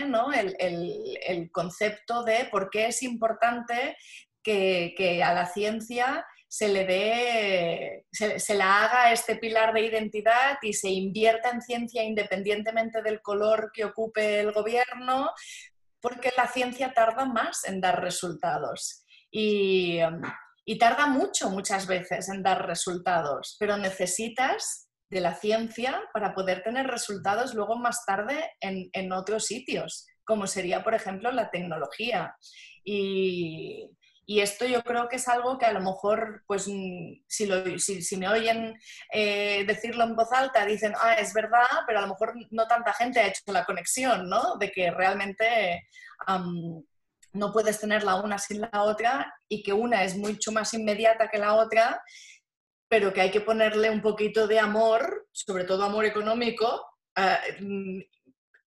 el, 0.58 1.50
concepto 1.50 2.24
de 2.24 2.46
por 2.50 2.68
qué 2.68 2.88
es 2.88 3.02
importante 3.02 3.96
que, 4.42 5.22
a 5.24 5.32
la 5.32 5.46
ciencia 5.46 6.26
se 6.46 6.68
le 6.68 6.84
dé, 6.84 8.06
se, 8.12 8.38
se, 8.38 8.54
la 8.54 8.84
haga 8.84 9.12
este 9.12 9.36
pilar 9.36 9.72
de 9.72 9.80
identidad 9.80 10.58
y 10.60 10.74
se 10.74 10.90
invierta 10.90 11.50
en 11.50 11.62
ciencia 11.62 12.02
independientemente 12.02 13.00
del 13.00 13.22
color 13.22 13.70
que 13.72 13.86
ocupe 13.86 14.40
el 14.40 14.52
gobierno, 14.52 15.30
porque 16.00 16.32
la 16.36 16.46
ciencia 16.46 16.92
tarda 16.92 17.24
más 17.24 17.64
en 17.64 17.80
dar 17.80 18.00
resultados 18.00 19.04
y, 19.30 20.00
tarda 20.78 21.06
mucho 21.06 21.50
muchas 21.50 21.86
veces 21.86 22.28
en 22.28 22.42
dar 22.42 22.66
resultados, 22.66 23.56
pero 23.58 23.76
necesitas 23.76 24.88
de 25.10 25.20
la 25.20 25.34
ciencia 25.34 26.02
para 26.12 26.34
poder 26.34 26.62
tener 26.62 26.86
resultados 26.86 27.54
luego 27.54 27.76
más 27.76 28.04
tarde 28.04 28.50
en, 28.60 29.12
otros 29.12 29.46
sitios, 29.46 30.06
como 30.24 30.46
sería, 30.46 30.84
por 30.84 30.94
ejemplo, 30.94 31.32
la 31.32 31.50
tecnología. 31.50 32.34
Y, 32.84 33.90
esto 34.40 34.66
yo 34.66 34.82
creo 34.82 35.08
que 35.08 35.16
es 35.16 35.26
algo 35.26 35.58
que 35.58 35.64
a 35.64 35.72
lo 35.72 35.80
mejor, 35.80 36.44
pues 36.46 36.68
mm, 36.68 37.22
si, 37.26 37.46
lo, 37.46 37.78
si, 37.78 38.16
me 38.18 38.28
oyen 38.28 38.78
eh, 39.10 39.64
decirlo 39.66 40.04
en 40.04 40.14
voz 40.14 40.30
alta, 40.32 40.66
dicen, 40.66 40.92
ah, 41.00 41.14
es 41.14 41.32
verdad, 41.32 41.66
pero 41.86 42.00
a 42.00 42.02
lo 42.02 42.08
mejor 42.08 42.34
no 42.50 42.66
tanta 42.66 42.92
gente 42.92 43.20
ha 43.20 43.28
hecho 43.28 43.40
la 43.46 43.64
conexión, 43.64 44.28
¿no? 44.28 44.56
De 44.58 44.70
que 44.70 44.90
realmente 44.90 45.88
no 47.32 47.52
puedes 47.52 47.80
tener 47.80 48.04
la 48.04 48.16
una 48.16 48.38
sin 48.38 48.60
la 48.60 48.82
otra 48.82 49.34
y 49.48 49.62
que 49.62 49.72
una 49.72 50.04
es 50.04 50.16
mucho 50.16 50.52
más 50.52 50.74
inmediata 50.74 51.28
que 51.28 51.38
la 51.38 51.54
otra, 51.54 52.02
pero 52.88 53.12
que 53.12 53.22
hay 53.22 53.30
que 53.30 53.40
ponerle 53.40 53.90
un 53.90 54.02
poquito 54.02 54.46
de 54.46 54.58
amor, 54.58 55.26
sobre 55.32 55.64
todo 55.64 55.84
amor 55.84 56.04
económico, 56.04 56.84
mm, 57.60 58.00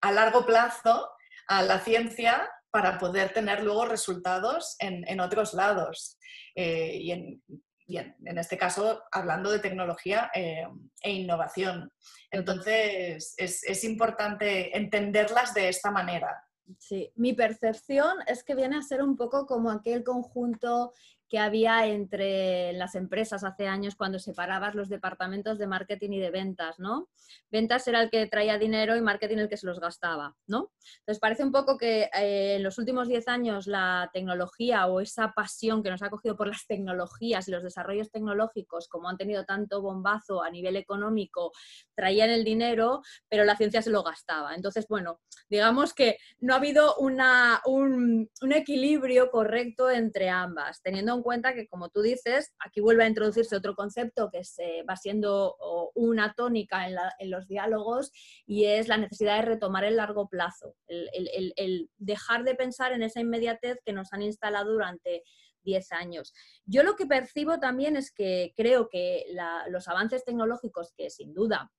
a, 0.02 0.12
largo 0.12 0.46
plazo 0.46 1.10
a 1.48 1.62
la 1.62 1.80
ciencia 1.80 2.50
para 2.72 2.98
poder 2.98 3.34
tener 3.34 3.64
luego 3.64 3.86
resultados 3.86 4.76
en, 4.80 5.20
otros 5.20 5.54
lados. 5.54 6.18
Eh, 6.56 6.98
y, 7.00 7.12
en, 7.12 7.42
en, 7.88 8.38
este 8.38 8.58
caso, 8.58 9.04
hablando 9.12 9.52
de 9.52 9.60
tecnología 9.60 10.32
eh, 10.34 10.66
e 11.02 11.12
innovación. 11.12 11.92
Entonces, 12.32 13.34
es, 13.38 13.64
es 13.64 13.84
importante 13.84 14.76
entenderlas 14.78 15.54
de 15.54 15.70
esta 15.70 15.92
manera. 15.92 16.44
Sí, 16.80 17.12
mi 17.16 17.34
percepción 17.34 18.18
es 18.28 18.44
que 18.44 18.56
viene 18.56 18.78
a 18.78 18.82
ser 18.82 19.04
un 19.04 19.18
poco 19.18 19.46
como 19.46 19.70
aquel 19.70 20.04
conjunto 20.04 20.94
que 21.32 21.40
había 21.40 21.88
entre 21.88 22.74
las 22.74 22.94
empresas 22.94 23.46
hace 23.46 23.66
años 23.66 23.96
cuando 23.96 24.20
separabas 24.20 24.76
los 24.76 24.90
departamentos 24.90 25.58
de 25.58 25.66
marketing 25.66 26.10
y 26.12 26.20
de 26.20 26.30
ventas, 26.30 26.78
¿no? 26.78 27.08
Ventas 27.50 27.88
era 27.88 28.02
el 28.02 28.10
que 28.10 28.28
traía 28.28 28.58
dinero 28.58 28.98
y 28.98 29.02
marketing 29.02 29.38
el 29.38 29.48
que 29.48 29.56
se 29.56 29.66
los 29.66 29.80
gastaba, 29.80 30.36
¿no? 30.48 30.74
Entonces 31.00 31.22
parece 31.22 31.46
un 31.46 31.54
poco 31.54 31.78
que 31.78 32.10
eh, 32.14 32.56
en 32.58 32.64
los 32.64 32.78
últimos 32.78 33.08
10 33.08 33.30
años 33.30 33.66
la 33.66 34.10
tecnología 34.12 34.88
o 34.88 35.00
esa 35.00 35.32
pasión 35.32 35.82
que 35.82 35.90
nos 35.90 36.02
ha 36.04 36.10
cogido 36.10 36.36
por 36.36 36.48
las 36.48 36.68
tecnologías 36.68 37.48
y 37.48 37.52
los 37.52 37.64
desarrollos 37.64 38.12
tecnológicos, 38.12 38.90
como 38.90 39.08
han 39.08 39.16
tenido 39.16 39.46
tanto 39.46 39.82
bombazo 39.82 40.44
a 40.44 40.50
nivel 40.50 40.76
económico, 40.76 41.54
traían 41.96 42.30
el 42.30 42.44
dinero, 42.44 43.04
pero 43.30 43.46
la 43.46 43.56
ciencia 43.56 43.82
se 43.82 43.90
lo 43.90 44.04
gastaba. 44.04 44.54
Entonces, 44.54 44.86
bueno, 44.90 45.22
digamos 45.50 45.94
que 45.94 46.18
no 46.42 46.56
ha 46.56 46.58
habido 46.58 46.98
un 46.98 48.28
equilibrio 48.52 49.32
correcto 49.32 49.90
entre 49.90 50.30
ambas, 50.30 50.82
teniendo 50.82 51.14
en 51.14 51.21
cuenta 51.24 51.54
que, 51.54 51.68
como 51.68 51.90
tú 51.90 52.02
dices, 52.02 52.54
aquí 52.60 52.82
vuelve 52.82 53.04
a 53.04 53.08
introducirse 53.08 53.56
otro 53.56 53.76
concepto 53.76 54.30
que 54.32 54.44
se 54.44 54.84
va 54.84 54.96
siendo 54.96 55.56
una 55.96 56.34
tónica 56.34 56.88
en, 56.88 57.30
los 57.30 57.48
diálogos 57.48 58.12
y 58.46 58.66
es 58.66 58.88
la 58.88 58.98
necesidad 58.98 59.38
de 59.38 59.44
retomar 59.44 59.84
el 59.84 59.98
largo 59.98 60.28
plazo, 60.28 60.76
el, 60.88 61.90
dejar 61.98 62.44
de 62.44 62.56
pensar 62.56 62.92
en 62.92 63.04
esa 63.04 63.20
inmediatez 63.20 63.80
que 63.86 63.94
nos 63.94 64.12
han 64.14 64.22
instalado 64.22 64.72
durante 64.72 65.24
10 65.64 65.92
años. 65.92 66.34
Yo 66.66 66.84
lo 66.84 66.96
que 66.96 67.06
percibo 67.06 67.60
también 67.60 67.96
es 67.96 68.12
que 68.12 68.54
creo 68.56 68.90
que 68.90 69.26
los 69.70 69.88
avances 69.88 70.26
tecnológicos, 70.26 70.94
que 70.98 71.10
sin 71.10 71.34
duda 71.34 71.72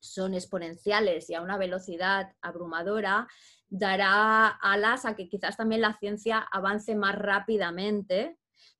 son 0.00 0.34
exponenciales 0.34 1.28
y 1.28 1.34
a 1.34 1.42
una 1.42 1.58
velocidad 1.58 2.32
abrumadora, 2.40 3.26
dará 3.68 4.48
alas 4.48 5.04
a 5.04 5.14
que 5.14 5.28
quizás 5.28 5.56
también 5.56 5.80
la 5.80 5.96
ciencia 5.98 6.38
avance 6.38 6.94
más 6.94 7.16
rápidamente 7.16 8.38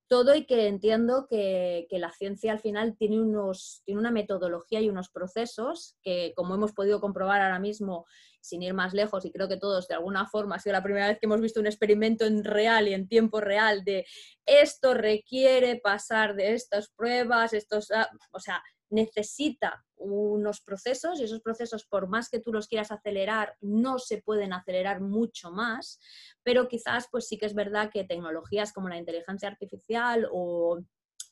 todo 0.08 0.34
y 0.34 0.46
que 0.46 0.66
entiendo 0.66 1.26
que, 1.28 1.86
la 1.90 2.12
ciencia 2.12 2.52
al 2.52 2.60
final 2.60 2.96
tiene, 2.96 3.20
unos, 3.20 3.82
tiene 3.84 4.00
una 4.00 4.10
metodología 4.10 4.80
y 4.80 4.88
unos 4.88 5.10
procesos 5.10 5.96
que, 6.02 6.32
como 6.34 6.54
hemos 6.54 6.72
podido 6.72 7.00
comprobar 7.00 7.42
ahora 7.42 7.58
mismo, 7.58 8.06
sin 8.40 8.62
ir 8.62 8.72
más 8.72 8.94
lejos, 8.94 9.24
y 9.24 9.32
creo 9.32 9.48
que 9.48 9.58
todos 9.58 9.88
de 9.88 9.94
alguna 9.94 10.26
forma 10.26 10.56
ha 10.56 10.60
sido 10.60 10.72
la 10.72 10.82
primera 10.82 11.08
vez 11.08 11.18
que 11.18 11.26
hemos 11.26 11.40
visto 11.40 11.60
un 11.60 11.66
experimento 11.66 12.24
en 12.24 12.44
real 12.44 12.88
y 12.88 12.94
en 12.94 13.08
tiempo 13.08 13.40
real 13.40 13.84
de 13.84 14.06
esto 14.46 14.94
requiere 14.94 15.76
pasar 15.76 16.34
de 16.34 16.54
estas 16.54 16.88
pruebas, 16.88 17.52
estos, 17.52 17.90
ah, 17.90 18.08
o 18.32 18.40
sea, 18.40 18.62
necesita 18.90 19.84
unos 19.96 20.60
procesos 20.60 21.20
y 21.20 21.24
esos 21.24 21.40
procesos, 21.40 21.84
por 21.84 22.08
más 22.08 22.28
que 22.28 22.40
tú 22.40 22.52
los 22.52 22.68
quieras 22.68 22.90
acelerar, 22.90 23.56
no 23.60 23.98
se 23.98 24.22
pueden 24.22 24.52
acelerar 24.52 25.00
mucho 25.00 25.50
más, 25.50 25.98
pero 26.42 26.68
quizás 26.68 27.08
pues 27.10 27.26
sí 27.26 27.36
que 27.36 27.46
es 27.46 27.54
verdad 27.54 27.90
que 27.92 28.04
tecnologías 28.04 28.72
como 28.72 28.88
la 28.88 28.98
inteligencia 28.98 29.48
artificial 29.48 30.28
o 30.32 30.80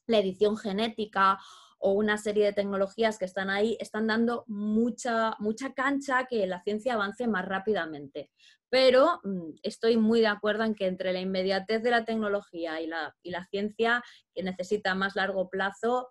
la 0.07 0.19
edición 0.19 0.57
genética 0.57 1.39
o 1.79 1.93
una 1.93 2.17
serie 2.17 2.47
de 2.47 2.53
tecnologías 2.53 3.19
que 3.19 3.25
están 3.25 3.51
ahí 3.51 3.77
están 3.81 4.07
dando 4.07 4.45
mucha, 4.47 5.37
mucha 5.39 5.75
cancha 5.75 6.27
que 6.27 6.47
la 6.47 6.63
ciencia 6.63 6.95
avance 6.95 7.27
más 7.27 7.45
rápidamente. 7.45 8.31
Pero 8.69 9.21
mm, 9.23 9.59
estoy 9.63 9.97
muy 9.97 10.21
de 10.21 10.27
acuerdo 10.29 10.65
en 10.65 10.75
que 10.75 10.87
entre 10.87 11.13
la 11.13 11.21
inmediatez 11.21 11.83
de 11.83 11.91
la 11.91 12.05
tecnología 12.05 12.81
y 12.81 12.87
la, 12.87 13.15
y 13.23 13.31
la 13.31 13.45
ciencia, 13.47 14.03
que 14.35 14.43
necesita 14.43 14.95
más 14.95 15.17
largo 15.17 15.49
plazo, 15.49 16.11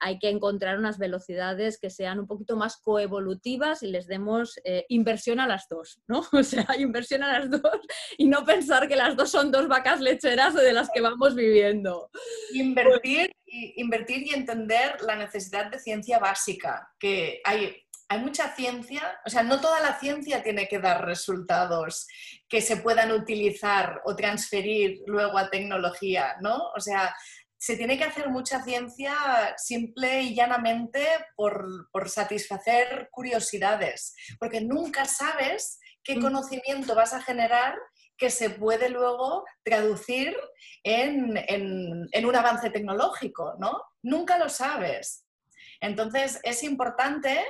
hay 0.00 0.18
que 0.18 0.28
encontrar 0.28 0.78
unas 0.78 0.98
velocidades 0.98 1.78
que 1.78 1.90
sean 1.90 2.18
un 2.18 2.26
poquito 2.26 2.56
más 2.56 2.76
coevolutivas 2.76 3.82
y 3.82 3.88
les 3.88 4.06
demos 4.06 4.60
eh, 4.64 4.84
inversión 4.88 5.40
a 5.40 5.46
las 5.46 5.68
dos, 5.68 6.00
¿no? 6.06 6.22
O 6.32 6.42
sea, 6.42 6.66
inversión 6.78 7.22
a 7.22 7.38
las 7.38 7.50
dos 7.50 7.80
y 8.16 8.28
no 8.28 8.44
pensar 8.44 8.88
que 8.88 8.96
las 8.96 9.16
dos 9.16 9.30
son 9.30 9.50
dos 9.50 9.68
vacas 9.68 10.00
lecheras 10.00 10.54
de 10.54 10.72
las 10.72 10.88
que 10.90 11.00
vamos 11.00 11.34
viviendo. 11.34 12.10
Invertir 12.52 13.32
y, 13.44 13.80
invertir 13.80 14.22
y 14.26 14.34
entender 14.34 15.00
la 15.02 15.16
necesidad 15.16 15.70
de 15.70 15.78
ciencia 15.78 16.18
básica, 16.18 16.92
que 16.98 17.40
hay, 17.44 17.76
hay 18.08 18.20
mucha 18.20 18.54
ciencia, 18.54 19.20
o 19.26 19.30
sea, 19.30 19.42
no 19.42 19.60
toda 19.60 19.80
la 19.80 19.98
ciencia 19.98 20.42
tiene 20.42 20.68
que 20.68 20.78
dar 20.78 21.04
resultados 21.04 22.06
que 22.48 22.60
se 22.60 22.78
puedan 22.78 23.12
utilizar 23.12 24.00
o 24.04 24.16
transferir 24.16 25.02
luego 25.06 25.36
a 25.38 25.50
tecnología, 25.50 26.36
¿no? 26.40 26.70
O 26.74 26.80
sea, 26.80 27.14
se 27.58 27.76
tiene 27.76 27.98
que 27.98 28.04
hacer 28.04 28.30
mucha 28.30 28.62
ciencia 28.62 29.54
simple 29.56 30.22
y 30.22 30.34
llanamente 30.34 31.04
por, 31.34 31.66
satisfacer 32.06 33.08
curiosidades, 33.10 34.14
porque 34.38 34.60
nunca 34.60 35.04
sabes 35.04 35.78
qué 36.04 36.16
mm. 36.16 36.22
conocimiento 36.22 36.94
vas 36.94 37.12
a 37.12 37.20
generar 37.20 37.76
que 38.16 38.30
se 38.30 38.50
puede 38.50 38.88
luego 38.88 39.44
traducir 39.64 40.36
en, 40.82 41.36
un 42.24 42.36
avance 42.36 42.70
tecnológico, 42.70 43.54
¿no? 43.58 43.82
Nunca 44.02 44.38
lo 44.38 44.48
sabes. 44.48 45.24
Entonces, 45.80 46.40
es 46.42 46.62
importante 46.62 47.44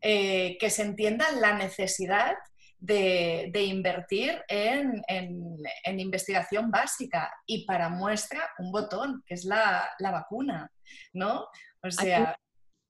eh, 0.00 0.56
que 0.58 0.70
se 0.70 0.82
entienda 0.82 1.30
la 1.32 1.54
necesidad 1.54 2.36
de, 2.82 3.62
invertir 3.64 4.42
en, 4.48 5.02
investigación 5.98 6.70
básica 6.70 7.32
y 7.46 7.64
para 7.64 7.88
muestra 7.88 8.50
un 8.58 8.72
botón, 8.72 9.22
que 9.26 9.34
es 9.34 9.44
la, 9.44 9.88
vacuna, 10.00 10.70
¿no? 11.12 11.46
O 11.82 11.90
sea, 11.90 12.36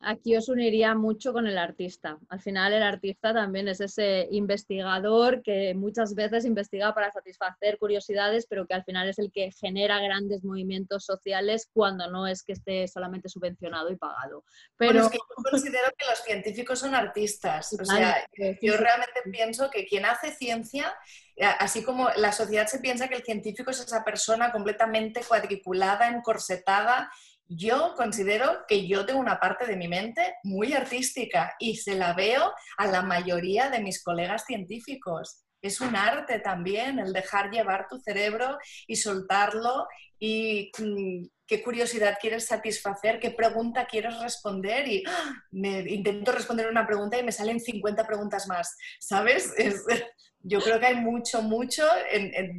aquí 0.03 0.37
os 0.37 0.49
uniría 0.49 0.95
mucho 0.95 1.33
con 1.33 1.47
el 1.47 1.59
artista. 1.59 2.19
Al 2.29 2.41
final 2.41 2.73
el 2.73 2.83
artista 2.83 3.33
también 3.33 3.69
es 3.69 3.81
ese 3.81 4.29
investigador 4.31 5.43
que 5.43 5.75
muchas 5.75 6.15
veces 6.15 6.45
investiga 6.45 6.95
para 6.95 7.11
satisfacer 7.11 7.79
curiosidades, 7.79 8.47
pero 8.47 8.67
que 8.67 8.75
al 8.75 8.85
final 8.85 9.09
es 9.09 9.19
el 9.19 9.31
que 9.33 9.51
genera 9.53 10.01
grandes 10.01 10.45
movimientos 10.45 11.05
sociales 11.05 11.69
cuando 11.73 12.11
no 12.11 12.27
es 12.27 12.43
que 12.43 12.53
esté 12.53 12.89
solamente 12.89 13.29
subvencionado 13.29 13.91
y 13.91 13.97
pagado. 13.97 14.45
Pero 14.77 15.11
yo 15.11 15.21
considero 15.51 15.93
que 15.97 16.07
los 16.09 16.19
científicos 16.21 16.79
son 16.79 16.95
artistas. 16.95 17.73
O 17.81 17.85
sea, 17.85 18.27
yo 18.61 18.77
realmente 18.77 19.21
pienso 19.31 19.71
que 19.71 19.87
quien 19.87 20.05
hace 20.05 20.33
ciencia 20.33 20.93
eh, 21.37 21.47
así 21.59 21.83
como 21.83 22.11
la 22.17 22.31
sociedad 22.31 22.67
se 22.67 22.79
piensa 22.79 23.09
que 23.09 23.17
el 23.17 23.23
científico 23.23 23.71
es 23.71 23.81
esa 23.81 24.05
persona 24.05 24.53
completamente 24.53 25.23
cuadriculada, 25.27 26.09
encorsetada 26.09 27.11
yo 27.49 27.95
considero 27.97 28.65
que 28.67 28.87
yo 28.87 29.05
tengo 29.05 29.21
una 29.21 29.41
parte 29.41 29.67
de 29.67 29.77
mi 29.77 29.89
mente 29.89 30.37
muy 30.43 30.73
artística 30.73 31.55
y 31.59 31.77
se 31.77 31.95
la 31.95 32.15
veo 32.15 32.53
a 32.79 32.87
la 32.87 33.03
mayoría 33.03 33.71
de 33.71 33.81
mis 33.81 34.03
colegas 34.03 34.45
científicos. 34.47 35.45
Es 35.61 35.81
un 35.81 35.95
arte 35.95 36.41
también 36.41 36.99
el 36.99 37.13
dejar 37.13 37.51
llevar 37.51 37.87
tu 37.89 38.01
cerebro 38.01 38.59
y 38.87 38.97
soltarlo 38.97 39.87
y 40.19 40.73
mm, 40.79 41.27
qué 41.47 41.63
curiosidad 41.63 42.19
quieres 42.21 42.47
satisfacer, 42.47 43.21
qué 43.21 43.31
pregunta 43.31 43.87
quieres 43.87 44.19
responder 44.21 44.89
y 44.89 45.05
¡ah! 45.07 45.33
me 45.51 45.81
intento 45.81 46.33
responder 46.33 46.69
una 46.69 46.87
pregunta 46.87 47.19
y 47.19 47.23
me 47.23 47.33
salen 47.33 47.61
50 47.61 48.07
preguntas 48.07 48.49
más, 48.49 48.77
¿sabes? 48.99 49.55
yo 50.41 50.61
creo 50.61 50.81
que 50.81 50.87
hay 50.87 50.97
mucho, 50.97 51.43
mucho 51.43 51.87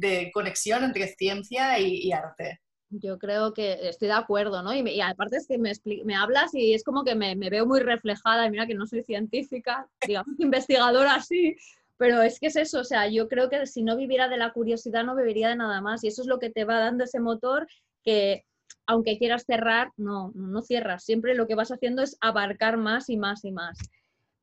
de 0.00 0.30
conexión 0.32 0.84
entre 0.84 1.08
ciencia 1.08 1.78
y 1.78 2.10
arte. 2.12 2.60
Yo 2.90 3.18
creo 3.18 3.52
que 3.54 3.88
estoy 3.88 4.08
de 4.08 4.14
acuerdo, 4.14 4.62
¿no? 4.62 4.74
Y, 4.74 5.00
aparte 5.00 5.36
es 5.36 5.46
que 5.46 5.58
me, 5.58 5.72
me, 6.04 6.14
hablas 6.14 6.54
y 6.54 6.74
es 6.74 6.84
como 6.84 7.02
que 7.02 7.14
me, 7.14 7.34
veo 7.34 7.66
muy 7.66 7.80
reflejada, 7.80 8.46
y 8.46 8.50
mira 8.50 8.66
que 8.66 8.74
no 8.74 8.86
soy 8.86 9.02
científica, 9.02 9.88
digamos, 10.06 10.34
investigadora 10.38 11.20
sí, 11.20 11.56
pero 11.96 12.22
es 12.22 12.38
que 12.38 12.48
es 12.48 12.56
eso, 12.56 12.80
o 12.80 12.84
sea, 12.84 13.08
yo 13.08 13.28
creo 13.28 13.48
que 13.48 13.66
si 13.66 13.82
no 13.82 13.96
viviera 13.96 14.28
de 14.28 14.36
la 14.36 14.52
curiosidad 14.52 15.04
no 15.04 15.16
viviría 15.16 15.48
de 15.48 15.56
nada 15.56 15.80
más 15.80 16.04
y 16.04 16.08
eso 16.08 16.22
es 16.22 16.28
lo 16.28 16.38
que 16.38 16.50
te 16.50 16.64
va 16.64 16.78
dando 16.78 17.04
ese 17.04 17.20
motor 17.20 17.66
que 18.02 18.44
aunque 18.86 19.18
quieras 19.18 19.44
cerrar, 19.46 19.92
no, 19.96 20.32
no 20.34 20.60
cierras, 20.60 21.04
siempre 21.04 21.34
lo 21.34 21.46
que 21.46 21.54
vas 21.54 21.72
haciendo 21.72 22.02
es 22.02 22.16
abarcar 22.20 22.76
más 22.76 23.08
y 23.08 23.16
más 23.16 23.44
y 23.44 23.52
más. 23.52 23.78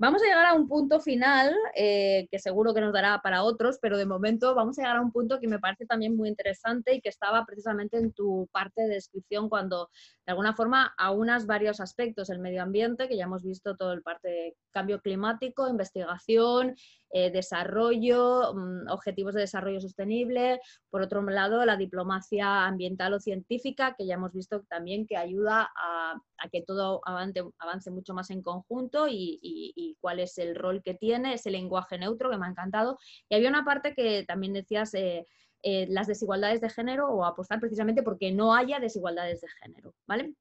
Vamos 0.01 0.23
a 0.23 0.25
llegar 0.25 0.47
a 0.47 0.55
un 0.55 0.67
punto 0.67 0.99
final 0.99 1.55
eh, 1.75 2.27
que 2.31 2.39
seguro 2.39 2.73
que 2.73 2.81
nos 2.81 2.91
dará 2.91 3.21
para 3.21 3.43
otros, 3.43 3.77
pero 3.79 3.99
de 3.99 4.07
momento 4.07 4.55
vamos 4.55 4.79
a 4.79 4.81
llegar 4.81 4.97
a 4.97 5.01
un 5.01 5.11
punto 5.11 5.39
que 5.39 5.47
me 5.47 5.59
parece 5.59 5.85
también 5.85 6.17
muy 6.17 6.27
interesante 6.27 6.95
y 6.95 7.01
que 7.01 7.09
estaba 7.09 7.45
precisamente 7.45 7.97
en 7.97 8.11
tu 8.11 8.49
parte 8.51 8.81
de 8.81 8.95
descripción 8.95 9.47
cuando 9.47 9.91
de 10.25 10.31
alguna 10.31 10.55
forma 10.55 10.91
aunas 10.97 11.45
varios 11.45 11.79
aspectos, 11.79 12.31
el 12.31 12.39
medio 12.39 12.63
ambiente, 12.63 13.07
que 13.07 13.15
ya 13.15 13.25
hemos 13.25 13.43
visto 13.43 13.77
todo 13.77 13.93
el 13.93 14.01
parte 14.01 14.27
de 14.27 14.57
cambio 14.71 15.01
climático, 15.01 15.69
investigación, 15.69 16.75
eh, 17.13 17.29
desarrollo, 17.29 18.53
mm, 18.53 18.89
objetivos 18.89 19.33
de 19.33 19.41
desarrollo 19.41 19.81
sostenible, 19.81 20.61
por 20.89 21.01
otro 21.01 21.21
lado, 21.23 21.65
la 21.65 21.75
diplomacia 21.75 22.65
ambiental 22.65 23.13
o 23.13 23.19
científica, 23.19 23.95
que 23.97 24.05
ya 24.05 24.13
hemos 24.15 24.31
visto 24.31 24.63
también 24.69 25.05
que 25.05 25.17
ayuda 25.17 25.69
a, 25.75 26.21
que 26.51 26.61
todo 26.61 27.01
avance, 27.05 27.91
mucho 27.91 28.13
más 28.13 28.29
en 28.29 28.41
conjunto 28.41 29.07
y, 29.09 29.97
cuál 29.99 30.19
es 30.19 30.37
el 30.37 30.55
rol 30.55 30.81
que 30.81 30.93
tiene, 30.93 31.33
ese 31.33 31.51
lenguaje 31.51 31.97
neutro 31.97 32.29
que 32.29 32.37
me 32.37 32.45
ha 32.45 32.49
encantado. 32.49 32.97
Y 33.29 33.35
había 33.35 33.49
una 33.49 33.65
parte 33.65 33.93
que 33.93 34.23
también 34.23 34.53
decías... 34.53 34.93
Eh, 34.93 35.25
eh, 35.63 35.85
las 35.91 36.07
desigualdades 36.07 36.59
de 36.59 36.71
género 36.71 37.09
o 37.09 37.23
apostar 37.23 37.59
precisamente 37.59 38.01
porque 38.01 38.31
no 38.31 38.55
haya 38.55 38.79
desigualdades 38.79 39.41
de 39.41 39.47
género, 39.61 39.93
¿vale? 40.07 40.33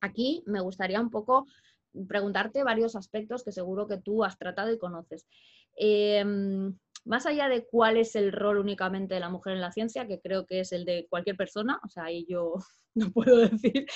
Aquí 0.00 0.42
me 0.44 0.60
gustaría 0.60 1.00
un 1.00 1.10
poco 1.10 1.46
preguntarte 2.08 2.62
varios 2.62 2.96
aspectos 2.96 3.44
que 3.44 3.52
seguro 3.52 3.86
que 3.86 3.98
tú 3.98 4.24
has 4.24 4.38
tratado 4.38 4.72
y 4.72 4.78
conoces. 4.78 5.26
Em, 5.82 6.76
más 7.06 7.24
allá 7.24 7.48
de 7.48 7.64
cuál 7.64 7.96
es 7.96 8.14
el 8.14 8.32
rol 8.32 8.58
únicamente 8.58 9.14
de 9.14 9.20
la 9.20 9.30
mujer 9.30 9.54
en 9.54 9.62
la 9.62 9.72
ciencia, 9.72 10.06
que 10.06 10.20
creo 10.20 10.44
que 10.44 10.60
es 10.60 10.72
el 10.72 10.84
de 10.84 11.06
cualquier 11.08 11.38
persona, 11.38 11.80
o 11.82 11.88
sea, 11.88 12.04
ahí 12.04 12.26
yo 12.28 12.56
no 12.94 13.10
puedo 13.10 13.38
decir, 13.38 13.86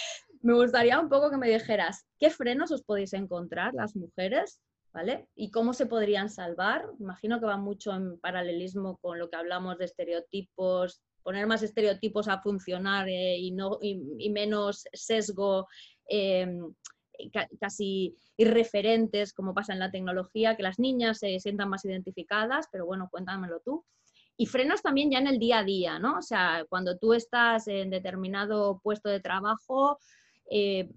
me 0.40 0.54
gustaría 0.54 0.98
un 0.98 1.10
poco 1.10 1.30
que 1.30 1.36
me 1.36 1.50
dijeras 1.50 2.06
qué 2.18 2.30
frenos 2.30 2.72
os 2.72 2.82
podéis 2.82 3.12
encontrar 3.12 3.74
las 3.74 3.94
mujeres, 3.96 4.62
¿vale? 4.94 5.28
Y 5.34 5.50
cómo 5.50 5.74
se 5.74 5.84
podrían 5.84 6.30
salvar. 6.30 6.86
Imagino 6.98 7.38
que 7.38 7.46
va 7.46 7.58
mucho 7.58 7.92
en 7.92 8.18
paralelismo 8.18 8.96
con 9.02 9.18
lo 9.18 9.28
que 9.28 9.36
hablamos 9.36 9.76
de 9.76 9.84
estereotipos, 9.84 11.02
poner 11.22 11.46
más 11.46 11.62
estereotipos 11.62 12.28
a 12.28 12.40
funcionar 12.40 13.10
eh, 13.10 13.36
y, 13.36 13.52
no, 13.52 13.78
y, 13.82 14.30
menos 14.30 14.84
sesgo. 14.94 15.66
Em, 16.06 16.72
casi 17.60 18.16
irreferentes, 18.36 19.32
como 19.32 19.54
pasa 19.54 19.72
en 19.72 19.78
la 19.78 19.90
tecnología, 19.90 20.56
que 20.56 20.62
las 20.62 20.78
niñas 20.78 21.18
se 21.18 21.38
sientan 21.40 21.68
más 21.68 21.84
identificadas, 21.84 22.68
pero 22.70 22.86
bueno, 22.86 23.08
cuéntamelo 23.10 23.60
tú. 23.60 23.84
Y 24.36 24.46
frenos 24.46 24.82
también 24.82 25.10
ya 25.10 25.18
en 25.18 25.28
el 25.28 25.38
día 25.38 25.60
a 25.60 25.64
día, 25.64 25.98
¿no? 25.98 26.18
O 26.18 26.22
sea, 26.22 26.64
cuando 26.68 26.98
tú 26.98 27.14
estás 27.14 27.68
en 27.68 27.90
determinado 27.90 28.80
puesto 28.82 29.08
de 29.08 29.20
trabajo, 29.20 29.98
eh, 30.50 30.90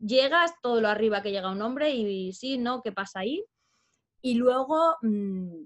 llegas 0.00 0.52
todo 0.62 0.80
lo 0.80 0.88
arriba 0.88 1.22
que 1.22 1.30
llega 1.30 1.52
un 1.52 1.62
hombre 1.62 1.90
y, 1.90 2.32
sí, 2.32 2.58
¿no? 2.58 2.82
¿Qué 2.82 2.90
pasa 2.90 3.20
ahí? 3.20 3.44
Y 4.20 4.34
luego, 4.34 4.96
mm, 5.02 5.64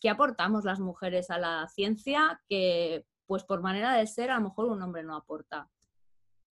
¿qué 0.00 0.10
aportamos 0.10 0.64
las 0.64 0.78
mujeres 0.78 1.30
a 1.30 1.38
la 1.38 1.66
ciencia 1.68 2.40
que, 2.48 3.04
pues 3.26 3.44
por 3.44 3.62
manera 3.62 3.94
de 3.94 4.06
ser, 4.06 4.30
a 4.30 4.36
lo 4.36 4.48
mejor 4.48 4.66
un 4.66 4.82
hombre 4.82 5.02
no 5.02 5.16
aporta? 5.16 5.70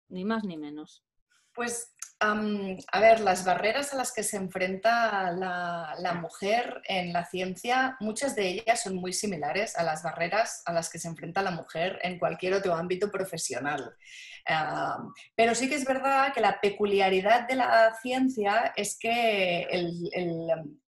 Ni 0.09 0.25
más 0.25 0.45
ni 0.45 0.57
menos. 0.57 1.05
Pues 1.55 1.95
a 2.23 3.01
ver, 3.01 3.21
las 3.21 3.47
barreras 3.47 3.95
a 3.95 3.97
las 3.97 4.13
que 4.13 4.23
se 4.23 4.37
enfrenta 4.37 5.33
la, 5.33 6.19
mujer 6.21 6.83
en 6.85 7.15
la 7.15 7.25
ciencia, 7.25 7.97
muchas 8.01 8.37
de 8.37 8.49
ellas 8.49 8.83
son 8.83 8.97
muy 8.97 9.15
similares 9.15 9.75
a 9.77 9.83
las 9.83 10.03
barreras 10.03 10.63
a 10.67 10.73
las 10.73 10.91
que 10.91 10.99
se 10.99 11.09
enfrenta 11.09 11.41
la 11.41 11.51
mujer 11.51 11.99
en 12.03 12.19
cualquier 12.19 12.53
otro 12.55 12.75
ámbito 12.75 13.11
profesional. 13.11 13.97
pero 15.35 15.55
sí 15.55 15.69
que 15.69 15.77
es 15.77 15.85
verdad 15.87 16.35
que 16.35 16.43
la 16.43 16.61
peculiaridad 16.61 17.49
de 17.49 17.55
la 17.55 17.95
ciencia 18.03 18.75
es 18.77 18.99
que, 18.99 19.67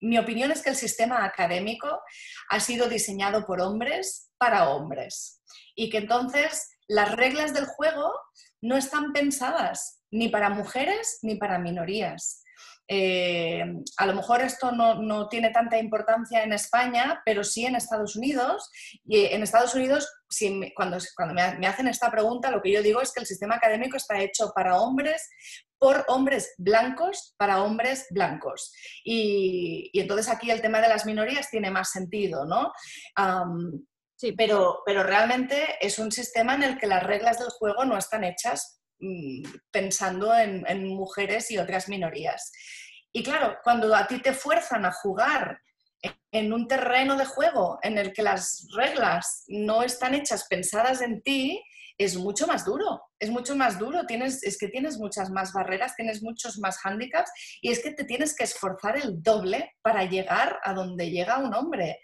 mi 0.01 0.19
opinión 0.19 0.53
es 0.53 0.63
que 0.63 0.71
el 0.71 0.77
sistema 0.77 1.25
académico 1.25 2.03
ha 2.51 2.61
sido 2.61 2.89
diseñado 2.89 3.47
por 3.47 3.61
hombres 3.63 4.31
para 4.37 4.69
hombres 4.69 5.41
y 5.75 5.89
que 5.89 5.99
entonces 5.99 6.77
las 6.89 7.13
reglas 7.17 7.55
del 7.55 7.65
juego 7.65 8.13
no 8.61 8.77
están 8.77 9.13
pensadas 9.13 10.02
ni 10.13 10.29
para 10.29 10.51
mujeres 10.51 11.19
ni 11.23 11.35
para 11.37 11.59
minorías. 11.59 12.43
Eh, 12.89 13.65
a 13.97 14.07
lo 14.07 14.15
mejor 14.15 14.43
esto 14.43 14.71
no, 14.73 15.29
tiene 15.29 15.51
tanta 15.51 15.79
importancia 15.79 16.43
en 16.43 16.53
España, 16.53 17.23
pero 17.25 17.43
sí 17.43 17.65
en 17.65 17.77
Estados 17.77 18.17
Unidos. 18.17 18.71
Y 19.05 19.25
en 19.27 19.43
Estados 19.43 19.75
Unidos, 19.75 20.13
cuando, 20.75 20.99
cuando 21.17 21.35
me, 21.35 21.67
hacen 21.67 21.89
esta 21.89 22.11
pregunta, 22.11 22.51
lo 22.51 22.61
que 22.61 22.73
yo 22.73 22.83
digo 22.83 23.01
es 23.01 23.13
que 23.13 23.21
el 23.21 23.27
sistema 23.27 23.57
académico 23.57 23.97
está 23.97 24.21
hecho 24.21 24.53
para 24.55 24.79
hombres, 24.79 25.29
por 25.79 26.05
hombres 26.09 26.55
blancos, 26.59 27.35
para 27.39 27.63
hombres 27.63 28.07
blancos. 28.11 28.73
Y, 29.05 29.91
entonces 29.95 30.29
aquí 30.29 30.51
el 30.51 30.61
tema 30.61 30.81
de 30.81 30.89
las 30.89 31.07
minorías 31.07 31.49
tiene 31.51 31.71
más 31.71 31.91
sentido, 31.91 32.45
¿no? 32.45 32.73
sí. 34.17 34.33
pero, 34.33 34.83
pero 34.85 35.03
realmente 35.03 35.77
es 35.81 35.99
un 35.99 36.13
sistema 36.13 36.55
en 36.55 36.65
el 36.65 36.79
que 36.79 36.87
las 36.87 37.03
reglas 37.03 37.39
del 37.39 37.49
juego 37.49 37.87
no 37.87 37.97
están 37.97 38.25
hechas 38.25 38.82
pensando 39.71 40.35
en, 40.35 40.87
mujeres 40.89 41.51
y 41.51 41.59
otras 41.59 41.89
minorías. 41.89 42.53
Y 43.13 43.23
claro, 43.23 43.59
cuando 43.63 43.95
a 43.95 44.07
ti 44.07 44.21
te 44.21 44.33
fuerzan 44.33 44.85
a 44.85 44.93
jugar 44.93 45.61
en 46.33 46.53
un 46.53 46.67
terreno 46.67 47.17
de 47.17 47.25
juego 47.25 47.79
en 47.83 47.99
el 47.99 48.13
que 48.13 48.23
las 48.23 48.67
reglas 48.77 49.45
no 49.49 49.83
están 49.83 50.15
hechas 50.15 50.47
pensadas 50.49 51.03
en 51.03 51.23
ti, 51.23 51.63
es 51.99 52.17
mucho 52.17 52.47
más 52.47 52.65
duro, 52.65 53.03
es 53.19 53.31
mucho 53.31 53.55
más 53.55 53.79
duro, 53.79 54.07
tienes, 54.07 54.43
es 54.43 54.59
que 54.59 54.69
tienes 54.69 54.99
muchas 54.99 55.31
más 55.31 55.53
barreras, 55.53 55.95
tienes 55.95 56.23
muchos 56.23 56.59
más 56.59 56.79
hándicaps 56.79 57.31
y 57.61 57.71
es 57.71 57.81
que 57.83 57.93
te 57.93 58.05
tienes 58.05 58.35
que 58.35 58.45
esforzar 58.45 58.97
el 58.97 59.23
doble 59.23 59.73
para 59.83 60.05
llegar 60.05 60.59
a 60.65 60.73
donde 60.75 61.11
llega 61.11 61.39
un 61.39 61.55
hombre. 61.55 62.01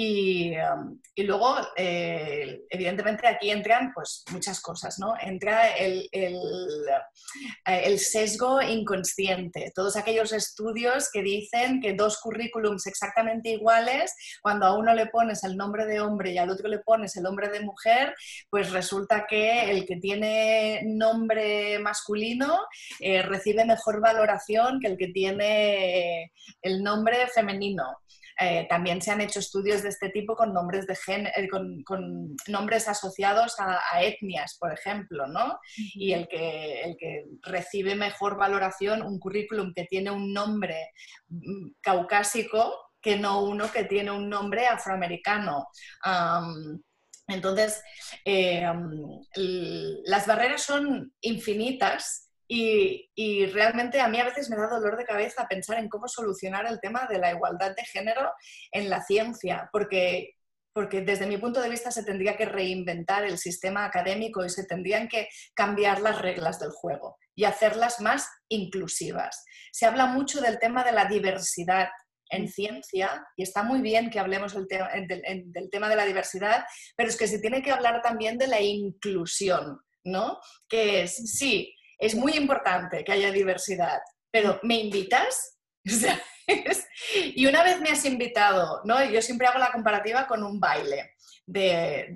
Y, 0.00 0.52
um, 0.56 0.96
y 1.12 1.24
luego, 1.24 1.56
eh, 1.76 2.60
evidentemente, 2.70 3.26
aquí 3.26 3.50
entran 3.50 3.90
pues, 3.92 4.22
muchas 4.30 4.60
cosas, 4.60 4.96
¿no? 5.00 5.14
Entra 5.20 5.76
el, 5.76 6.08
el, 6.12 6.36
eh, 7.66 7.82
el, 7.84 7.98
sesgo 7.98 8.62
inconsciente, 8.62 9.72
todos 9.74 9.96
aquellos 9.96 10.32
estudios 10.32 11.10
que 11.12 11.22
dicen 11.22 11.80
que 11.80 11.94
dos 11.94 12.20
currículums 12.20 12.86
exactamente 12.86 13.48
iguales, 13.48 14.14
cuando 14.40 14.66
a 14.66 14.78
uno 14.78 14.94
le 14.94 15.06
pones 15.06 15.42
el 15.42 15.56
nombre 15.56 15.84
de 15.84 15.98
hombre 15.98 16.30
y 16.30 16.38
al 16.38 16.50
otro 16.50 16.68
le 16.68 16.78
pones 16.78 17.16
el 17.16 17.24
nombre 17.24 17.48
de 17.48 17.58
mujer, 17.58 18.14
pues 18.48 18.70
resulta 18.70 19.26
que 19.28 19.68
el 19.68 19.84
que 19.84 19.96
tiene 19.96 20.82
nombre 20.84 21.80
masculino 21.80 22.56
eh, 23.00 23.22
recibe 23.22 23.64
mejor 23.64 24.00
valoración 24.00 24.78
que 24.78 24.86
el 24.86 24.96
que 24.96 25.08
tiene 25.08 26.30
el 26.62 26.84
nombre 26.84 27.26
femenino. 27.34 27.98
Eh, 28.40 28.66
también 28.68 29.02
se 29.02 29.10
han 29.10 29.20
hecho 29.20 29.40
estudios 29.40 29.82
de 29.82 29.88
este 29.88 30.10
tipo 30.10 30.36
con 30.36 30.52
nombres, 30.52 30.86
de 30.86 30.96
eh, 31.36 31.48
con, 31.48 32.36
nombres 32.46 32.86
asociados 32.86 33.56
a, 33.58 34.02
etnias, 34.02 34.56
por 34.58 34.72
ejemplo, 34.72 35.26
¿no? 35.26 35.58
Y 35.94 36.12
el 36.12 36.28
que, 36.28 36.82
el 36.82 36.96
que 36.96 37.24
recibe 37.42 37.96
mejor 37.96 38.36
valoración, 38.36 39.02
un 39.02 39.18
currículum 39.18 39.72
que 39.74 39.84
tiene 39.86 40.10
un 40.10 40.32
nombre 40.32 40.92
mm, 41.28 41.70
caucásico 41.80 42.74
que 43.00 43.16
no 43.16 43.44
uno 43.44 43.70
que 43.70 43.84
tiene 43.84 44.10
un 44.10 44.28
nombre 44.28 44.66
afroamericano. 44.66 45.68
entonces, 47.28 47.82
eh, 48.24 48.66
las 50.04 50.26
barreras 50.26 50.62
son 50.62 51.12
infinitas 51.20 52.27
y, 52.48 53.46
realmente 53.52 54.00
a 54.00 54.08
mí 54.08 54.18
a 54.18 54.24
veces 54.24 54.48
me 54.48 54.56
da 54.56 54.68
dolor 54.68 54.96
de 54.96 55.04
cabeza 55.04 55.46
pensar 55.48 55.78
en 55.78 55.88
cómo 55.88 56.08
solucionar 56.08 56.66
el 56.66 56.80
tema 56.80 57.06
de 57.06 57.18
la 57.18 57.30
igualdad 57.30 57.76
de 57.76 57.84
género 57.84 58.32
en 58.72 58.88
la 58.88 59.04
ciencia, 59.04 59.68
porque, 59.70 60.34
porque 60.72 61.02
desde 61.02 61.26
mi 61.26 61.36
punto 61.36 61.60
de 61.60 61.68
vista 61.68 61.90
se 61.90 62.04
tendría 62.04 62.36
que 62.36 62.46
reinventar 62.46 63.24
el 63.24 63.36
sistema 63.36 63.84
académico 63.84 64.44
y 64.44 64.50
se 64.50 64.64
tendrían 64.64 65.08
que 65.08 65.28
cambiar 65.54 66.00
las 66.00 66.22
reglas 66.22 66.58
del 66.58 66.70
juego 66.70 67.18
y 67.34 67.44
hacerlas 67.44 68.00
más 68.00 68.28
inclusivas. 68.48 69.44
Se 69.70 69.86
habla 69.86 70.06
mucho 70.06 70.40
del 70.40 70.58
tema 70.58 70.84
de 70.84 70.92
la 70.92 71.04
diversidad 71.04 71.88
en 72.30 72.48
ciencia 72.48 73.26
y 73.36 73.42
está 73.42 73.62
muy 73.62 73.80
bien 73.80 74.10
que 74.10 74.20
hablemos 74.20 74.54
del, 74.54 74.66
del 75.46 75.70
tema 75.70 75.88
de 75.88 75.96
la 75.96 76.04
diversidad, 76.04 76.64
pero 76.96 77.10
es 77.10 77.16
que 77.16 77.28
se 77.28 77.40
tiene 77.40 77.62
que 77.62 77.72
hablar 77.72 78.00
también 78.02 78.38
de 78.38 78.48
la 78.48 78.60
inclusión, 78.60 79.80
¿no? 80.04 80.38
Que 80.68 81.02
es, 81.02 81.16
sí, 81.16 81.74
es 81.98 82.14
muy 82.14 82.32
importante 82.32 83.04
que 83.04 83.12
haya 83.12 83.30
diversidad, 83.30 84.00
pero 84.30 84.60
¿me 84.62 84.76
invitas? 84.76 85.58
y 87.34 87.46
una 87.46 87.62
vez 87.62 87.80
me 87.80 87.90
has 87.90 88.04
invitado, 88.04 88.82
¿no? 88.84 89.04
Yo 89.04 89.20
siempre 89.20 89.46
hago 89.46 89.58
la 89.58 89.72
comparativa 89.72 90.26
con 90.26 90.42
un 90.42 90.60
baile. 90.60 91.14
De, 91.44 92.12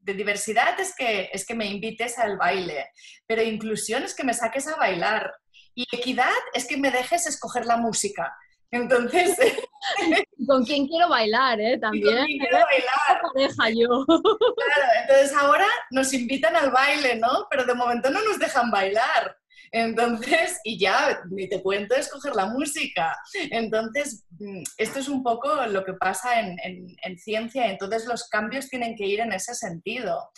diversidad 0.00 0.78
es 0.80 0.94
que, 0.96 1.30
es 1.32 1.46
que 1.46 1.54
me 1.54 1.66
invites 1.66 2.18
al 2.18 2.36
baile, 2.36 2.90
pero 3.26 3.42
inclusión 3.42 4.02
es 4.02 4.14
que 4.14 4.24
me 4.24 4.34
saques 4.34 4.66
a 4.66 4.76
bailar. 4.76 5.32
Y 5.74 5.86
equidad 5.90 6.30
es 6.52 6.66
que 6.66 6.76
me 6.76 6.90
dejes 6.90 7.26
escoger 7.26 7.64
la 7.64 7.76
música. 7.76 8.36
Entonces. 8.70 9.36
¿Con 10.46 10.64
quién 10.64 10.86
quiero 10.86 11.08
bailar, 11.08 11.60
eh? 11.60 11.78
También. 11.78 12.16
¿Con 12.16 12.26
quién 12.26 12.38
quiero 12.38 12.64
bailar? 12.64 13.22
pareja 13.34 13.70
yo. 13.70 14.04
Claro, 14.06 14.92
entonces 15.02 15.36
ahora 15.36 15.66
nos 15.90 16.12
invitan 16.12 16.56
al 16.56 16.70
baile, 16.70 17.16
¿no? 17.16 17.46
Pero 17.50 17.64
de 17.64 17.74
momento 17.74 18.10
no 18.10 18.22
nos 18.22 18.38
dejan 18.38 18.70
bailar. 18.70 19.36
Entonces, 19.74 20.60
y 20.64 20.78
ya, 20.78 21.22
ni 21.30 21.48
te 21.48 21.62
cuento 21.62 21.94
escoger 21.94 22.36
la 22.36 22.46
música. 22.46 23.16
Entonces, 23.50 24.26
mm, 24.38 24.62
esto 24.76 24.98
es 24.98 25.08
un 25.08 25.22
poco 25.22 25.66
lo 25.66 25.82
que 25.84 25.94
pasa 25.94 26.40
en, 26.40 26.56
en, 27.02 27.18
ciencia, 27.18 27.66
entonces 27.66 28.06
los 28.06 28.28
cambios 28.28 28.68
tienen 28.68 28.94
que 28.94 29.06
ir 29.06 29.20
en 29.20 29.32
ese 29.32 29.54
sentido. 29.54 30.30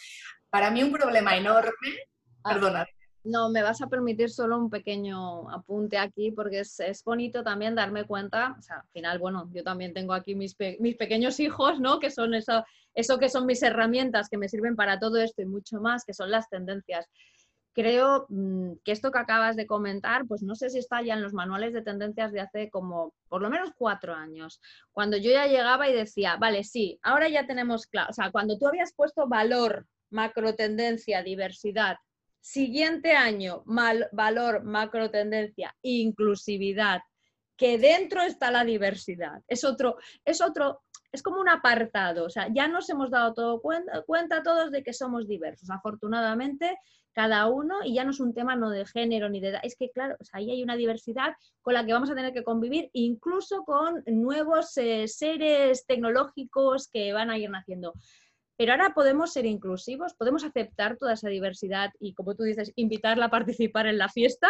Para 0.50 0.70
mí 0.70 0.84
un 0.84 0.92
problema 0.92 1.36
enorme, 1.36 1.72
ah. 2.44 2.52
perdona, 2.52 2.86
No, 3.24 3.48
me 3.48 3.62
vas 3.62 3.80
a 3.80 3.86
permitir 3.86 4.28
solo 4.28 4.58
un 4.58 4.68
pequeño 4.68 5.50
apunte 5.50 5.96
aquí 5.96 6.30
porque 6.30 6.60
es, 6.60 7.02
bonito 7.06 7.42
también 7.42 7.74
darme 7.74 8.04
cuenta, 8.04 8.54
o 8.58 8.62
sea, 8.62 8.80
al 8.80 8.88
final, 8.92 9.18
bueno, 9.18 9.50
yo 9.54 9.64
también 9.64 9.94
tengo 9.94 10.12
aquí 10.12 10.34
mis, 10.34 10.54
mis 10.78 10.96
pequeños 10.96 11.40
hijos, 11.40 11.80
¿no? 11.80 11.98
Que 12.00 12.10
son 12.10 12.34
eso, 12.34 12.64
eso 12.94 13.18
que 13.18 13.30
son 13.30 13.46
mis 13.46 13.62
herramientas 13.62 14.28
que 14.28 14.36
me 14.36 14.50
sirven 14.50 14.76
para 14.76 14.98
todo 14.98 15.16
esto 15.16 15.40
y 15.40 15.46
mucho 15.46 15.80
más, 15.80 16.04
que 16.04 16.12
son 16.12 16.30
las 16.30 16.50
tendencias. 16.50 17.08
Creo 17.72 18.26
mm, 18.28 18.74
que 18.84 18.92
esto 18.92 19.10
que 19.10 19.18
acabas 19.18 19.56
de 19.56 19.66
comentar, 19.66 20.26
pues 20.26 20.42
no 20.42 20.54
sé 20.54 20.68
si 20.68 20.78
está 20.78 21.00
ya 21.00 21.14
en 21.14 21.22
los 21.22 21.32
manuales 21.32 21.72
de 21.72 21.80
tendencias 21.80 22.30
de 22.30 22.40
hace 22.40 22.68
como 22.68 23.14
por 23.30 23.40
lo 23.40 23.48
menos 23.48 23.70
cuatro 23.74 24.12
años, 24.14 24.60
cuando 24.92 25.16
yo 25.16 25.30
ya 25.30 25.46
llegaba 25.46 25.88
y 25.88 25.94
decía, 25.94 26.36
vale, 26.36 26.62
sí, 26.62 26.98
ahora 27.02 27.30
ya 27.30 27.46
tenemos 27.46 27.86
claro, 27.86 28.10
o 28.10 28.12
sea, 28.12 28.30
cuando 28.30 28.58
tú 28.58 28.68
habías 28.68 28.92
puesto 28.92 29.26
valor, 29.26 29.86
macro 30.10 30.54
tendencia, 30.54 31.22
diversidad, 31.22 31.96
Siguiente 32.44 33.12
año, 33.12 33.62
mal, 33.64 34.06
valor, 34.12 34.64
macro 34.64 35.10
tendencia, 35.10 35.74
inclusividad, 35.80 37.00
que 37.56 37.78
dentro 37.78 38.20
está 38.20 38.50
la 38.50 38.64
diversidad. 38.64 39.40
Es 39.48 39.64
otro, 39.64 39.96
es 40.26 40.42
otro, 40.42 40.82
es 41.10 41.22
como 41.22 41.40
un 41.40 41.48
apartado. 41.48 42.26
O 42.26 42.28
sea, 42.28 42.48
ya 42.54 42.68
nos 42.68 42.90
hemos 42.90 43.10
dado 43.10 43.32
todo 43.32 43.62
cuenta, 43.62 44.42
todos 44.42 44.70
de 44.70 44.82
que 44.82 44.92
somos 44.92 45.26
diversos. 45.26 45.70
Afortunadamente, 45.70 46.76
cada 47.14 47.46
uno, 47.46 47.76
y 47.82 47.94
ya 47.94 48.04
no 48.04 48.10
es 48.10 48.20
un 48.20 48.34
tema 48.34 48.56
no 48.56 48.68
de 48.68 48.84
género 48.84 49.30
ni 49.30 49.40
de 49.40 49.48
edad, 49.48 49.60
es 49.62 49.74
que 49.74 49.90
claro, 49.90 50.16
ahí 50.32 50.50
hay 50.50 50.62
una 50.62 50.76
diversidad 50.76 51.32
con 51.62 51.72
la 51.72 51.86
que 51.86 51.94
vamos 51.94 52.10
a 52.10 52.14
tener 52.14 52.34
que 52.34 52.44
convivir, 52.44 52.90
incluso 52.92 53.64
con 53.64 54.02
nuevos 54.04 54.76
eh, 54.76 55.08
seres 55.08 55.86
tecnológicos 55.86 56.88
que 56.88 57.14
van 57.14 57.30
a 57.30 57.38
ir 57.38 57.48
naciendo. 57.48 57.94
Pero 58.56 58.72
ahora 58.72 58.94
podemos 58.94 59.32
ser 59.32 59.46
inclusivos, 59.46 60.14
podemos 60.14 60.44
aceptar 60.44 60.96
toda 60.96 61.14
esa 61.14 61.28
diversidad 61.28 61.90
y, 61.98 62.14
como 62.14 62.34
tú 62.34 62.44
dices, 62.44 62.72
invitarla 62.76 63.26
a 63.26 63.30
participar 63.30 63.86
en 63.86 63.98
la 63.98 64.08
fiesta. 64.08 64.48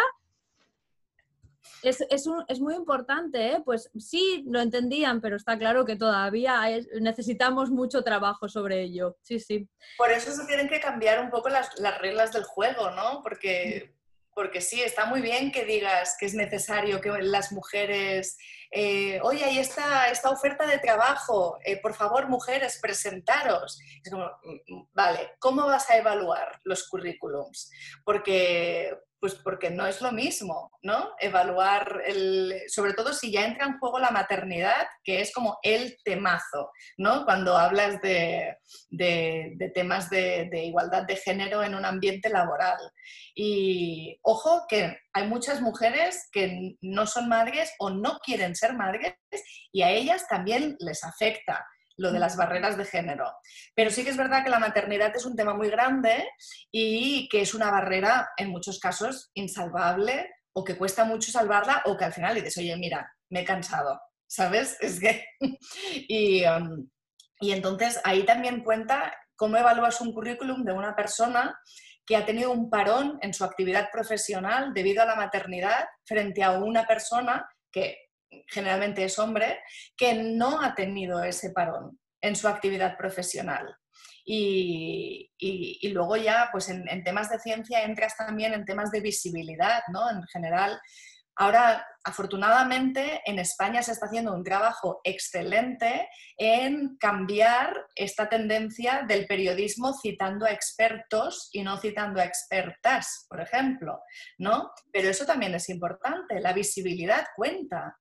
Es, 1.81 2.27
muy 2.59 2.75
importante, 2.75 3.53
¿eh? 3.53 3.61
pues 3.65 3.89
sí, 3.97 4.43
lo 4.47 4.59
entendían, 4.61 5.21
pero 5.21 5.35
está 5.35 5.57
claro 5.57 5.85
que 5.85 5.95
todavía 5.95 6.61
necesitamos 7.01 7.71
mucho 7.71 8.03
trabajo 8.03 8.47
sobre 8.47 8.83
ello. 8.83 9.17
Sí, 9.21 9.39
sí. 9.39 9.67
Por 9.97 10.11
eso 10.11 10.31
se 10.31 10.45
tienen 10.45 10.67
que 10.67 10.79
cambiar 10.79 11.23
un 11.23 11.31
poco 11.31 11.49
las, 11.49 11.79
las 11.79 11.99
reglas 11.99 12.31
del 12.33 12.43
juego, 12.43 12.91
¿no? 12.91 13.21
Porque 13.23 13.95
porque 14.35 14.59
sí, 14.59 14.81
está 14.81 15.05
muy 15.05 15.21
bien 15.21 15.49
que 15.49 15.63
digas 15.63 16.17
que 16.19 16.25
es 16.25 16.33
necesario 16.33 16.99
que 16.99 17.09
las 17.21 17.53
mujeres, 17.53 18.37
eh, 18.69 19.17
oye, 19.23 19.45
ahí 19.45 19.59
está 19.59 20.09
esta 20.11 20.29
oferta 20.29 20.67
de 20.67 20.77
trabajo, 20.77 21.57
eh, 21.63 21.79
por 21.81 21.93
favor, 21.93 22.27
mujeres, 22.27 22.77
presentaros. 22.81 23.79
Es 24.03 24.11
como, 24.11 24.25
mm, 24.25 24.75
mm, 24.75 24.87
vale, 24.93 25.31
¿cómo 25.39 25.65
vas 25.65 25.89
a 25.89 25.97
evaluar 25.97 26.59
los 26.65 26.85
currículums? 26.89 27.71
Porque, 28.03 28.93
pues 29.25 29.41
porque 29.43 29.71
no 29.71 29.87
es 29.87 30.01
lo 30.01 30.11
mismo, 30.11 30.69
¿no? 30.83 31.09
Evaluar, 31.19 32.03
el, 32.05 32.61
sobre 32.67 32.93
todo 32.93 33.11
si 33.11 33.31
ya 33.31 33.43
entra 33.43 33.65
en 33.65 33.79
juego 33.79 33.97
la 33.97 34.11
maternidad, 34.11 34.85
que 35.03 35.19
es 35.19 35.33
como 35.33 35.57
el 35.63 35.97
temazo, 36.03 36.69
¿no? 36.99 37.25
Cuando 37.25 37.57
hablas 37.57 37.99
de, 38.03 38.55
temas 39.73 40.11
de, 40.11 40.47
de, 40.51 40.65
igualdad 40.65 41.07
de 41.07 41.15
género 41.15 41.63
en 41.63 41.73
un 41.73 41.85
ambiente 41.85 42.29
laboral. 42.29 42.77
Y 43.33 44.19
ojo 44.21 44.67
que 44.69 44.95
hay 45.11 45.27
muchas 45.27 45.59
mujeres 45.59 46.29
que 46.31 46.75
no 46.81 47.07
son 47.07 47.27
madres 47.27 47.73
o 47.79 47.89
no 47.89 48.19
quieren 48.19 48.55
ser 48.55 48.75
madres 48.75 49.15
y 49.71 49.81
a 49.81 49.89
ellas 49.89 50.27
también 50.27 50.75
les 50.77 51.03
afecta 51.03 51.65
lo 51.97 52.11
de 52.11 52.19
las 52.19 52.35
barreras 52.37 52.77
de 52.77 52.85
género. 52.85 53.31
Pero 53.73 53.89
sí 53.89 54.03
que 54.03 54.09
es 54.09 54.17
verdad 54.17 54.43
que 54.43 54.49
la 54.49 54.59
maternidad 54.59 55.15
es 55.15 55.25
un 55.25 55.35
tema 55.35 55.53
muy 55.53 55.69
grande 55.69 56.27
y 56.71 57.27
que 57.29 57.41
es 57.41 57.53
una 57.53 57.71
barrera 57.71 58.29
en 58.37 58.49
muchos 58.49 58.79
casos 58.79 59.31
insalvable 59.33 60.29
o 60.53 60.63
que 60.63 60.77
cuesta 60.77 61.05
mucho 61.05 61.31
salvarla 61.31 61.81
o 61.85 61.97
que 61.97 62.05
al 62.05 62.13
final 62.13 62.35
dices, 62.35 62.57
oye, 62.57 62.75
mira, 62.77 63.11
me 63.29 63.41
he 63.41 63.45
cansado, 63.45 63.99
¿sabes? 64.27 64.77
Es 64.81 64.99
que... 64.99 65.25
y, 66.07 66.45
um, 66.45 66.89
y 67.39 67.51
entonces 67.51 67.99
ahí 68.03 68.23
también 68.23 68.63
cuenta 68.63 69.13
cómo 69.35 69.57
evalúas 69.57 69.99
un 70.01 70.13
currículum 70.13 70.63
de 70.63 70.73
una 70.73 70.95
persona 70.95 71.59
que 72.05 72.15
ha 72.15 72.25
tenido 72.25 72.51
un 72.51 72.69
parón 72.69 73.17
en 73.21 73.33
su 73.33 73.43
actividad 73.43 73.89
profesional 73.91 74.73
debido 74.73 75.01
a 75.01 75.05
la 75.05 75.15
maternidad 75.15 75.85
frente 76.05 76.43
a 76.43 76.51
una 76.51 76.85
persona 76.85 77.49
que 77.71 77.97
generalmente 78.47 79.03
es 79.03 79.17
hombre, 79.19 79.59
que 79.95 80.13
no 80.13 80.61
ha 80.61 80.75
tenido 80.75 81.23
ese 81.23 81.51
parón 81.51 81.99
en 82.21 82.35
su 82.35 82.47
actividad 82.47 82.97
profesional. 82.97 83.75
Y, 84.27 85.31
luego 85.93 86.17
ya, 86.17 86.49
pues 86.51 86.69
en, 86.69 86.87
en, 86.89 87.03
temas 87.03 87.29
de 87.29 87.39
ciencia 87.39 87.83
entras 87.83 88.17
también 88.17 88.53
en 88.53 88.65
temas 88.65 88.89
de 88.89 88.99
visibilidad, 88.99 89.83
¿no? 89.93 90.09
En 90.09 90.23
general, 90.23 90.79
Ahora, 91.35 91.85
afortunadamente, 92.05 93.21
en 93.25 93.39
España 93.39 93.81
se 93.81 93.91
está 93.91 94.05
haciendo 94.05 94.33
un 94.33 94.43
trabajo 94.43 95.01
excelente 95.03 96.07
en 96.37 96.95
cambiar 96.97 97.87
esta 97.95 98.29
tendencia 98.29 99.03
del 99.07 99.25
periodismo 99.25 99.93
citando 99.93 100.45
a 100.45 100.51
expertos 100.51 101.49
y 101.51 101.63
no 101.63 101.77
citando 101.77 102.21
a 102.21 102.25
expertas, 102.25 103.25
por 103.27 103.41
ejemplo, 103.41 103.99
¿no? 104.37 104.71
Pero 104.93 105.09
eso 105.09 105.25
también 105.25 105.55
es 105.55 105.67
importante, 105.69 106.39
la 106.39 106.53
visibilidad 106.53 107.25
cuenta. 107.35 107.97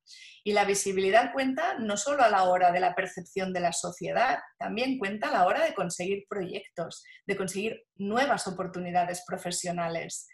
Y 0.47 0.53
la 0.53 0.67
visibilidad 0.67 1.33
cuenta 1.33 1.79
no 1.79 1.97
solo 1.97 2.23
a 2.23 2.29
la 2.29 2.45
hora 2.45 2.71
de 2.71 2.79
la 2.79 2.95
percepción 2.95 3.55
de 3.55 3.61
la 3.61 3.73
sociedad, 3.73 4.41
también 4.59 4.99
cuenta 4.99 5.29
a 5.29 5.33
la 5.33 5.47
hora 5.47 5.65
de 5.65 5.73
conseguir 5.73 6.27
proyectos, 6.29 7.03
de 7.27 7.35
conseguir 7.35 7.83
nuevas 7.97 8.47
oportunidades 8.47 9.25
profesionales. 9.27 10.29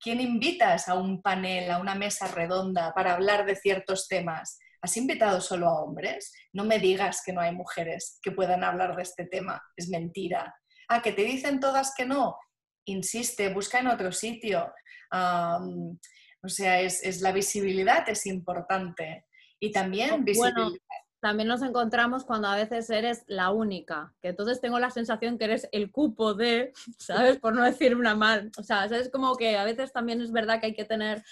¿Quién 0.00 0.20
invitas 0.20 0.88
a 0.88 0.94
un 0.94 1.20
panel, 1.20 1.72
a 1.72 1.78
una 1.78 1.96
mesa 1.96 2.27
redonda 2.34 2.92
para 2.94 3.14
hablar 3.14 3.46
de 3.46 3.56
ciertos 3.56 4.08
temas? 4.08 4.58
¿Has 4.80 4.96
invitado 4.96 5.40
solo 5.40 5.66
a 5.68 5.82
hombres? 5.82 6.32
No 6.52 6.64
me 6.64 6.78
digas 6.78 7.22
que 7.24 7.32
no 7.32 7.40
hay 7.40 7.52
mujeres 7.52 8.18
que 8.22 8.30
puedan 8.30 8.62
hablar 8.62 8.94
de 8.96 9.02
este 9.02 9.24
tema. 9.26 9.60
Es 9.76 9.88
mentira. 9.88 10.54
Ah, 10.88 11.02
que 11.02 11.12
te 11.12 11.22
dicen 11.22 11.60
todas 11.60 11.94
que 11.96 12.06
no. 12.06 12.36
Insiste, 12.84 13.52
busca 13.52 13.80
en 13.80 13.88
otro 13.88 14.12
sitio. 14.12 14.72
O 15.12 16.48
sea, 16.48 16.80
es, 16.80 17.20
la 17.20 17.32
visibilidad 17.32 18.08
es 18.08 18.26
importante. 18.26 19.26
Y 19.60 19.72
también 19.72 20.24
visibilidad. 20.24 20.78
también 21.20 21.48
nos 21.48 21.62
encontramos 21.62 22.24
cuando 22.24 22.46
a 22.46 22.54
veces 22.54 22.88
eres 22.90 23.24
la 23.26 23.50
única, 23.50 24.14
que 24.22 24.28
entonces 24.28 24.60
tengo 24.60 24.78
la 24.78 24.90
sensación 24.90 25.36
que 25.36 25.46
eres 25.46 25.68
el 25.72 25.90
cupo 25.90 26.34
de, 26.34 26.72
¿sabes? 26.98 27.38
Por 27.38 27.54
no 27.54 27.64
decir 27.64 27.96
una 27.96 28.14
mal. 28.14 28.52
O 28.56 28.62
sea, 28.62 28.84
es 28.84 29.10
como 29.10 29.34
que 29.36 29.56
a 29.56 29.64
veces 29.64 29.92
también 29.92 30.20
es 30.20 30.30
verdad 30.30 30.60
que 30.60 30.66
hay 30.66 30.74
que 30.74 30.84
tener 30.84 31.24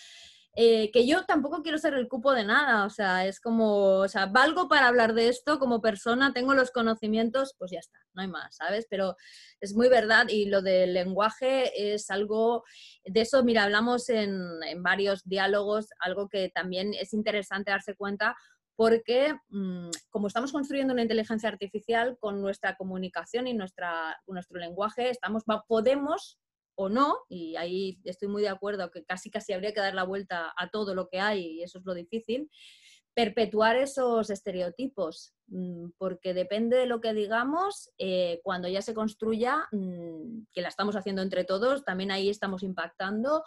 eh, 0.59 0.91
que 0.91 1.07
yo 1.07 1.27
tampoco 1.27 1.63
quiero 1.63 1.77
ser 1.77 1.93
el 1.93 2.09
cupo 2.09 2.33
de 2.33 2.45
nada, 2.45 2.87
o 2.87 2.91
sea, 2.91 3.27
es 3.27 3.41
como, 3.41 3.99
o 3.99 4.09
sea, 4.09 4.25
valgo 4.25 4.69
para 4.69 4.89
hablar 4.89 5.13
de 5.13 5.29
esto 5.29 5.59
como 5.59 5.83
persona, 5.83 6.33
tengo 6.33 6.55
los 6.55 6.71
conocimientos, 6.71 7.55
pues 7.59 7.73
ya 7.73 7.79
está, 7.79 7.99
no 8.15 8.23
hay 8.23 8.29
más, 8.29 8.57
¿sabes? 8.57 8.87
Pero 8.89 9.17
es 9.61 9.75
muy 9.75 9.91
verdad 9.91 10.29
y 10.31 10.47
lo 10.47 10.63
del 10.63 10.95
lenguaje 10.95 11.93
es 11.93 12.11
algo, 12.11 12.65
de 13.05 13.21
eso, 13.21 13.45
mira, 13.45 13.65
hablamos 13.65 14.09
en, 14.09 14.41
en 14.67 14.83
varios 14.83 15.23
diálogos, 15.25 15.89
algo 16.01 16.29
que 16.31 16.49
también 16.49 16.95
es 16.95 17.13
interesante 17.13 17.71
darse 17.71 17.95
cuenta 17.95 18.35
porque 18.77 19.35
mm, 19.49 19.91
como 20.11 20.29
estamos 20.29 20.53
construyendo 20.53 20.95
una 20.95 21.03
inteligencia 21.03 21.51
artificial 21.51 22.17
con 22.19 22.41
nuestra 22.41 22.77
comunicación 22.77 23.47
y 23.47 23.53
nuestra, 23.53 24.19
nuestro 24.27 24.59
lenguaje, 24.59 25.11
estamos, 25.11 25.45
podemos 25.69 26.39
o 26.77 26.89
no, 26.89 27.19
y 27.29 27.57
ahí 27.57 27.99
estoy 28.05 28.29
muy 28.29 28.43
de 28.43 28.49
acuerdo 28.49 28.91
que 28.91 29.05
casi 29.05 29.31
casi 29.31 29.53
habría 29.53 29.73
que 29.73 29.81
dar 29.81 29.95
la 29.95 30.05
vuelta 30.05 30.53
a 30.57 30.71
todo 30.71 30.95
lo 30.95 31.09
que 31.09 31.21
hay 31.21 31.47
y 31.47 31.63
eso 31.63 31.79
es 31.79 31.85
lo 31.85 31.95
difícil, 31.95 32.51
perpetuar 33.17 33.77
esos 33.77 34.29
estereotipos, 34.29 35.33
mm, 35.47 35.93
porque 35.97 36.35
depende 36.35 36.77
de 36.77 36.85
lo 36.85 37.01
que 37.01 37.15
digamos, 37.15 37.91
eh, 37.97 38.41
cuando 38.45 38.69
ya 38.69 38.83
se 38.83 38.93
construya, 38.93 39.67
mm, 39.73 40.49
que 40.53 40.61
la 40.61 40.69
estamos 40.69 40.97
haciendo 40.97 41.23
entre 41.23 41.45
todos, 41.45 41.83
también 41.83 42.11
ahí 42.11 42.29
estamos 42.29 42.63
impactando, 42.63 43.43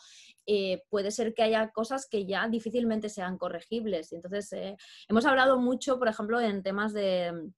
eh, 0.47 0.81
puede 0.89 1.11
ser 1.11 1.35
que 1.35 1.43
haya 1.43 1.69
cosas 1.69 2.07
que 2.09 2.25
ya 2.25 2.47
difícilmente 2.47 3.09
sean 3.09 3.37
corregibles. 3.37 4.11
Entonces, 4.11 4.51
eh, 4.53 4.75
hemos 5.07 5.25
hablado 5.27 5.59
mucho, 5.59 5.99
por 5.99 6.07
ejemplo, 6.07 6.41
en 6.41 6.63
temas 6.63 6.91
de 6.91 7.51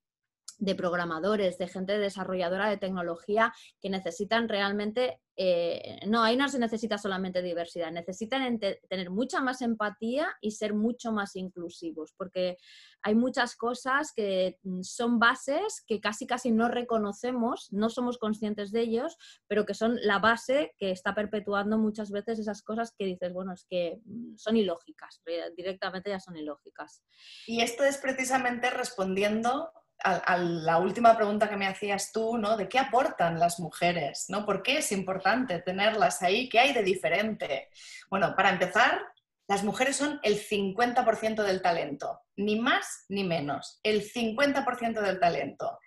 de 0.62 0.76
programadores, 0.76 1.58
de 1.58 1.66
gente 1.66 1.98
desarrolladora 1.98 2.70
de 2.70 2.76
tecnología 2.76 3.52
que 3.80 3.90
necesitan 3.90 4.48
realmente, 4.48 5.20
eh, 5.36 6.00
no, 6.06 6.22
ahí 6.22 6.36
no 6.36 6.48
se 6.48 6.58
necesita 6.58 6.98
solamente 6.98 7.40
diversidad, 7.40 7.90
necesitan 7.90 8.58
tener 8.58 9.10
mucha 9.10 9.40
más 9.40 9.62
empatía 9.62 10.28
y 10.40 10.50
ser 10.50 10.74
mucho 10.74 11.10
más 11.10 11.36
inclusivos, 11.36 12.12
porque 12.16 12.58
hay 13.02 13.14
muchas 13.14 13.56
cosas 13.56 14.12
que 14.14 14.58
mm, 14.62 14.82
son 14.82 15.18
bases 15.18 15.82
que 15.86 16.00
casi 16.00 16.26
casi 16.26 16.50
no 16.50 16.68
reconocemos, 16.68 17.68
no 17.72 17.88
somos 17.88 18.18
conscientes 18.18 18.72
de 18.72 18.82
ellos, 18.82 19.16
pero 19.48 19.64
que 19.64 19.74
son 19.74 19.96
la 20.02 20.18
base 20.18 20.74
que 20.78 20.90
está 20.90 21.14
perpetuando 21.14 21.78
muchas 21.78 22.10
veces 22.10 22.38
esas 22.38 22.62
cosas 22.62 22.92
que 22.96 23.06
dices, 23.06 23.32
bueno, 23.32 23.52
es 23.54 23.64
que 23.68 24.00
mm, 24.04 24.36
son 24.36 24.56
ilógicas, 24.56 25.22
directamente 25.56 26.10
ya 26.10 26.20
son 26.20 26.36
ilógicas. 26.36 27.02
Y 27.46 27.62
esto 27.62 27.84
es 27.84 27.96
precisamente 27.96 28.70
respondiendo 28.70 29.72
a, 30.04 30.36
la 30.36 30.78
última 30.78 31.16
pregunta 31.16 31.48
que 31.48 31.56
me 31.56 31.66
hacías 31.66 32.12
tú, 32.12 32.36
¿no? 32.36 32.56
De 32.56 32.68
qué 32.68 32.78
aportan 32.78 33.38
las 33.38 33.58
mujeres, 33.60 34.26
¿no? 34.28 34.44
¿Por 34.44 34.62
qué 34.62 34.78
es 34.78 34.92
importante 34.92 35.60
tenerlas 35.60 36.22
ahí? 36.22 36.48
¿Qué 36.48 36.60
hay 36.60 36.72
de 36.72 36.82
diferente? 36.82 37.70
Bueno, 38.10 38.34
para 38.36 38.50
empezar, 38.50 39.00
las 39.48 39.64
mujeres 39.64 39.96
son 39.96 40.20
el 40.22 40.38
50% 40.38 41.42
del 41.42 41.62
talento, 41.62 42.20
ni 42.36 42.58
más 42.58 43.04
ni 43.08 43.24
menos, 43.24 43.80
el 43.82 44.02
50% 44.02 45.00
del 45.00 45.20
talento. 45.20 45.78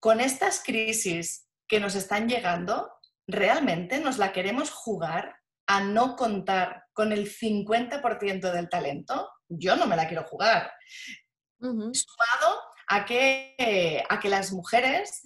Con 0.00 0.20
estas 0.20 0.62
crisis 0.62 1.48
que 1.66 1.80
nos 1.80 1.94
están 1.94 2.28
llegando, 2.28 2.92
¿realmente 3.26 3.98
nos 3.98 4.18
la 4.18 4.32
queremos 4.32 4.70
jugar 4.70 5.36
a 5.66 5.80
no 5.80 6.16
contar 6.16 6.84
con 6.92 7.12
el 7.12 7.28
50% 7.28 8.52
del 8.52 8.68
talento? 8.68 9.30
Yo 9.48 9.76
no 9.76 9.86
me 9.86 9.96
la 9.96 10.06
quiero 10.06 10.24
jugar. 10.24 10.72
Sumado 11.58 12.60
a 12.88 13.04
que, 13.04 14.04
a 14.08 14.20
que 14.20 14.28
las 14.28 14.52
mujeres, 14.52 15.22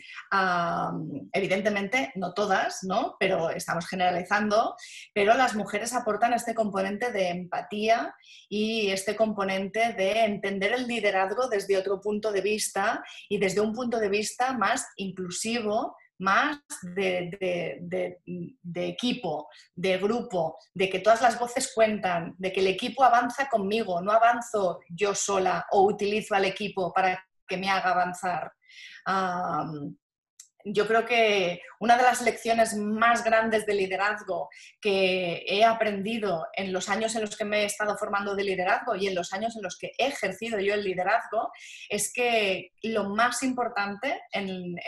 evidentemente, 1.33 2.13
no 2.15 2.33
todas, 2.33 2.81
¿no? 2.83 3.17
pero 3.19 3.51
estamos 3.51 3.87
generalizando, 3.87 4.75
pero 5.15 5.35
las 5.35 5.55
mujeres 5.55 5.93
aportan 5.93 6.33
este 6.33 6.55
componente 6.55 7.13
de 7.13 7.29
empatía 7.29 8.15
y 8.49 8.91
este 8.91 9.15
componente 9.15 9.93
de 9.93 10.25
entender 10.25 10.73
el 10.73 10.87
liderazgo 10.87 11.49
desde 11.49 11.77
otro 11.77 12.01
punto 12.01 12.33
de 12.33 12.41
vista 12.41 13.05
y 13.29 13.39
desde 13.39 13.61
un 13.61 13.75
punto 13.75 13.99
de 13.99 14.09
vista 14.09 14.53
más 14.55 14.87
inclusivo, 14.97 15.97
más 16.19 16.59
de, 16.83 17.79
de, 17.81 18.89
equipo, 18.89 19.49
de 19.75 19.97
grupo, 19.99 20.59
de 20.75 20.91
que 20.91 21.01
todas 21.01 21.23
las 21.23 21.39
voces 21.39 21.73
cuentan, 21.75 22.35
de 22.37 22.53
que 22.53 22.61
el 22.61 22.67
equipo 22.67 23.03
avanza 23.03 23.49
conmigo, 23.49 24.03
no 24.03 24.13
avanzo 24.13 24.81
yo 24.91 25.15
sola 25.15 25.67
o 25.71 25.83
utilizo 25.85 26.35
al 26.35 26.45
equipo 26.45 26.93
para 26.93 27.25
que 27.51 27.57
me 27.57 27.69
haga 27.69 27.91
avanzar. 27.91 28.53
yo 30.65 30.87
creo 30.87 31.07
que 31.07 31.61
una 31.81 31.97
de 31.97 32.03
las 32.03 32.21
lecciones 32.21 32.77
más 32.77 33.25
grandes 33.25 33.65
de 33.67 33.75
liderazgo 33.75 34.49
que 34.81 35.43
he 35.47 35.65
aprendido 35.65 36.47
en 36.53 36.73
los 36.73 36.89
años 36.89 37.15
en 37.15 37.23
los 37.23 37.37
que 37.37 37.47
me 37.47 37.63
he 37.63 37.65
estado 37.65 37.97
formando 37.97 38.37
de 38.37 38.45
liderazgo 38.45 38.95
y 38.95 39.09
en 39.09 39.15
los 39.15 39.33
años 39.33 39.57
en 39.57 39.63
los 39.63 39.79
que 39.79 39.93
he 39.99 40.07
ejercido 40.09 40.61
yo 40.61 40.75
el 40.75 40.85
liderazgo 40.85 41.51
es 41.89 42.13
que 42.13 42.73
lo 42.83 43.09
más 43.09 43.43
importante 43.43 44.21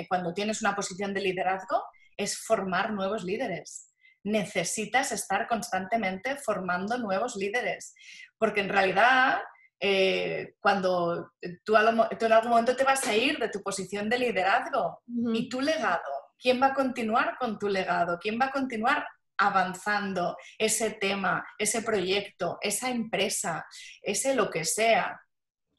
cuando 0.09 0.35
tienes 0.35 0.61
una 0.61 0.77
posición 0.77 1.15
de 1.15 1.23
liderazgo 1.23 1.83
es 2.17 2.39
formar 2.39 2.93
nuevos 2.93 3.25
líderes. 3.25 3.89
Necesitas 4.25 5.11
estar 5.11 5.49
constantemente 5.49 6.37
formando 6.37 6.97
nuevos 6.99 7.35
líderes, 7.35 7.95
porque 8.39 8.61
en 8.61 8.69
realidad 8.69 9.41
eh, 9.85 10.55
cuando 10.61 11.33
tú, 11.65 11.77
en 11.77 12.33
algún 12.33 12.51
momento 12.51 12.77
te 12.77 12.85
vas 12.85 13.05
a 13.09 13.17
ir 13.17 13.37
de 13.41 13.49
tu 13.49 13.61
posición 13.65 14.09
de 14.09 14.17
liderazgo 14.17 15.03
y 15.35 15.49
tu 15.49 15.61
legado. 15.61 16.09
¿Quién 16.39 16.63
va 16.63 16.69
a 16.69 16.75
continuar 16.75 17.37
con 17.37 17.59
tu 17.59 17.69
legado? 17.69 18.17
¿Quién 18.21 18.39
va 18.41 18.47
a 18.47 18.53
continuar 18.53 19.05
avanzando 19.39 20.37
ese 20.57 20.93
tema, 20.93 21.45
ese 21.59 21.83
proyecto, 21.83 22.59
esa 22.61 22.91
empresa, 22.91 23.67
ese 24.01 24.37
lo 24.37 24.51
que 24.51 24.65
sea? 24.65 25.21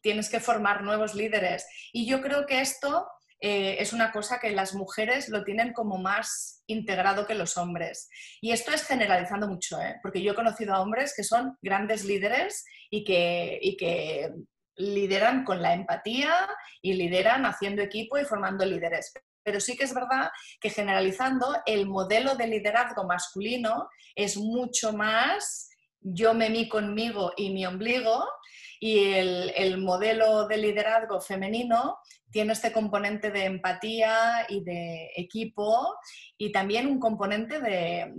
Tienes 0.01 0.29
que 0.29 0.41
formar 0.41 0.83
nuevos 0.83 1.15
líderes. 1.15 1.65
Y 1.93 2.05
yo 2.05 2.21
creo 2.21 2.45
que 2.45 2.59
esto 2.59 3.07
eh, 3.45 3.75
es 3.81 3.91
una 3.91 4.13
cosa 4.13 4.39
que 4.39 4.51
las 4.51 4.73
mujeres 4.73 5.27
lo 5.27 5.43
tienen 5.43 5.73
como 5.73 5.97
más 5.97 6.63
integrado 6.65 7.27
que 7.27 7.35
los 7.35 7.57
hombres. 7.57 8.07
Y 8.39 8.53
esto 8.53 8.71
es 8.71 8.87
generalizando 8.87 9.49
mucho, 9.49 9.81
¿eh? 9.81 9.99
porque 10.01 10.21
yo 10.21 10.31
he 10.31 10.35
conocido 10.35 10.73
a 10.73 10.79
hombres 10.79 11.13
que 11.13 11.25
son 11.25 11.57
grandes 11.61 12.05
líderes 12.05 12.63
y 12.89 13.03
que, 13.03 13.59
y 13.61 13.75
que 13.75 14.31
lideran 14.77 15.43
con 15.43 15.61
la 15.61 15.73
empatía 15.73 16.33
y 16.81 16.93
lideran 16.93 17.45
haciendo 17.45 17.81
equipo 17.81 18.17
y 18.17 18.23
formando 18.23 18.65
líderes. 18.65 19.11
Pero 19.43 19.59
sí 19.59 19.75
que 19.75 19.83
es 19.83 19.93
verdad 19.93 20.31
que 20.61 20.69
generalizando, 20.69 21.53
el 21.65 21.85
modelo 21.85 22.35
de 22.35 22.47
liderazgo 22.47 23.03
masculino 23.05 23.89
es 24.15 24.37
mucho 24.37 24.93
más 24.93 25.69
yo 26.03 26.33
me 26.33 26.49
mí 26.49 26.67
conmigo 26.67 27.31
y 27.37 27.51
mi 27.51 27.65
ombligo 27.65 28.25
y 28.83 29.13
el, 29.13 29.53
el, 29.55 29.77
modelo 29.77 30.45
de 30.45 30.57
liderazgo 30.57 31.21
femenino 31.21 31.99
tiene 32.29 32.51
este 32.51 32.73
componente 32.73 33.31
de 33.31 33.45
empatía 33.45 34.45
y 34.49 34.61
de 34.61 35.09
equipo 35.15 35.95
y 36.37 36.51
también 36.51 36.87
un 36.87 36.99
componente 36.99 37.61
de, 37.61 38.11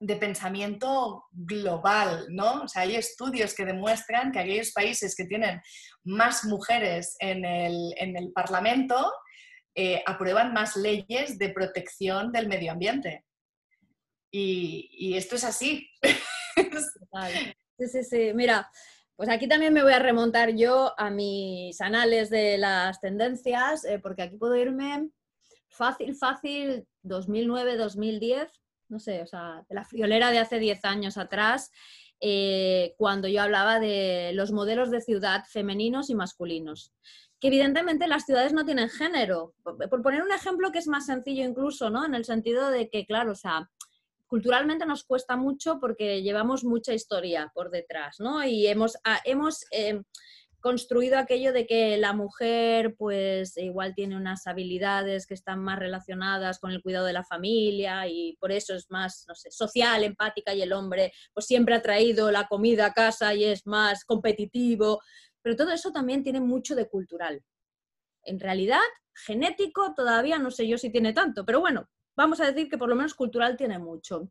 de, 0.00 0.16
pensamiento 0.16 1.26
global, 1.30 2.26
¿no? 2.30 2.62
O 2.62 2.68
sea, 2.68 2.82
hay 2.82 2.96
estudios 2.96 3.54
que 3.54 3.64
demuestran 3.64 4.32
que 4.32 4.40
aquellos 4.40 4.72
países 4.72 5.14
que 5.14 5.26
tienen 5.26 5.62
más 6.02 6.44
mujeres 6.44 7.14
en 7.20 7.44
el, 7.44 7.94
en 7.98 8.16
el 8.16 8.32
Parlamento 8.32 9.12
eh, 9.76 10.02
aprueban 10.06 10.52
más 10.52 10.74
leyes 10.74 11.38
de 11.38 11.50
protección 11.50 12.32
del 12.32 12.48
medio 12.48 12.72
ambiente. 12.72 13.24
Y, 14.32 14.90
y 14.90 15.16
esto 15.16 15.36
es 15.36 15.44
así. 15.44 15.88
Sí, 17.78 17.86
sí, 17.86 18.02
sí. 18.02 18.32
Mira, 18.34 18.68
pues 19.14 19.28
aquí 19.28 19.46
también 19.46 19.72
me 19.72 19.84
voy 19.84 19.92
a 19.92 20.00
remontar 20.00 20.54
yo 20.56 20.94
a 20.98 21.10
mis 21.10 21.80
anales 21.80 22.28
de 22.28 22.58
las 22.58 23.00
tendencias, 23.00 23.84
eh, 23.84 24.00
porque 24.00 24.22
aquí 24.22 24.36
puedo 24.36 24.56
irme 24.56 25.10
fácil, 25.68 26.16
fácil, 26.16 26.86
2009, 27.02 27.76
2010, 27.76 28.48
no 28.88 28.98
sé, 28.98 29.22
o 29.22 29.26
sea, 29.26 29.64
de 29.68 29.74
la 29.76 29.84
friolera 29.84 30.32
de 30.32 30.40
hace 30.40 30.58
10 30.58 30.84
años 30.84 31.18
atrás, 31.18 31.70
eh, 32.20 32.94
cuando 32.96 33.28
yo 33.28 33.42
hablaba 33.42 33.78
de 33.78 34.32
los 34.34 34.50
modelos 34.50 34.90
de 34.90 35.00
ciudad 35.00 35.44
femeninos 35.48 36.10
y 36.10 36.16
masculinos. 36.16 36.92
Que 37.38 37.46
evidentemente 37.46 38.08
las 38.08 38.24
ciudades 38.24 38.52
no 38.52 38.64
tienen 38.64 38.88
género. 38.88 39.54
Por 39.62 40.02
poner 40.02 40.22
un 40.22 40.32
ejemplo 40.32 40.72
que 40.72 40.80
es 40.80 40.88
más 40.88 41.06
sencillo 41.06 41.44
incluso, 41.44 41.90
¿no? 41.90 42.04
En 42.04 42.16
el 42.16 42.24
sentido 42.24 42.70
de 42.70 42.90
que, 42.90 43.06
claro, 43.06 43.30
o 43.30 43.36
sea, 43.36 43.70
culturalmente 44.28 44.86
nos 44.86 45.04
cuesta 45.04 45.36
mucho 45.36 45.80
porque 45.80 46.22
llevamos 46.22 46.62
mucha 46.62 46.94
historia 46.94 47.50
por 47.54 47.70
detrás, 47.70 48.20
¿no? 48.20 48.44
Y 48.44 48.66
hemos, 48.66 48.96
ah, 49.04 49.20
hemos 49.24 49.64
eh, 49.72 50.02
construido 50.60 51.18
aquello 51.18 51.52
de 51.52 51.66
que 51.66 51.96
la 51.96 52.12
mujer 52.12 52.94
pues 52.96 53.56
igual 53.56 53.94
tiene 53.94 54.16
unas 54.16 54.46
habilidades 54.46 55.26
que 55.26 55.34
están 55.34 55.60
más 55.60 55.78
relacionadas 55.78 56.58
con 56.58 56.72
el 56.72 56.82
cuidado 56.82 57.06
de 57.06 57.12
la 57.12 57.24
familia 57.24 58.06
y 58.08 58.36
por 58.40 58.52
eso 58.52 58.74
es 58.74 58.90
más, 58.90 59.24
no 59.28 59.34
sé, 59.34 59.50
social, 59.50 60.04
empática 60.04 60.54
y 60.54 60.62
el 60.62 60.72
hombre 60.72 61.12
pues 61.32 61.46
siempre 61.46 61.74
ha 61.74 61.82
traído 61.82 62.30
la 62.30 62.48
comida 62.48 62.86
a 62.86 62.92
casa 62.92 63.34
y 63.34 63.44
es 63.44 63.66
más 63.66 64.04
competitivo, 64.04 65.00
pero 65.42 65.56
todo 65.56 65.72
eso 65.72 65.92
también 65.92 66.22
tiene 66.22 66.40
mucho 66.40 66.74
de 66.74 66.88
cultural. 66.88 67.42
En 68.24 68.40
realidad, 68.40 68.80
genético 69.14 69.94
todavía 69.94 70.38
no 70.38 70.50
sé 70.50 70.66
yo 70.66 70.76
si 70.76 70.90
tiene 70.90 71.12
tanto, 71.12 71.44
pero 71.44 71.60
bueno, 71.60 71.88
vamos 72.18 72.40
a 72.40 72.46
decir 72.46 72.68
que 72.68 72.76
por 72.76 72.88
lo 72.88 72.96
menos 72.96 73.14
cultural 73.14 73.56
tiene 73.56 73.78
mucho. 73.78 74.28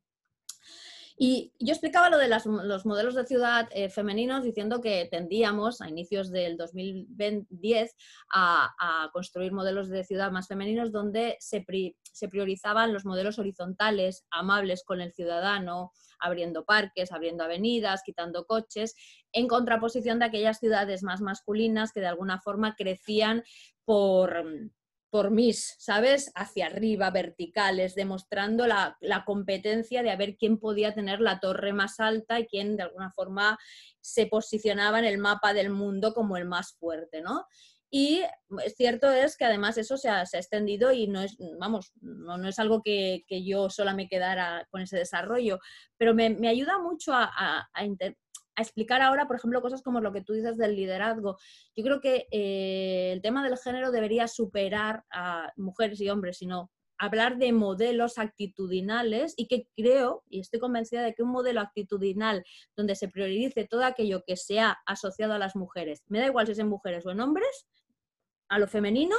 Y 1.20 1.54
yo 1.58 1.72
explicaba 1.72 2.12
lo 2.12 2.20
de 2.20 2.28
los 2.28 2.86
modelos 2.86 3.16
de 3.16 3.26
ciudad 3.26 3.68
eh, 3.72 3.90
femeninos 3.90 4.44
diciendo 4.44 4.82
que 4.82 5.08
tendíamos 5.10 5.82
a 5.82 5.90
inicios 5.90 6.30
del 6.30 6.58
2010 6.58 7.96
a, 8.32 9.10
construir 9.14 9.52
modelos 9.52 9.90
de 9.90 10.04
ciudad 10.04 10.32
más 10.32 10.48
femeninos 10.48 10.92
donde 10.92 11.38
se, 11.40 11.66
se, 12.12 12.28
priorizaban 12.28 12.94
los 12.94 13.06
modelos 13.06 13.40
horizontales, 13.40 14.28
amables 14.30 14.84
con 14.84 15.02
el 15.02 15.14
ciudadano, 15.14 15.92
abriendo 16.20 16.66
parques, 16.66 17.12
abriendo 17.12 17.46
avenidas, 17.46 18.04
quitando 18.06 18.46
coches, 18.46 18.96
en 19.32 19.48
contraposición 19.48 20.20
de 20.20 20.26
aquellas 20.26 20.60
ciudades 20.60 21.02
más 21.02 21.22
masculinas 21.22 21.94
que 21.94 22.02
de 22.02 22.08
alguna 22.08 22.40
forma 22.42 22.76
crecían 22.76 23.44
por 23.86 24.70
por 25.10 25.32
mis, 25.32 25.76
¿sabes? 25.80 26.32
Hacia 26.36 26.68
arriba, 26.68 27.10
verticales, 27.12 27.96
demostrando 27.96 28.68
la, 28.68 28.98
competencia 29.26 30.04
de 30.04 30.16
ver 30.16 30.38
quién 30.38 30.60
podía 30.60 30.94
tener 30.94 31.22
la 31.22 31.40
torre 31.40 31.74
más 31.74 32.00
alta 32.00 32.40
y 32.40 32.48
quién 32.48 32.78
de 32.78 32.84
alguna 32.84 33.12
forma 33.12 33.58
se 34.02 34.28
posicionaba 34.28 35.00
en 35.00 35.06
el 35.06 35.18
mapa 35.18 35.54
del 35.54 35.70
mundo 35.70 36.14
como 36.14 36.38
el 36.38 36.46
más 36.46 36.76
fuerte, 36.78 37.22
¿no? 37.22 37.46
Y 37.90 38.22
cierto 38.76 39.10
es 39.10 39.38
que 39.38 39.46
además 39.46 39.78
eso 39.78 39.96
se 39.96 40.10
ha, 40.10 40.22
extendido 40.22 40.92
y 40.92 41.08
no 41.08 41.22
es, 41.22 41.38
vamos, 41.58 41.94
no, 42.02 42.46
es 42.46 42.60
algo 42.60 42.82
que, 42.84 43.24
yo 43.30 43.70
sola 43.70 43.94
me 43.94 44.10
quedara 44.10 44.68
con 44.70 44.82
ese 44.82 44.98
desarrollo, 44.98 45.60
pero 45.98 46.14
me, 46.14 46.50
ayuda 46.50 46.80
mucho 46.80 47.14
a 47.14 47.66
explicar 48.62 49.02
ahora, 49.02 49.28
por 49.28 49.36
ejemplo, 49.36 49.62
cosas 49.62 49.82
como 49.82 50.02
lo 50.02 50.12
que 50.12 50.22
tú 50.22 50.34
dices 50.34 50.58
del 50.58 50.76
liderazgo. 50.76 51.38
Yo 51.76 51.84
creo 51.84 52.02
que 52.02 52.28
eh, 52.32 53.12
el 53.14 53.22
tema 53.22 53.44
del 53.44 53.58
género 53.58 53.92
debería 53.92 54.28
superar 54.28 55.06
a 55.12 55.52
mujeres 55.56 56.02
y 56.02 56.10
hombres, 56.10 56.38
sino 56.38 56.72
hablar 56.98 57.38
de 57.38 57.54
modelos 57.54 58.18
actitudinales 58.18 59.34
y 59.38 59.48
que 59.48 59.68
creo, 59.76 60.24
y 60.30 60.40
estoy 60.40 60.60
convencida 60.60 61.04
de 61.04 61.14
que 61.14 61.24
un 61.24 61.30
modelo 61.30 61.62
actitudinal 61.62 62.44
donde 62.76 62.96
se 62.96 63.08
priorice 63.08 63.66
todo 63.66 63.84
aquello 63.84 64.24
que 64.26 64.36
sea 64.36 64.80
asociado 64.86 65.34
a 65.34 65.40
las 65.40 65.56
mujeres, 65.56 66.04
me 66.08 66.20
da 66.20 66.26
igual 66.26 66.48
si 66.48 66.54
es 66.54 66.60
en 66.60 66.68
mujeres 66.68 67.06
o 67.06 67.12
en 67.12 67.20
hombres, 67.20 67.68
a 68.50 68.60
lo 68.60 68.68
femenino, 68.68 69.16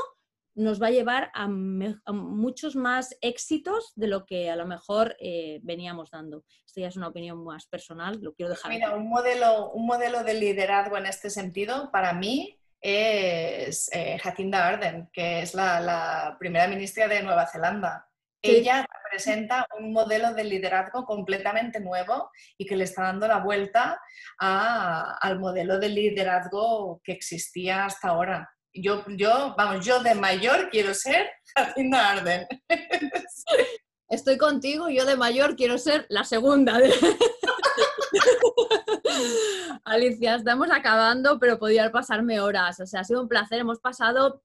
nos 0.59 0.83
va 0.83 0.89
a 0.89 0.91
llevar 0.91 1.31
a, 1.35 1.47
muchos 1.49 2.75
más 2.75 3.17
éxitos 3.21 3.93
de 3.95 4.09
lo 4.09 4.27
que 4.27 4.51
a 4.51 4.57
lo 4.57 4.67
mejor 4.67 5.17
eh, 5.21 5.61
veníamos 5.63 6.11
dando. 6.11 6.45
Esto 6.67 6.81
ya 6.81 6.89
es 6.89 6.97
una 6.97 7.09
opinión 7.09 7.43
más 7.45 7.67
personal, 7.67 8.19
lo 8.21 8.35
quiero 8.35 8.51
dejar. 8.51 8.73
Mira, 8.73 8.95
un 8.95 9.09
modelo, 9.09 9.71
un 9.71 9.87
modelo 9.87 10.25
de 10.25 10.35
liderazgo 10.35 10.99
en 10.99 11.07
este 11.07 11.31
sentido, 11.31 11.91
para 11.93 12.13
mí, 12.13 12.59
es 12.81 13.89
eh, 13.93 14.19
Jacinda 14.19 14.67
Ardern, 14.67 15.09
que 15.13 15.43
es 15.43 15.55
la, 15.55 16.37
primera 16.39 16.67
ministra 16.67 17.07
de 17.07 17.23
Nueva 17.23 17.47
Zelanda. 17.47 18.09
Ella 18.41 18.87
representa 19.05 19.67
un 19.79 19.93
modelo 19.93 20.33
de 20.33 20.45
liderazgo 20.45 21.05
completamente 21.05 21.81
nuevo 21.81 22.31
y 22.57 22.67
que 22.67 22.77
le 22.77 22.85
está 22.85 23.03
dando 23.03 23.27
la 23.27 23.41
vuelta 23.41 24.01
al 24.39 25.41
modelo 25.41 25.79
de 25.81 25.89
liderazgo 25.89 27.01
que 27.03 27.13
existía 27.13 27.85
hasta 27.85 28.09
ahora. 28.09 28.49
Yo, 28.75 29.05
yo, 29.09 29.55
vamos, 29.57 29.85
yo 29.85 30.03
de 30.03 30.15
mayor 30.15 30.69
quiero 30.71 30.95
ser 30.95 31.29
Jacinda 31.55 32.11
Arden. 32.11 32.47
Estoy 34.09 34.39
contigo, 34.39 34.89
yo 34.89 35.05
de 35.05 35.17
mayor 35.17 35.57
quiero 35.57 35.79
ser 35.79 36.07
la 36.09 36.25
segunda. 36.25 36.79
Alicia, 39.85 40.37
estamos 40.37 40.69
acabando, 40.71 41.39
pero 41.39 41.59
podría 41.59 41.91
pasarme 41.91 42.41
horas. 42.41 42.81
O 42.81 42.87
sea, 42.87 43.01
ha 43.01 43.05
sido 43.05 43.23
un 43.23 43.29
placer. 43.29 43.61
Hemos 43.61 43.81
pasado 43.81 44.43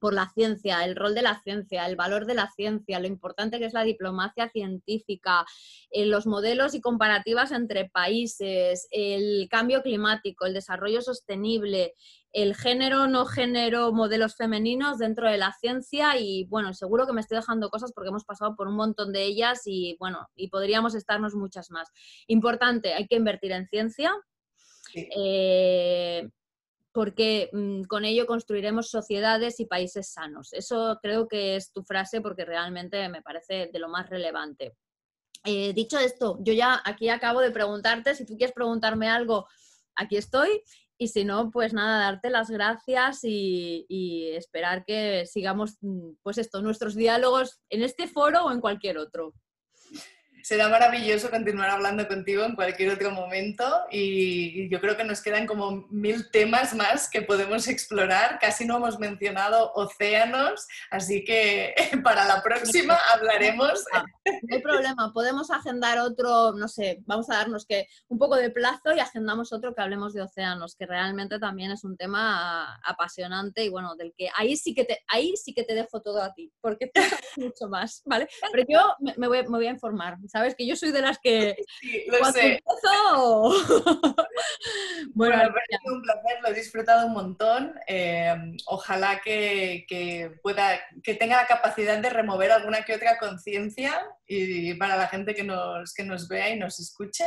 por 0.00 0.14
la 0.14 0.30
ciencia, 0.34 0.84
el 0.84 0.96
rol 0.96 1.14
de 1.14 1.22
la 1.22 1.40
ciencia, 1.42 1.86
el 1.86 1.96
valor 1.96 2.26
de 2.26 2.34
la 2.34 2.50
ciencia, 2.50 3.00
lo 3.00 3.06
importante 3.06 3.58
que 3.58 3.64
es 3.64 3.72
la 3.72 3.84
diplomacia 3.84 4.48
científica, 4.48 5.44
eh, 5.90 6.06
los 6.06 6.26
modelos 6.26 6.74
y 6.74 6.80
comparativas 6.80 7.52
entre 7.52 7.88
países, 7.88 8.86
el 8.90 9.48
cambio 9.50 9.82
climático, 9.82 10.46
el 10.46 10.54
desarrollo 10.54 11.02
sostenible, 11.02 11.94
el 12.32 12.54
género, 12.54 13.06
no 13.06 13.24
género, 13.26 13.92
modelos 13.92 14.36
femeninos 14.36 14.98
dentro 14.98 15.30
de 15.30 15.38
la 15.38 15.52
ciencia 15.52 16.18
y 16.18 16.44
bueno, 16.44 16.74
seguro 16.74 17.06
que 17.06 17.12
me 17.12 17.20
estoy 17.20 17.36
dejando 17.36 17.70
cosas 17.70 17.92
porque 17.92 18.10
hemos 18.10 18.24
pasado 18.24 18.54
por 18.54 18.68
un 18.68 18.76
montón 18.76 19.12
de 19.12 19.24
ellas 19.24 19.62
y 19.64 19.96
bueno, 19.98 20.28
y 20.34 20.48
podríamos 20.48 20.94
estarnos 20.94 21.34
muchas 21.34 21.70
más. 21.70 21.88
Importante, 22.26 22.94
hay 22.94 23.06
que 23.06 23.16
invertir 23.16 23.52
en 23.52 23.66
ciencia. 23.66 24.12
Eh, 24.94 26.28
porque 26.92 27.50
mm, 27.52 27.82
con 27.82 28.04
ello 28.04 28.26
construiremos 28.26 28.90
sociedades 28.90 29.60
y 29.60 29.66
países 29.66 30.10
sanos. 30.10 30.52
Eso 30.52 30.98
creo 31.02 31.28
que 31.28 31.56
es 31.56 31.72
tu 31.72 31.82
frase 31.82 32.20
porque 32.20 32.44
realmente 32.44 33.08
me 33.08 33.22
parece 33.22 33.70
de 33.72 33.78
lo 33.78 33.88
más 33.88 34.08
relevante. 34.08 34.76
Eh, 35.44 35.72
dicho 35.72 35.98
esto, 35.98 36.38
yo 36.40 36.52
ya 36.52 36.80
aquí 36.84 37.08
acabo 37.08 37.40
de 37.40 37.50
preguntarte, 37.50 38.14
si 38.14 38.26
tú 38.26 38.36
quieres 38.36 38.54
preguntarme 38.54 39.08
algo, 39.08 39.46
aquí 39.94 40.16
estoy. 40.16 40.62
Y 40.98 41.08
si 41.08 41.24
no, 41.24 41.50
pues 41.50 41.72
nada, 41.72 42.00
darte 42.00 42.28
las 42.28 42.50
gracias 42.50 43.20
y, 43.22 43.86
y 43.88 44.30
esperar 44.30 44.84
que 44.84 45.26
sigamos, 45.26 45.76
mm, 45.80 46.14
pues 46.22 46.38
esto, 46.38 46.60
nuestros 46.60 46.96
diálogos 46.96 47.60
en 47.70 47.82
este 47.82 48.08
foro 48.08 48.46
o 48.46 48.52
en 48.52 48.60
cualquier 48.60 48.98
otro 48.98 49.32
será 50.48 50.70
maravilloso 50.70 51.28
continuar 51.28 51.68
hablando 51.68 52.08
contigo 52.08 52.42
en 52.42 52.54
cualquier 52.54 52.94
otro 52.94 53.10
momento 53.10 53.64
y 53.90 54.70
yo 54.70 54.80
creo 54.80 54.96
que 54.96 55.04
nos 55.04 55.20
quedan 55.20 55.46
como 55.46 55.86
mil 55.90 56.30
temas 56.30 56.74
más 56.74 57.10
que 57.10 57.20
podemos 57.20 57.68
explorar. 57.68 58.38
Casi 58.40 58.64
no 58.64 58.78
hemos 58.78 58.98
mencionado 58.98 59.72
océanos, 59.74 60.66
así 60.90 61.22
que 61.22 61.74
para 62.02 62.24
la 62.24 62.42
próxima 62.42 62.96
hablaremos. 63.12 63.84
No 64.24 64.56
hay 64.56 64.62
problema, 64.62 65.12
podemos 65.12 65.50
agendar 65.50 65.98
otro, 65.98 66.52
no 66.52 66.66
sé, 66.66 67.02
vamos 67.04 67.28
a 67.28 67.34
darnos 67.34 67.66
que 67.66 67.86
un 68.08 68.18
poco 68.18 68.36
de 68.36 68.48
plazo 68.48 68.94
y 68.96 69.00
agendamos 69.00 69.52
otro 69.52 69.74
que 69.74 69.82
hablemos 69.82 70.14
de 70.14 70.22
océanos, 70.22 70.76
que 70.76 70.86
realmente 70.86 71.38
también 71.38 71.72
es 71.72 71.84
un 71.84 71.98
tema 71.98 72.80
apasionante 72.86 73.64
y 73.64 73.68
bueno, 73.68 73.96
del 73.96 74.14
que 74.16 74.30
ahí 74.34 74.56
sí 74.56 74.74
que 74.74 74.86
te, 74.86 75.04
ahí 75.08 75.36
sí 75.36 75.52
que 75.52 75.64
te 75.64 75.74
dejo 75.74 76.00
todo 76.00 76.22
a 76.22 76.32
ti, 76.32 76.50
porque 76.62 76.86
tú 76.86 77.02
sabes 77.02 77.36
mucho 77.36 77.68
más, 77.68 78.00
¿vale? 78.06 78.26
Pero 78.50 78.64
yo 78.66 78.94
me 79.14 79.28
voy, 79.28 79.42
me 79.42 79.58
voy 79.58 79.66
a 79.66 79.70
informar. 79.70 80.16
¿sabes? 80.26 80.37
Que 80.56 80.66
yo 80.66 80.76
soy 80.76 80.92
de 80.92 81.02
las 81.02 81.18
que... 81.18 81.56
Sí, 81.80 82.04
lo 82.06 82.24
sé. 82.32 82.62
bueno, 85.14 85.14
bueno 85.14 85.54
sido 85.68 85.94
un 85.94 86.02
placer, 86.02 86.38
lo 86.42 86.48
he 86.48 86.54
disfrutado 86.54 87.06
un 87.06 87.12
montón. 87.12 87.74
Em, 87.86 88.56
ojalá 88.66 89.20
que, 89.22 89.84
pueda, 90.42 90.80
que 91.02 91.14
tenga 91.14 91.36
la 91.36 91.46
capacidad 91.46 91.98
de 91.98 92.10
remover 92.10 92.52
alguna 92.52 92.82
que 92.82 92.94
otra 92.94 93.18
conciencia 93.18 94.00
y 94.26 94.74
para 94.74 94.96
la 94.96 95.08
gente 95.08 95.34
que 95.34 95.44
nos, 95.44 95.94
que 95.94 96.04
nos 96.04 96.28
vea 96.28 96.50
y 96.50 96.58
nos 96.58 96.80
escuche. 96.80 97.24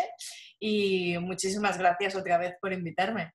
Y 0.59 1.17
muchísimas 1.19 1.77
gracias 1.77 2.15
otra 2.15 2.37
vez 2.37 2.55
por 2.61 2.73
invitarme. 2.73 3.33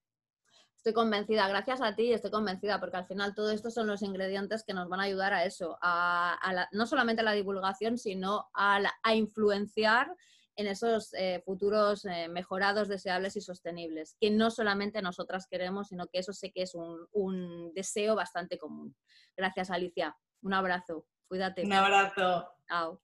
Estoy 0.86 1.02
convencida, 1.02 1.48
gracias 1.48 1.80
a 1.82 1.96
ti, 1.96 2.12
estoy 2.12 2.30
convencida, 2.30 2.78
porque 2.78 2.96
al 2.96 3.08
final 3.08 3.34
todo 3.34 3.50
esto 3.50 3.72
son 3.72 3.88
los 3.88 4.02
ingredientes 4.02 4.62
que 4.62 4.72
nos 4.72 4.88
van 4.88 5.00
a 5.00 5.02
ayudar 5.02 5.32
a 5.32 5.44
eso, 5.44 5.76
a, 5.82 6.68
no 6.70 6.86
solamente 6.86 7.22
a 7.22 7.24
la 7.24 7.32
divulgación, 7.32 7.98
sino 7.98 8.48
a, 8.54 8.80
influenciar 9.12 10.14
en 10.54 10.68
esos 10.68 11.12
eh, 11.14 11.42
futuros 11.44 12.04
eh, 12.04 12.28
mejorados, 12.28 12.86
deseables 12.86 13.34
y 13.34 13.40
sostenibles, 13.40 14.16
que 14.20 14.30
no 14.30 14.48
solamente 14.52 15.02
nosotras 15.02 15.48
queremos, 15.50 15.88
sino 15.88 16.06
que 16.06 16.20
eso 16.20 16.32
sé 16.32 16.52
que 16.52 16.62
es 16.62 16.76
un, 16.76 17.08
un 17.10 17.74
deseo 17.74 18.14
bastante 18.14 18.56
común. 18.56 18.94
Gracias, 19.36 19.72
Alicia. 19.72 20.16
Un 20.42 20.54
abrazo. 20.54 21.04
Cuídate. 21.26 21.64
Un 21.64 21.72
abrazo. 21.72 22.48
Chao. 22.68 23.02